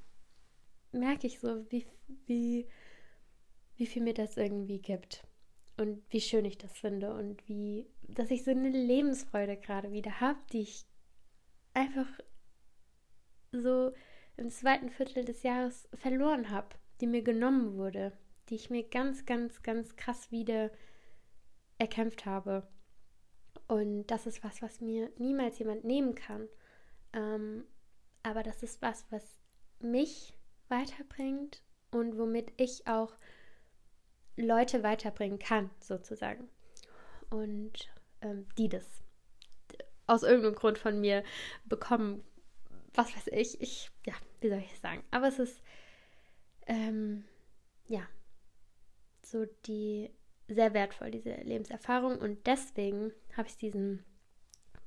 merke 0.92 1.28
ich 1.28 1.40
so, 1.40 1.66
wie, 1.72 1.86
wie, 2.26 2.68
wie 3.82 3.88
viel 3.88 4.04
mir 4.04 4.14
das 4.14 4.38
irgendwie 4.38 4.80
gibt. 4.80 5.26
Und 5.76 6.04
wie 6.12 6.22
schön 6.22 6.46
ich 6.46 6.60
das 6.60 6.78
finde 6.78 7.16
und 7.16 7.48
wie, 7.48 7.88
dass 8.04 8.30
ich 8.30 8.44
so 8.44 8.52
eine 8.52 8.70
Lebensfreude 8.70 9.58
gerade 9.58 9.92
wieder 9.92 10.22
habe, 10.22 10.38
die 10.54 10.62
ich 10.62 10.86
einfach 11.74 12.08
so 13.52 13.92
im 14.38 14.52
zweiten 14.52 14.92
Viertel 14.92 15.26
des 15.26 15.42
Jahres 15.42 15.90
verloren 15.96 16.52
habe, 16.52 16.76
die 17.00 17.08
mir 17.08 17.24
genommen 17.24 17.76
wurde, 17.76 18.16
die 18.50 18.56
ich 18.56 18.70
mir 18.70 18.88
ganz, 18.88 19.26
ganz, 19.26 19.64
ganz 19.64 19.96
krass 19.96 20.30
wieder 20.30 20.70
erkämpft 21.80 22.28
habe. 22.28 22.68
Und 23.68 24.06
das 24.06 24.28
ist 24.28 24.44
was, 24.44 24.62
was 24.62 24.80
mir 24.80 25.12
niemals 25.18 25.58
jemand 25.58 25.86
nehmen 25.86 26.14
kann. 26.14 26.48
Ähm, 27.14 27.64
aber 28.22 28.44
das 28.44 28.62
ist 28.62 28.84
was, 28.84 29.08
was 29.10 29.40
mich 29.80 30.38
weiterbringt 30.68 31.64
und 31.90 32.20
womit 32.20 32.54
ich 32.58 32.86
auch 32.86 33.16
Leute 34.42 34.84
weiterbringen 34.84 35.40
kann, 35.40 35.70
sozusagen. 35.80 36.50
Und 37.30 37.90
ähm, 38.22 38.48
die 38.58 38.70
das 38.70 38.86
aus 40.08 40.24
irgendeinem 40.24 40.56
Grund 40.56 40.78
von 40.78 41.00
mir 41.00 41.24
bekommen. 41.66 42.24
Was 42.94 43.16
weiß 43.16 43.28
ich. 43.28 43.62
Ich, 43.62 43.92
ja, 44.06 44.14
wie 44.42 44.50
soll 44.50 44.60
ich 44.60 44.80
sagen? 44.80 45.04
Aber 45.12 45.28
es 45.28 45.40
ist, 45.40 45.62
ähm, 46.68 47.24
ja, 47.88 48.06
so 49.24 49.46
die 49.66 50.12
sehr 50.48 50.74
wertvoll, 50.74 51.12
diese 51.12 51.34
Lebenserfahrung. 51.34 52.18
Und 52.18 52.46
deswegen 52.46 53.14
habe 53.38 53.48
ich 53.48 53.56
diesen, 53.56 54.04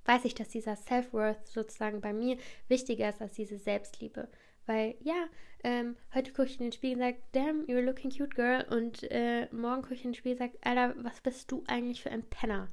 weiß 0.04 0.26
ich, 0.26 0.34
dass 0.34 0.48
dieser 0.48 0.76
Self-Worth 0.76 1.46
sozusagen 1.46 2.02
bei 2.02 2.12
mir 2.12 2.36
wichtiger 2.68 3.08
ist 3.08 3.22
als 3.22 3.34
diese 3.34 3.58
Selbstliebe. 3.58 4.28
Weil, 4.66 4.94
ja, 5.00 5.26
ähm, 5.62 5.96
heute 6.14 6.32
gucke 6.32 6.48
ich 6.48 6.58
in 6.58 6.66
den 6.66 6.72
Spiegel 6.72 6.96
und 6.96 7.02
sage, 7.02 7.22
damn, 7.32 7.64
you're 7.66 7.80
looking 7.80 8.10
cute, 8.10 8.34
girl. 8.34 8.64
Und 8.70 9.02
äh, 9.10 9.48
morgen 9.52 9.82
gucke 9.82 9.94
ich 9.94 10.04
in 10.04 10.10
den 10.10 10.14
Spiegel 10.14 10.40
und 10.40 10.52
sage, 10.52 10.58
Alter, 10.62 10.94
was 11.04 11.20
bist 11.20 11.50
du 11.50 11.64
eigentlich 11.66 12.02
für 12.02 12.10
ein 12.10 12.22
Penner? 12.22 12.68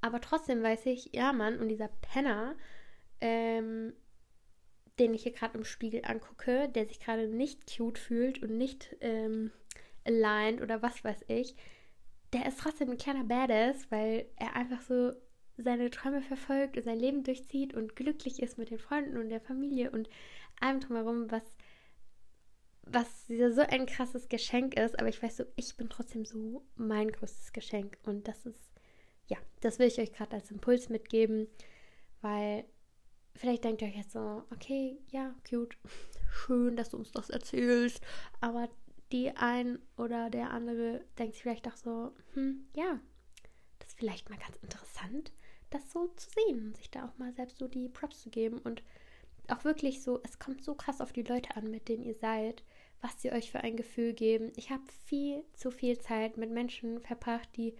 Aber 0.00 0.20
trotzdem 0.20 0.62
weiß 0.62 0.86
ich, 0.86 1.10
ja, 1.12 1.32
Mann, 1.32 1.58
und 1.58 1.68
dieser 1.68 1.88
Penner, 1.88 2.56
ähm, 3.20 3.92
den 4.98 5.14
ich 5.14 5.22
hier 5.22 5.32
gerade 5.32 5.56
im 5.56 5.64
Spiegel 5.64 6.02
angucke, 6.04 6.68
der 6.68 6.86
sich 6.86 7.00
gerade 7.00 7.28
nicht 7.28 7.76
cute 7.76 7.98
fühlt 7.98 8.42
und 8.42 8.56
nicht 8.58 8.96
ähm, 9.00 9.52
aligned 10.04 10.60
oder 10.60 10.82
was 10.82 11.02
weiß 11.04 11.24
ich, 11.28 11.56
der 12.32 12.46
ist 12.46 12.60
trotzdem 12.60 12.90
ein 12.90 12.98
kleiner 12.98 13.24
Badass, 13.24 13.90
weil 13.90 14.26
er 14.36 14.56
einfach 14.56 14.80
so 14.80 15.12
seine 15.56 15.90
Träume 15.90 16.22
verfolgt 16.22 16.76
und 16.76 16.84
sein 16.84 16.98
Leben 16.98 17.24
durchzieht 17.24 17.74
und 17.74 17.94
glücklich 17.94 18.42
ist 18.42 18.58
mit 18.58 18.70
den 18.70 18.78
Freunden 18.78 19.18
und 19.18 19.28
der 19.28 19.40
Familie 19.40 19.90
und 19.90 20.08
allem 20.60 20.80
drumherum, 20.80 21.30
was, 21.30 21.42
was 22.82 23.26
so 23.26 23.60
ein 23.62 23.86
krasses 23.86 24.28
Geschenk 24.28 24.78
ist. 24.78 24.98
Aber 24.98 25.08
ich 25.08 25.22
weiß 25.22 25.38
so, 25.38 25.44
ich 25.56 25.76
bin 25.76 25.88
trotzdem 25.88 26.24
so 26.24 26.64
mein 26.76 27.10
größtes 27.10 27.52
Geschenk. 27.52 27.98
Und 28.04 28.28
das 28.28 28.46
ist, 28.46 28.72
ja, 29.26 29.38
das 29.60 29.78
will 29.78 29.88
ich 29.88 29.98
euch 29.98 30.12
gerade 30.12 30.36
als 30.36 30.50
Impuls 30.50 30.88
mitgeben, 30.88 31.48
weil 32.20 32.64
vielleicht 33.34 33.64
denkt 33.64 33.82
ihr 33.82 33.88
euch 33.88 33.96
jetzt 33.96 34.12
so, 34.12 34.44
okay, 34.52 34.98
ja, 35.10 35.34
cute, 35.48 35.76
schön, 36.30 36.76
dass 36.76 36.90
du 36.90 36.98
uns 36.98 37.12
das 37.12 37.30
erzählst, 37.30 38.00
aber 38.40 38.68
die 39.12 39.30
ein 39.36 39.78
oder 39.96 40.30
der 40.30 40.50
andere 40.50 41.04
denkt 41.18 41.34
sich 41.34 41.42
vielleicht 41.42 41.68
auch 41.68 41.76
so, 41.76 42.12
hm, 42.34 42.66
ja, 42.74 42.98
das 43.78 43.88
ist 43.88 43.98
vielleicht 43.98 44.30
mal 44.30 44.38
ganz 44.38 44.56
interessant, 44.62 45.32
das 45.70 45.90
so 45.92 46.08
zu 46.08 46.28
sehen 46.30 46.66
und 46.66 46.76
sich 46.76 46.90
da 46.90 47.06
auch 47.06 47.18
mal 47.18 47.32
selbst 47.32 47.58
so 47.58 47.68
die 47.68 47.88
Props 47.88 48.22
zu 48.22 48.30
geben 48.30 48.58
und 48.58 48.82
auch 49.48 49.64
wirklich 49.64 50.02
so, 50.02 50.20
es 50.22 50.38
kommt 50.38 50.64
so 50.64 50.74
krass 50.74 51.00
auf 51.00 51.12
die 51.12 51.22
Leute 51.22 51.56
an, 51.56 51.70
mit 51.70 51.88
denen 51.88 52.02
ihr 52.02 52.14
seid, 52.14 52.62
was 53.00 53.20
sie 53.20 53.32
euch 53.32 53.50
für 53.50 53.60
ein 53.60 53.76
Gefühl 53.76 54.12
geben. 54.12 54.52
Ich 54.56 54.70
habe 54.70 54.82
viel 55.06 55.44
zu 55.54 55.70
viel 55.70 55.98
Zeit 55.98 56.36
mit 56.36 56.50
Menschen 56.50 57.00
verbracht, 57.00 57.48
die 57.56 57.74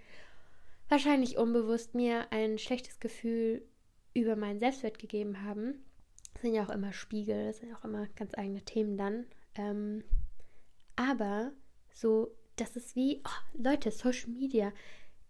wahrscheinlich 0.89 1.39
unbewusst 1.39 1.95
mir 1.95 2.31
ein 2.33 2.59
schlechtes 2.59 3.01
Gefühl 3.01 3.65
über 4.15 4.37
meinen 4.37 4.59
Selbstwert 4.59 4.99
gegeben 4.99 5.43
haben. 5.43 5.85
Das 6.35 6.43
sind 6.43 6.55
ja 6.55 6.65
auch 6.65 6.71
immer 6.71 6.93
Spiegel, 6.93 7.47
das 7.47 7.59
sind 7.59 7.71
ja 7.71 7.77
auch 7.77 7.85
immer 7.85 8.07
ganz 8.17 8.35
eigene 8.37 8.63
Themen 8.63 8.97
dann. 8.97 9.27
Ähm, 9.55 10.05
aber 10.97 11.53
so, 11.95 12.35
das 12.57 12.77
ist 12.77 12.97
wie, 12.97 13.23
oh, 13.25 13.59
Leute, 13.59 13.91
Social 13.91 14.31
Media. 14.31 14.73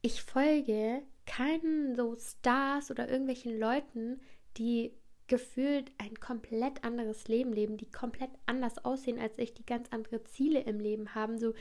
Ich 0.00 0.22
folge 0.22 1.02
keinen 1.26 1.94
so 1.94 2.16
Stars 2.16 2.90
oder 2.90 3.08
irgendwelchen 3.08 3.58
Leuten, 3.58 4.20
die 4.56 4.92
gefühlt 5.32 5.90
ein 5.96 6.20
komplett 6.20 6.84
anderes 6.84 7.26
Leben 7.26 7.54
leben, 7.54 7.78
die 7.78 7.90
komplett 7.90 8.28
anders 8.44 8.84
aussehen 8.84 9.18
als 9.18 9.38
ich, 9.38 9.54
die 9.54 9.64
ganz 9.64 9.88
andere 9.90 10.22
Ziele 10.24 10.60
im 10.60 10.78
Leben 10.78 11.14
haben, 11.14 11.38
so 11.38 11.54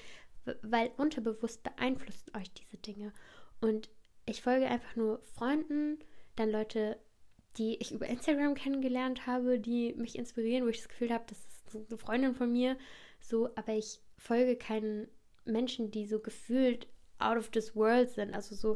weil 0.62 0.92
unterbewusst 0.98 1.64
beeinflussen 1.64 2.36
euch 2.36 2.52
diese 2.52 2.76
Dinge. 2.76 3.14
Und 3.62 3.90
ich 4.26 4.42
folge 4.42 4.68
einfach 4.68 4.98
nur 4.98 5.22
Freunden, 5.24 6.00
dann 6.36 6.52
Leute, 6.52 7.00
die 7.56 7.78
ich 7.78 7.94
über 7.94 8.08
Instagram 8.08 8.56
kennengelernt 8.56 9.26
habe, 9.26 9.58
die 9.58 9.94
mich 9.94 10.18
inspirieren, 10.18 10.66
wo 10.66 10.68
ich 10.68 10.80
das 10.80 10.90
Gefühl 10.90 11.14
habe, 11.14 11.24
das 11.28 11.40
ist 11.40 11.90
eine 11.90 11.98
Freundin 11.98 12.36
von 12.36 12.52
mir, 12.52 12.78
so, 13.22 13.56
aber 13.56 13.72
ich 13.72 14.02
folge 14.18 14.58
keinen 14.58 15.08
Menschen, 15.46 15.92
die 15.92 16.08
so 16.08 16.20
gefühlt 16.20 16.88
out 17.20 17.38
of 17.38 17.52
this 17.52 17.74
world 17.74 18.10
sind, 18.10 18.34
also 18.34 18.54
so 18.54 18.76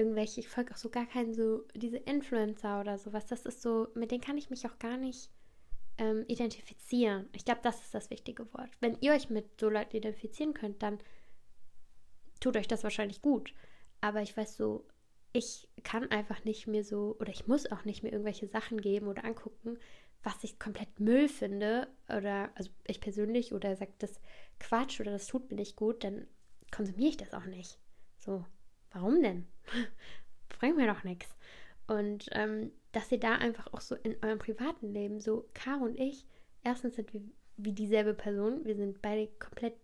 irgendwelche, 0.00 0.40
ich 0.40 0.48
folge 0.48 0.72
auch 0.72 0.78
so 0.78 0.88
gar 0.88 1.06
keinen 1.06 1.34
so, 1.34 1.64
diese 1.74 1.98
Influencer 1.98 2.80
oder 2.80 2.98
sowas, 2.98 3.26
das 3.26 3.44
ist 3.44 3.60
so, 3.60 3.88
mit 3.94 4.10
denen 4.10 4.22
kann 4.22 4.38
ich 4.38 4.48
mich 4.48 4.66
auch 4.66 4.78
gar 4.78 4.96
nicht 4.96 5.30
ähm, 5.98 6.24
identifizieren. 6.26 7.28
Ich 7.34 7.44
glaube, 7.44 7.60
das 7.62 7.82
ist 7.82 7.94
das 7.94 8.08
wichtige 8.08 8.52
Wort. 8.54 8.70
Wenn 8.80 8.96
ihr 9.00 9.12
euch 9.12 9.28
mit 9.28 9.60
so 9.60 9.68
Leuten 9.68 9.96
identifizieren 9.96 10.54
könnt, 10.54 10.82
dann 10.82 10.98
tut 12.40 12.56
euch 12.56 12.66
das 12.66 12.82
wahrscheinlich 12.82 13.20
gut. 13.20 13.52
Aber 14.00 14.22
ich 14.22 14.34
weiß 14.34 14.56
so, 14.56 14.86
ich 15.32 15.68
kann 15.82 16.10
einfach 16.10 16.44
nicht 16.44 16.66
mehr 16.66 16.82
so, 16.82 17.16
oder 17.20 17.30
ich 17.30 17.46
muss 17.46 17.70
auch 17.70 17.84
nicht 17.84 18.02
mehr 18.02 18.12
irgendwelche 18.12 18.48
Sachen 18.48 18.80
geben 18.80 19.06
oder 19.06 19.24
angucken, 19.26 19.78
was 20.22 20.42
ich 20.42 20.58
komplett 20.58 20.98
Müll 20.98 21.28
finde, 21.28 21.88
oder, 22.08 22.50
also 22.54 22.70
ich 22.86 23.02
persönlich, 23.02 23.52
oder 23.52 23.76
sagt 23.76 24.02
das 24.02 24.18
Quatsch 24.58 24.98
oder 25.00 25.12
das 25.12 25.26
tut 25.26 25.50
mir 25.50 25.56
nicht 25.56 25.76
gut, 25.76 26.04
dann 26.04 26.26
konsumiere 26.70 27.10
ich 27.10 27.16
das 27.18 27.34
auch 27.34 27.44
nicht. 27.44 27.78
So, 28.18 28.44
warum 28.92 29.22
denn? 29.22 29.46
Bringt 30.60 30.76
mir 30.76 30.86
doch 30.86 31.04
nichts. 31.04 31.28
Und 31.86 32.28
ähm, 32.32 32.72
dass 32.92 33.10
ihr 33.10 33.20
da 33.20 33.34
einfach 33.34 33.72
auch 33.72 33.80
so 33.80 33.94
in 33.94 34.16
eurem 34.22 34.38
privaten 34.38 34.92
Leben, 34.92 35.20
so 35.20 35.48
Caro 35.54 35.84
und 35.84 35.98
ich, 35.98 36.26
erstens 36.62 36.96
sind 36.96 37.12
wir 37.12 37.22
wie 37.56 37.72
dieselbe 37.72 38.14
Person, 38.14 38.64
wir 38.64 38.74
sind 38.74 39.02
beide 39.02 39.26
komplett 39.38 39.74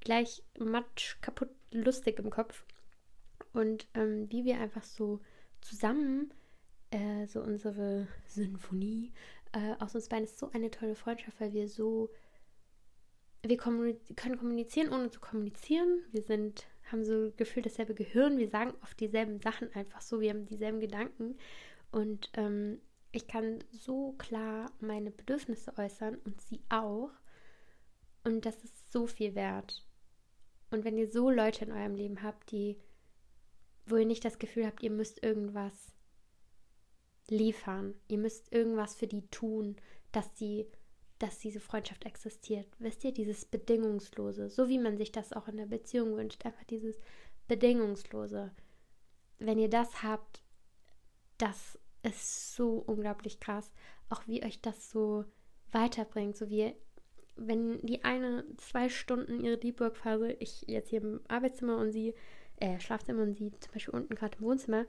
gleich 0.00 0.42
matsch, 0.58 1.20
kaputt, 1.20 1.50
lustig 1.72 2.18
im 2.18 2.30
Kopf 2.30 2.64
und 3.52 3.88
ähm, 3.94 4.30
wie 4.30 4.44
wir 4.44 4.60
einfach 4.60 4.84
so 4.84 5.20
zusammen 5.60 6.32
äh, 6.90 7.26
so 7.26 7.40
unsere 7.40 8.06
Sinfonie 8.26 9.12
äh, 9.52 9.74
aus 9.80 9.94
uns 9.94 10.08
beiden 10.08 10.24
ist 10.24 10.38
so 10.38 10.50
eine 10.52 10.70
tolle 10.70 10.94
Freundschaft, 10.94 11.40
weil 11.40 11.52
wir 11.52 11.68
so 11.68 12.10
wir 13.42 13.56
kommuniz 13.56 14.00
können 14.16 14.38
kommunizieren, 14.38 14.92
ohne 14.92 15.10
zu 15.10 15.20
kommunizieren. 15.20 16.02
Wir 16.10 16.22
sind, 16.22 16.66
haben 16.90 17.04
so 17.04 17.32
gefühlt 17.36 17.66
dasselbe 17.66 17.94
Gehirn. 17.94 18.38
Wir 18.38 18.48
sagen 18.48 18.74
oft 18.82 18.98
dieselben 19.00 19.40
Sachen 19.40 19.72
einfach 19.74 20.00
so. 20.00 20.20
Wir 20.20 20.30
haben 20.30 20.46
dieselben 20.46 20.80
Gedanken. 20.80 21.36
Und 21.90 22.30
ähm, 22.34 22.80
ich 23.12 23.26
kann 23.26 23.64
so 23.70 24.12
klar 24.18 24.70
meine 24.80 25.10
Bedürfnisse 25.10 25.76
äußern 25.76 26.16
und 26.24 26.40
sie 26.40 26.60
auch. 26.68 27.10
Und 28.24 28.44
das 28.46 28.62
ist 28.64 28.92
so 28.92 29.06
viel 29.06 29.34
wert. 29.34 29.86
Und 30.70 30.84
wenn 30.84 30.98
ihr 30.98 31.08
so 31.08 31.30
Leute 31.30 31.64
in 31.64 31.72
eurem 31.72 31.94
Leben 31.94 32.22
habt, 32.22 32.50
die 32.50 32.76
wo 33.86 33.96
ihr 33.96 34.06
nicht 34.06 34.24
das 34.24 34.38
Gefühl 34.38 34.66
habt, 34.66 34.82
ihr 34.82 34.90
müsst 34.90 35.22
irgendwas 35.22 35.92
liefern, 37.28 37.94
ihr 38.08 38.18
müsst 38.18 38.52
irgendwas 38.52 38.94
für 38.94 39.06
die 39.06 39.26
tun, 39.28 39.76
dass 40.12 40.36
sie 40.36 40.66
dass 41.18 41.38
diese 41.38 41.60
Freundschaft 41.60 42.04
existiert. 42.04 42.66
Wisst 42.78 43.04
ihr, 43.04 43.12
dieses 43.12 43.44
Bedingungslose, 43.44 44.50
so 44.50 44.68
wie 44.68 44.78
man 44.78 44.96
sich 44.96 45.12
das 45.12 45.32
auch 45.32 45.48
in 45.48 45.56
der 45.56 45.66
Beziehung 45.66 46.16
wünscht, 46.16 46.44
einfach 46.44 46.64
dieses 46.64 46.98
Bedingungslose. 47.48 48.52
Wenn 49.38 49.58
ihr 49.58 49.70
das 49.70 50.02
habt, 50.02 50.42
das 51.38 51.78
ist 52.02 52.54
so 52.54 52.82
unglaublich 52.86 53.40
krass, 53.40 53.72
auch 54.08 54.26
wie 54.26 54.44
euch 54.44 54.60
das 54.60 54.90
so 54.90 55.24
weiterbringt, 55.72 56.36
so 56.36 56.48
wie 56.48 56.74
wenn 57.36 57.80
die 57.82 58.04
eine 58.04 58.44
zwei 58.56 58.88
Stunden 58.88 59.40
ihre 59.40 59.58
Deep 59.58 59.80
Work 59.80 59.96
Phase, 59.96 60.32
ich 60.32 60.62
jetzt 60.62 60.88
hier 60.88 61.02
im 61.02 61.20
Arbeitszimmer 61.28 61.76
und 61.76 61.92
sie 61.92 62.14
äh, 62.56 62.80
Schlafzimmer 62.80 63.22
und 63.22 63.34
sie 63.34 63.52
zum 63.60 63.72
Beispiel 63.72 63.94
unten 63.94 64.14
gerade 64.14 64.38
im 64.38 64.44
Wohnzimmer 64.44 64.86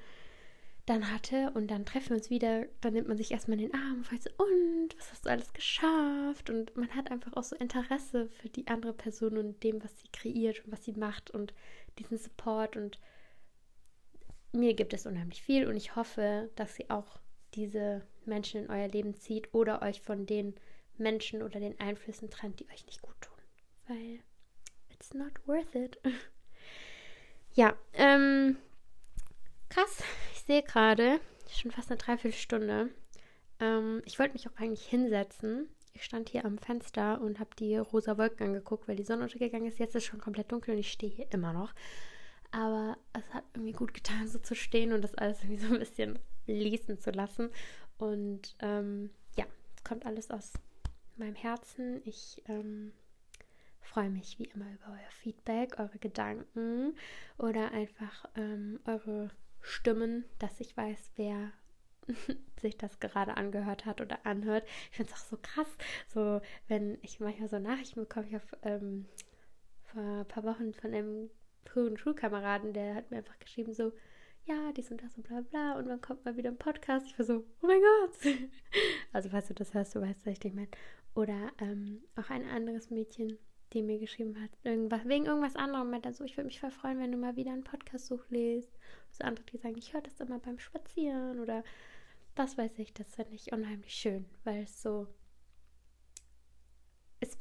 dann 0.88 1.12
hatte 1.12 1.52
und 1.54 1.68
dann 1.70 1.86
treffen 1.86 2.10
wir 2.12 2.18
uns 2.18 2.30
wieder, 2.30 2.66
dann 2.82 2.94
nimmt 2.94 3.10
man 3.10 3.18
sich 3.18 3.32
erstmal 3.32 3.60
in 3.60 3.70
den 3.70 3.74
Arm 3.74 3.98
und 3.98 4.08
fragt 4.08 4.24
so, 4.24 4.30
und 4.38 4.98
was 4.98 5.12
hast 5.12 5.26
du 5.26 5.30
alles 5.30 5.54
geschafft? 5.54 6.50
Und 6.50 6.76
man 6.78 6.90
hat 6.96 7.12
einfach 7.12 7.34
auch 7.34 7.44
so 7.44 7.58
Interesse 7.58 8.30
für 8.30 8.48
die 8.48 8.68
andere 8.68 8.94
Person 8.94 9.38
und 9.38 9.64
dem, 9.64 9.84
was 9.84 10.00
sie 10.00 10.08
kreiert 10.14 10.64
und 10.64 10.72
was 10.72 10.86
sie 10.86 10.94
macht 10.94 11.30
und 11.30 11.54
diesen 12.00 12.18
Support 12.18 12.78
und 12.78 13.00
mir 14.54 14.74
gibt 14.76 14.94
es 14.94 15.06
unheimlich 15.06 15.44
viel 15.44 15.68
und 15.68 15.76
ich 15.76 15.96
hoffe, 15.98 16.50
dass 16.56 16.76
sie 16.76 16.90
auch 16.90 17.20
diese 17.54 18.08
Menschen 18.26 18.64
in 18.64 18.70
euer 18.72 18.88
Leben 18.88 19.14
zieht 19.14 19.54
oder 19.54 19.82
euch 19.82 20.02
von 20.02 20.26
den 20.26 20.56
Menschen 20.98 21.44
oder 21.44 21.60
den 21.60 21.80
Einflüssen 21.82 22.30
trennt, 22.30 22.62
die 22.62 22.70
euch 22.70 22.86
nicht 22.86 23.02
gut 23.02 23.20
tun. 23.20 23.38
Weil 23.88 24.20
it's 24.90 25.14
not 25.14 25.34
worth 25.46 25.76
it. 25.76 26.00
Ja, 27.54 27.76
ähm, 27.94 28.56
krass. 29.68 30.04
Sehe 30.48 30.64
gerade, 30.64 31.20
schon 31.52 31.72
fast 31.72 31.92
eine 31.92 31.98
Dreiviertelstunde. 31.98 32.90
Ähm, 33.60 34.02
ich 34.06 34.18
wollte 34.18 34.32
mich 34.32 34.48
auch 34.48 34.56
eigentlich 34.56 34.86
hinsetzen. 34.88 35.68
Ich 35.92 36.06
stand 36.06 36.30
hier 36.30 36.46
am 36.46 36.58
Fenster 36.58 37.20
und 37.20 37.42
habe 37.42 37.50
die 37.60 37.76
rosa 37.76 38.18
Wolken 38.18 38.48
angeguckt, 38.48 38.88
weil 38.88 38.96
die 38.96 39.04
Sonne 39.04 39.24
untergegangen 39.24 39.68
ist. 39.68 39.78
Jetzt 39.78 39.90
ist 39.90 40.04
es 40.04 40.06
schon 40.06 40.22
komplett 40.22 40.50
dunkel 40.50 40.74
und 40.74 40.80
ich 40.80 40.90
stehe 40.90 41.12
hier 41.12 41.30
immer 41.34 41.52
noch. 41.52 41.74
Aber 42.52 42.98
es 43.12 43.34
hat 43.34 43.44
irgendwie 43.54 43.74
gut 43.74 43.94
getan, 43.94 44.30
so 44.30 44.40
zu 44.40 44.56
stehen 44.56 44.94
und 44.94 45.02
das 45.02 45.16
alles 45.16 45.44
irgendwie 45.44 45.66
so 45.66 45.74
ein 45.74 45.80
bisschen 45.80 46.18
lesen 46.46 46.98
zu 46.98 47.12
lassen. 47.12 47.50
Und 47.98 48.56
ähm, 48.60 49.10
ja, 49.36 49.44
es 49.76 49.84
kommt 49.84 50.06
alles 50.06 50.32
aus 50.32 50.54
meinem 51.18 51.36
Herzen. 51.36 52.00
Ich 52.06 52.42
ähm, 52.48 52.94
freue 53.82 54.10
mich 54.10 54.40
wie 54.40 54.46
immer 54.46 54.72
über 54.72 54.92
euer 54.92 55.12
Feedback, 55.12 55.78
eure 55.78 56.00
Gedanken 56.00 56.96
oder 57.38 57.74
einfach 57.74 58.30
ähm, 58.38 58.80
eure 58.86 59.30
Stimmen, 59.68 60.26
dass 60.40 60.60
ich 60.60 60.76
weiß, 60.76 61.12
wer 61.16 61.52
sich 62.62 62.78
das 62.78 63.00
gerade 63.00 63.36
angehört 63.36 63.86
hat 63.86 64.02
oder 64.02 64.26
anhört. 64.26 64.66
Ich 64.92 64.98
finde 64.98 65.12
es 65.12 65.20
auch 65.20 65.26
so 65.26 65.38
krass, 65.42 65.68
so 66.08 66.42
wenn 66.68 66.98
ich 67.02 67.20
manchmal 67.20 67.50
so 67.50 67.60
Nachrichten 67.60 68.02
bekomme, 68.02 68.28
ich 68.28 68.34
habe 68.34 68.46
ähm, 68.64 69.06
vor 69.84 70.02
ein 70.02 70.28
paar 70.28 70.44
Wochen 70.44 70.74
von 70.74 70.94
einem 70.94 71.30
früheren 71.66 71.98
Schulkameraden, 71.98 72.74
der 72.74 72.96
hat 72.96 73.12
mir 73.12 73.18
einfach 73.18 73.40
geschrieben 73.40 73.74
so, 73.74 73.92
ja, 74.46 74.72
dies 74.72 74.90
und 74.90 75.04
das 75.04 75.18
und 75.18 75.28
bla 75.28 75.42
bla 75.42 75.78
und 75.78 75.88
dann 75.90 76.00
kommt 76.00 76.24
mal 76.24 76.38
wieder 76.38 76.50
ein 76.50 76.58
Podcast. 76.58 77.06
Ich 77.06 77.20
war 77.20 77.26
so, 77.26 77.46
oh 77.62 77.68
mein 77.68 77.82
Gott. 77.82 78.34
Also 79.14 79.30
falls 79.30 79.48
du 79.48 79.54
das 79.54 79.74
hörst, 79.74 79.96
du 79.96 80.02
weißt, 80.02 80.26
was 80.26 80.34
ich 80.34 80.40
dich 80.40 80.54
meine. 80.54 80.70
Oder 81.16 81.52
ähm, 81.60 82.04
auch 82.16 82.30
ein 82.30 82.48
anderes 82.48 82.92
Mädchen, 82.92 83.38
die 83.74 83.84
mir 83.84 84.00
geschrieben 84.00 84.42
hat, 84.42 84.50
irgendwas, 84.64 85.06
wegen 85.06 85.26
irgendwas 85.26 85.56
anderem, 85.56 85.90
meinte 85.92 86.14
so, 86.14 86.24
ich 86.24 86.38
würde 86.38 86.48
mich 86.48 86.60
voll 86.60 86.72
freuen, 86.72 87.00
wenn 87.00 87.12
du 87.12 87.18
mal 87.18 87.36
wieder 87.36 87.52
einen 87.52 87.64
Podcast 87.64 88.08
suchst. 88.08 88.32
So 89.12 89.24
andere, 89.24 89.46
die 89.46 89.58
sagen, 89.58 89.78
ich 89.78 89.94
höre 89.94 90.02
das 90.02 90.20
immer 90.20 90.40
beim 90.40 90.60
Spazieren 90.60 91.40
oder 91.40 91.64
was 92.36 92.58
weiß 92.58 92.78
ich, 92.80 92.94
das 92.94 93.16
finde 93.16 93.34
ich 93.34 93.52
unheimlich 93.52 93.94
schön, 93.94 94.26
weil 94.44 94.64
es 94.64 94.82
so 94.82 95.08
es, 97.20 97.38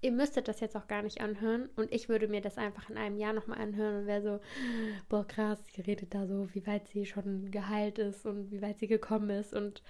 ihr 0.00 0.12
müsstet 0.12 0.48
das 0.48 0.60
jetzt 0.60 0.76
auch 0.76 0.88
gar 0.88 1.02
nicht 1.02 1.20
anhören. 1.20 1.68
Und 1.76 1.92
ich 1.92 2.08
würde 2.08 2.28
mir 2.28 2.40
das 2.40 2.58
einfach 2.58 2.90
in 2.90 2.96
einem 2.96 3.16
Jahr 3.16 3.32
nochmal 3.32 3.60
anhören 3.60 4.00
und 4.00 4.06
wäre 4.06 4.22
so, 4.22 4.40
boah 5.08 5.26
krass, 5.26 5.60
sie 5.72 5.82
redet 5.82 6.14
da 6.14 6.26
so, 6.26 6.52
wie 6.54 6.66
weit 6.66 6.88
sie 6.88 7.06
schon 7.06 7.50
geheilt 7.50 7.98
ist 7.98 8.26
und 8.26 8.50
wie 8.50 8.62
weit 8.62 8.78
sie 8.78 8.88
gekommen 8.88 9.30
ist. 9.30 9.54
Und 9.54 9.82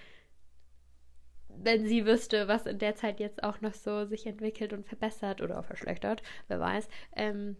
wenn 1.57 1.85
sie 1.87 2.05
wüsste, 2.05 2.47
was 2.47 2.65
in 2.65 2.79
der 2.79 2.95
Zeit 2.95 3.19
jetzt 3.19 3.43
auch 3.43 3.61
noch 3.61 3.73
so 3.73 4.05
sich 4.05 4.25
entwickelt 4.25 4.73
und 4.73 4.85
verbessert 4.85 5.41
oder 5.41 5.59
auch 5.59 5.65
verschlechtert, 5.65 6.23
wer 6.47 6.59
weiß, 6.59 6.87
ähm, 7.15 7.57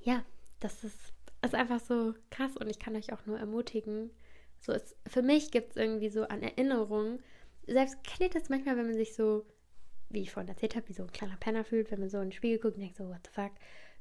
ja, 0.00 0.24
das 0.60 0.84
ist, 0.84 1.14
ist 1.44 1.54
einfach 1.54 1.80
so 1.80 2.14
krass 2.30 2.56
und 2.56 2.68
ich 2.68 2.78
kann 2.78 2.96
euch 2.96 3.12
auch 3.12 3.26
nur 3.26 3.38
ermutigen. 3.38 4.10
So 4.60 4.72
ist, 4.72 4.96
für 5.06 5.22
mich 5.22 5.50
gibt 5.50 5.70
es 5.70 5.76
irgendwie 5.76 6.08
so 6.08 6.22
an 6.24 6.42
Erinnerungen, 6.42 7.20
selbst 7.66 8.02
kennt 8.04 8.34
ihr 8.34 8.40
das 8.40 8.48
manchmal, 8.48 8.76
wenn 8.76 8.86
man 8.86 8.94
sich 8.94 9.14
so, 9.14 9.44
wie 10.08 10.22
ich 10.22 10.32
vorhin 10.32 10.48
erzählt 10.48 10.76
habe, 10.76 10.88
wie 10.88 10.92
so 10.94 11.02
ein 11.02 11.12
kleiner 11.12 11.36
Penner 11.36 11.64
fühlt, 11.64 11.90
wenn 11.90 12.00
man 12.00 12.08
so 12.08 12.18
in 12.18 12.26
den 12.26 12.32
Spiegel 12.32 12.58
guckt 12.58 12.74
und 12.74 12.82
denkt 12.82 12.96
so, 12.96 13.08
what 13.08 13.20
the 13.24 13.32
fuck, 13.32 13.52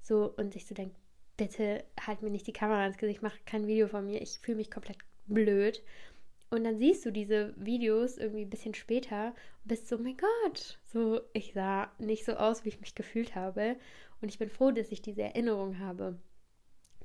so 0.02 0.34
und 0.38 0.54
sich 0.54 0.66
so 0.66 0.76
denkt, 0.76 0.96
bitte 1.38 1.84
halt 2.00 2.22
mir 2.22 2.30
nicht 2.30 2.48
die 2.48 2.54
Kamera 2.54 2.86
ins 2.86 2.98
Gesicht, 2.98 3.22
mach 3.22 3.36
kein 3.46 3.68
Video 3.68 3.88
von 3.88 4.06
mir, 4.06 4.22
ich 4.22 4.40
fühle 4.40 4.58
mich 4.58 4.70
komplett 4.70 4.98
blöd. 5.28 5.82
Und 6.52 6.66
dann 6.66 6.78
siehst 6.78 7.06
du 7.06 7.12
diese 7.12 7.54
Videos 7.58 8.18
irgendwie 8.18 8.42
ein 8.42 8.50
bisschen 8.50 8.74
später 8.74 9.28
und 9.28 9.68
bist 9.70 9.88
so, 9.88 9.96
oh 9.96 10.00
mein 10.00 10.18
Gott, 10.18 10.80
so, 10.84 11.22
ich 11.32 11.54
sah 11.54 11.90
nicht 11.98 12.26
so 12.26 12.34
aus, 12.34 12.66
wie 12.66 12.70
ich 12.70 12.82
mich 12.82 12.94
gefühlt 12.94 13.36
habe. 13.36 13.78
Und 14.22 14.28
ich 14.28 14.38
bin 14.38 14.50
froh, 14.50 14.72
dass 14.72 14.92
ich 14.92 15.02
diese 15.02 15.24
Erinnerung 15.24 15.80
habe. 15.80 16.20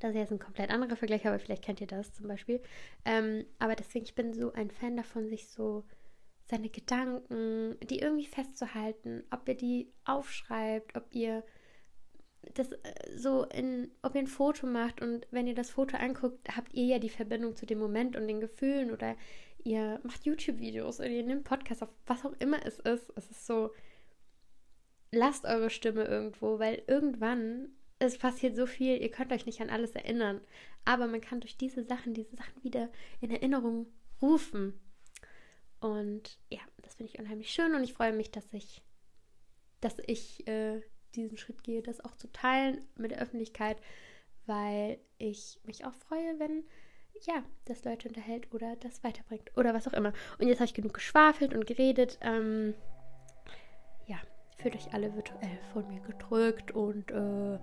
Das 0.01 0.11
ist 0.11 0.17
jetzt 0.17 0.33
ein 0.33 0.41
komplett 0.41 0.71
anderer 0.71 0.97
Vergleich, 0.97 1.27
aber 1.27 1.39
vielleicht 1.39 1.65
kennt 1.65 1.81
ihr 1.81 1.87
das 1.87 2.13
zum 2.13 2.27
Beispiel. 2.27 2.61
Ähm, 3.05 3.47
aber 3.61 3.77
deswegen, 3.77 4.05
ich 4.05 4.17
bin 4.17 4.35
so 4.35 4.53
ein 4.53 4.71
Fan 4.71 4.97
davon, 4.97 5.29
sich 5.29 5.49
so 5.49 5.85
seine 6.43 6.69
Gedanken, 6.69 7.77
die 7.89 8.01
irgendwie 8.01 8.27
festzuhalten, 8.27 9.23
ob 9.31 9.49
ihr 9.49 9.57
die 9.57 9.93
aufschreibt, 10.05 10.97
ob 10.97 11.07
ihr 11.15 11.45
das 12.55 12.73
äh, 12.73 12.79
so 13.17 13.45
in, 13.45 13.91
ob 14.03 14.15
ihr 14.15 14.21
ein 14.21 14.27
Foto 14.27 14.67
macht 14.67 15.03
und 15.03 15.27
wenn 15.31 15.47
ihr 15.47 15.55
das 15.55 15.71
Foto 15.71 15.97
anguckt, 15.97 16.57
habt 16.57 16.73
ihr 16.75 16.85
ja 16.85 16.99
die 16.99 17.11
Verbindung 17.11 17.57
zu 17.57 17.67
dem 17.67 17.79
Moment 17.79 18.17
und 18.17 18.27
den 18.27 18.41
Gefühlen 18.41 18.91
oder 18.91 19.17
ihr 19.65 20.01
macht 20.05 20.25
YouTube-Videos 20.25 21.01
oder 21.01 21.09
ihr 21.09 21.25
nehmt 21.25 21.45
Podcast 21.45 21.83
auf, 21.83 21.91
was 22.07 22.25
auch 22.25 22.35
immer 22.39 22.65
es 22.65 22.79
ist. 22.79 23.13
Es 23.17 23.31
ist 23.31 23.47
so, 23.47 23.73
lasst 25.11 25.45
eure 25.45 25.71
Stimme 25.71 26.05
irgendwo, 26.05 26.59
weil 26.59 26.83
irgendwann, 26.87 27.71
es 27.99 28.19
passiert 28.19 28.55
so 28.55 28.67
viel, 28.67 29.01
ihr 29.01 29.11
könnt 29.11 29.33
euch 29.33 29.47
nicht 29.47 29.61
an 29.61 29.71
alles 29.71 29.93
erinnern, 29.93 30.41
aber 30.85 31.07
man 31.07 31.21
kann 31.21 31.41
durch 31.41 31.57
diese 31.57 31.83
Sachen, 31.83 32.15
diese 32.15 32.37
Sachen 32.37 32.63
wieder 32.63 32.91
in 33.21 33.31
Erinnerung 33.31 33.87
rufen. 34.23 34.79
Und 35.81 36.39
ja, 36.49 36.61
das 36.83 36.95
finde 36.95 37.13
ich 37.13 37.19
unheimlich 37.19 37.51
schön 37.51 37.75
und 37.75 37.83
ich 37.83 37.93
freue 37.93 38.13
mich, 38.13 38.31
dass 38.31 38.53
ich, 38.53 38.83
dass 39.81 39.97
ich 40.07 40.47
äh, 40.47 40.81
diesen 41.15 41.37
Schritt 41.37 41.63
gehe, 41.63 41.83
das 41.83 42.05
auch 42.05 42.17
zu 42.17 42.31
teilen 42.33 42.85
mit 42.97 43.11
der 43.11 43.21
Öffentlichkeit, 43.21 43.79
weil 44.47 44.99
ich 45.19 45.59
mich 45.65 45.85
auch 45.85 45.95
freue, 45.95 46.39
wenn 46.39 46.65
ja, 47.25 47.43
das 47.65 47.85
Leute 47.85 48.09
unterhält 48.09 48.53
oder 48.53 48.77
das 48.77 49.03
weiterbringt 49.03 49.57
oder 49.57 49.75
was 49.75 49.89
auch 49.89 49.93
immer. 49.93 50.13
Und 50.39 50.49
jetzt 50.49 50.59
habe 50.59 50.67
ich 50.67 50.75
genug 50.75 50.95
geschwafelt 50.95 51.55
und 51.55 51.67
geredet. 51.67 52.19
Ähm, 52.21 52.75
ja, 54.07 54.19
fühlt 54.59 54.77
euch 54.77 54.93
alle 54.93 55.15
virtuell 55.15 55.59
von 55.73 55.87
mir 55.89 56.01
gedrückt 56.01 56.73
und 56.73 57.11
äh, 57.11 57.59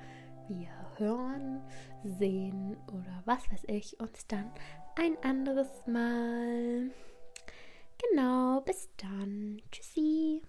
wir 0.47 0.69
hören, 0.97 1.61
sehen 2.03 2.77
oder 2.87 3.21
was 3.25 3.49
weiß 3.51 3.63
ich 3.67 3.99
uns 3.99 4.27
dann 4.27 4.51
ein 4.95 5.17
anderes 5.23 5.87
Mal. 5.87 6.91
Genau, 8.09 8.61
bis 8.61 8.89
dann. 8.97 9.61
Tschüssi. 9.71 10.41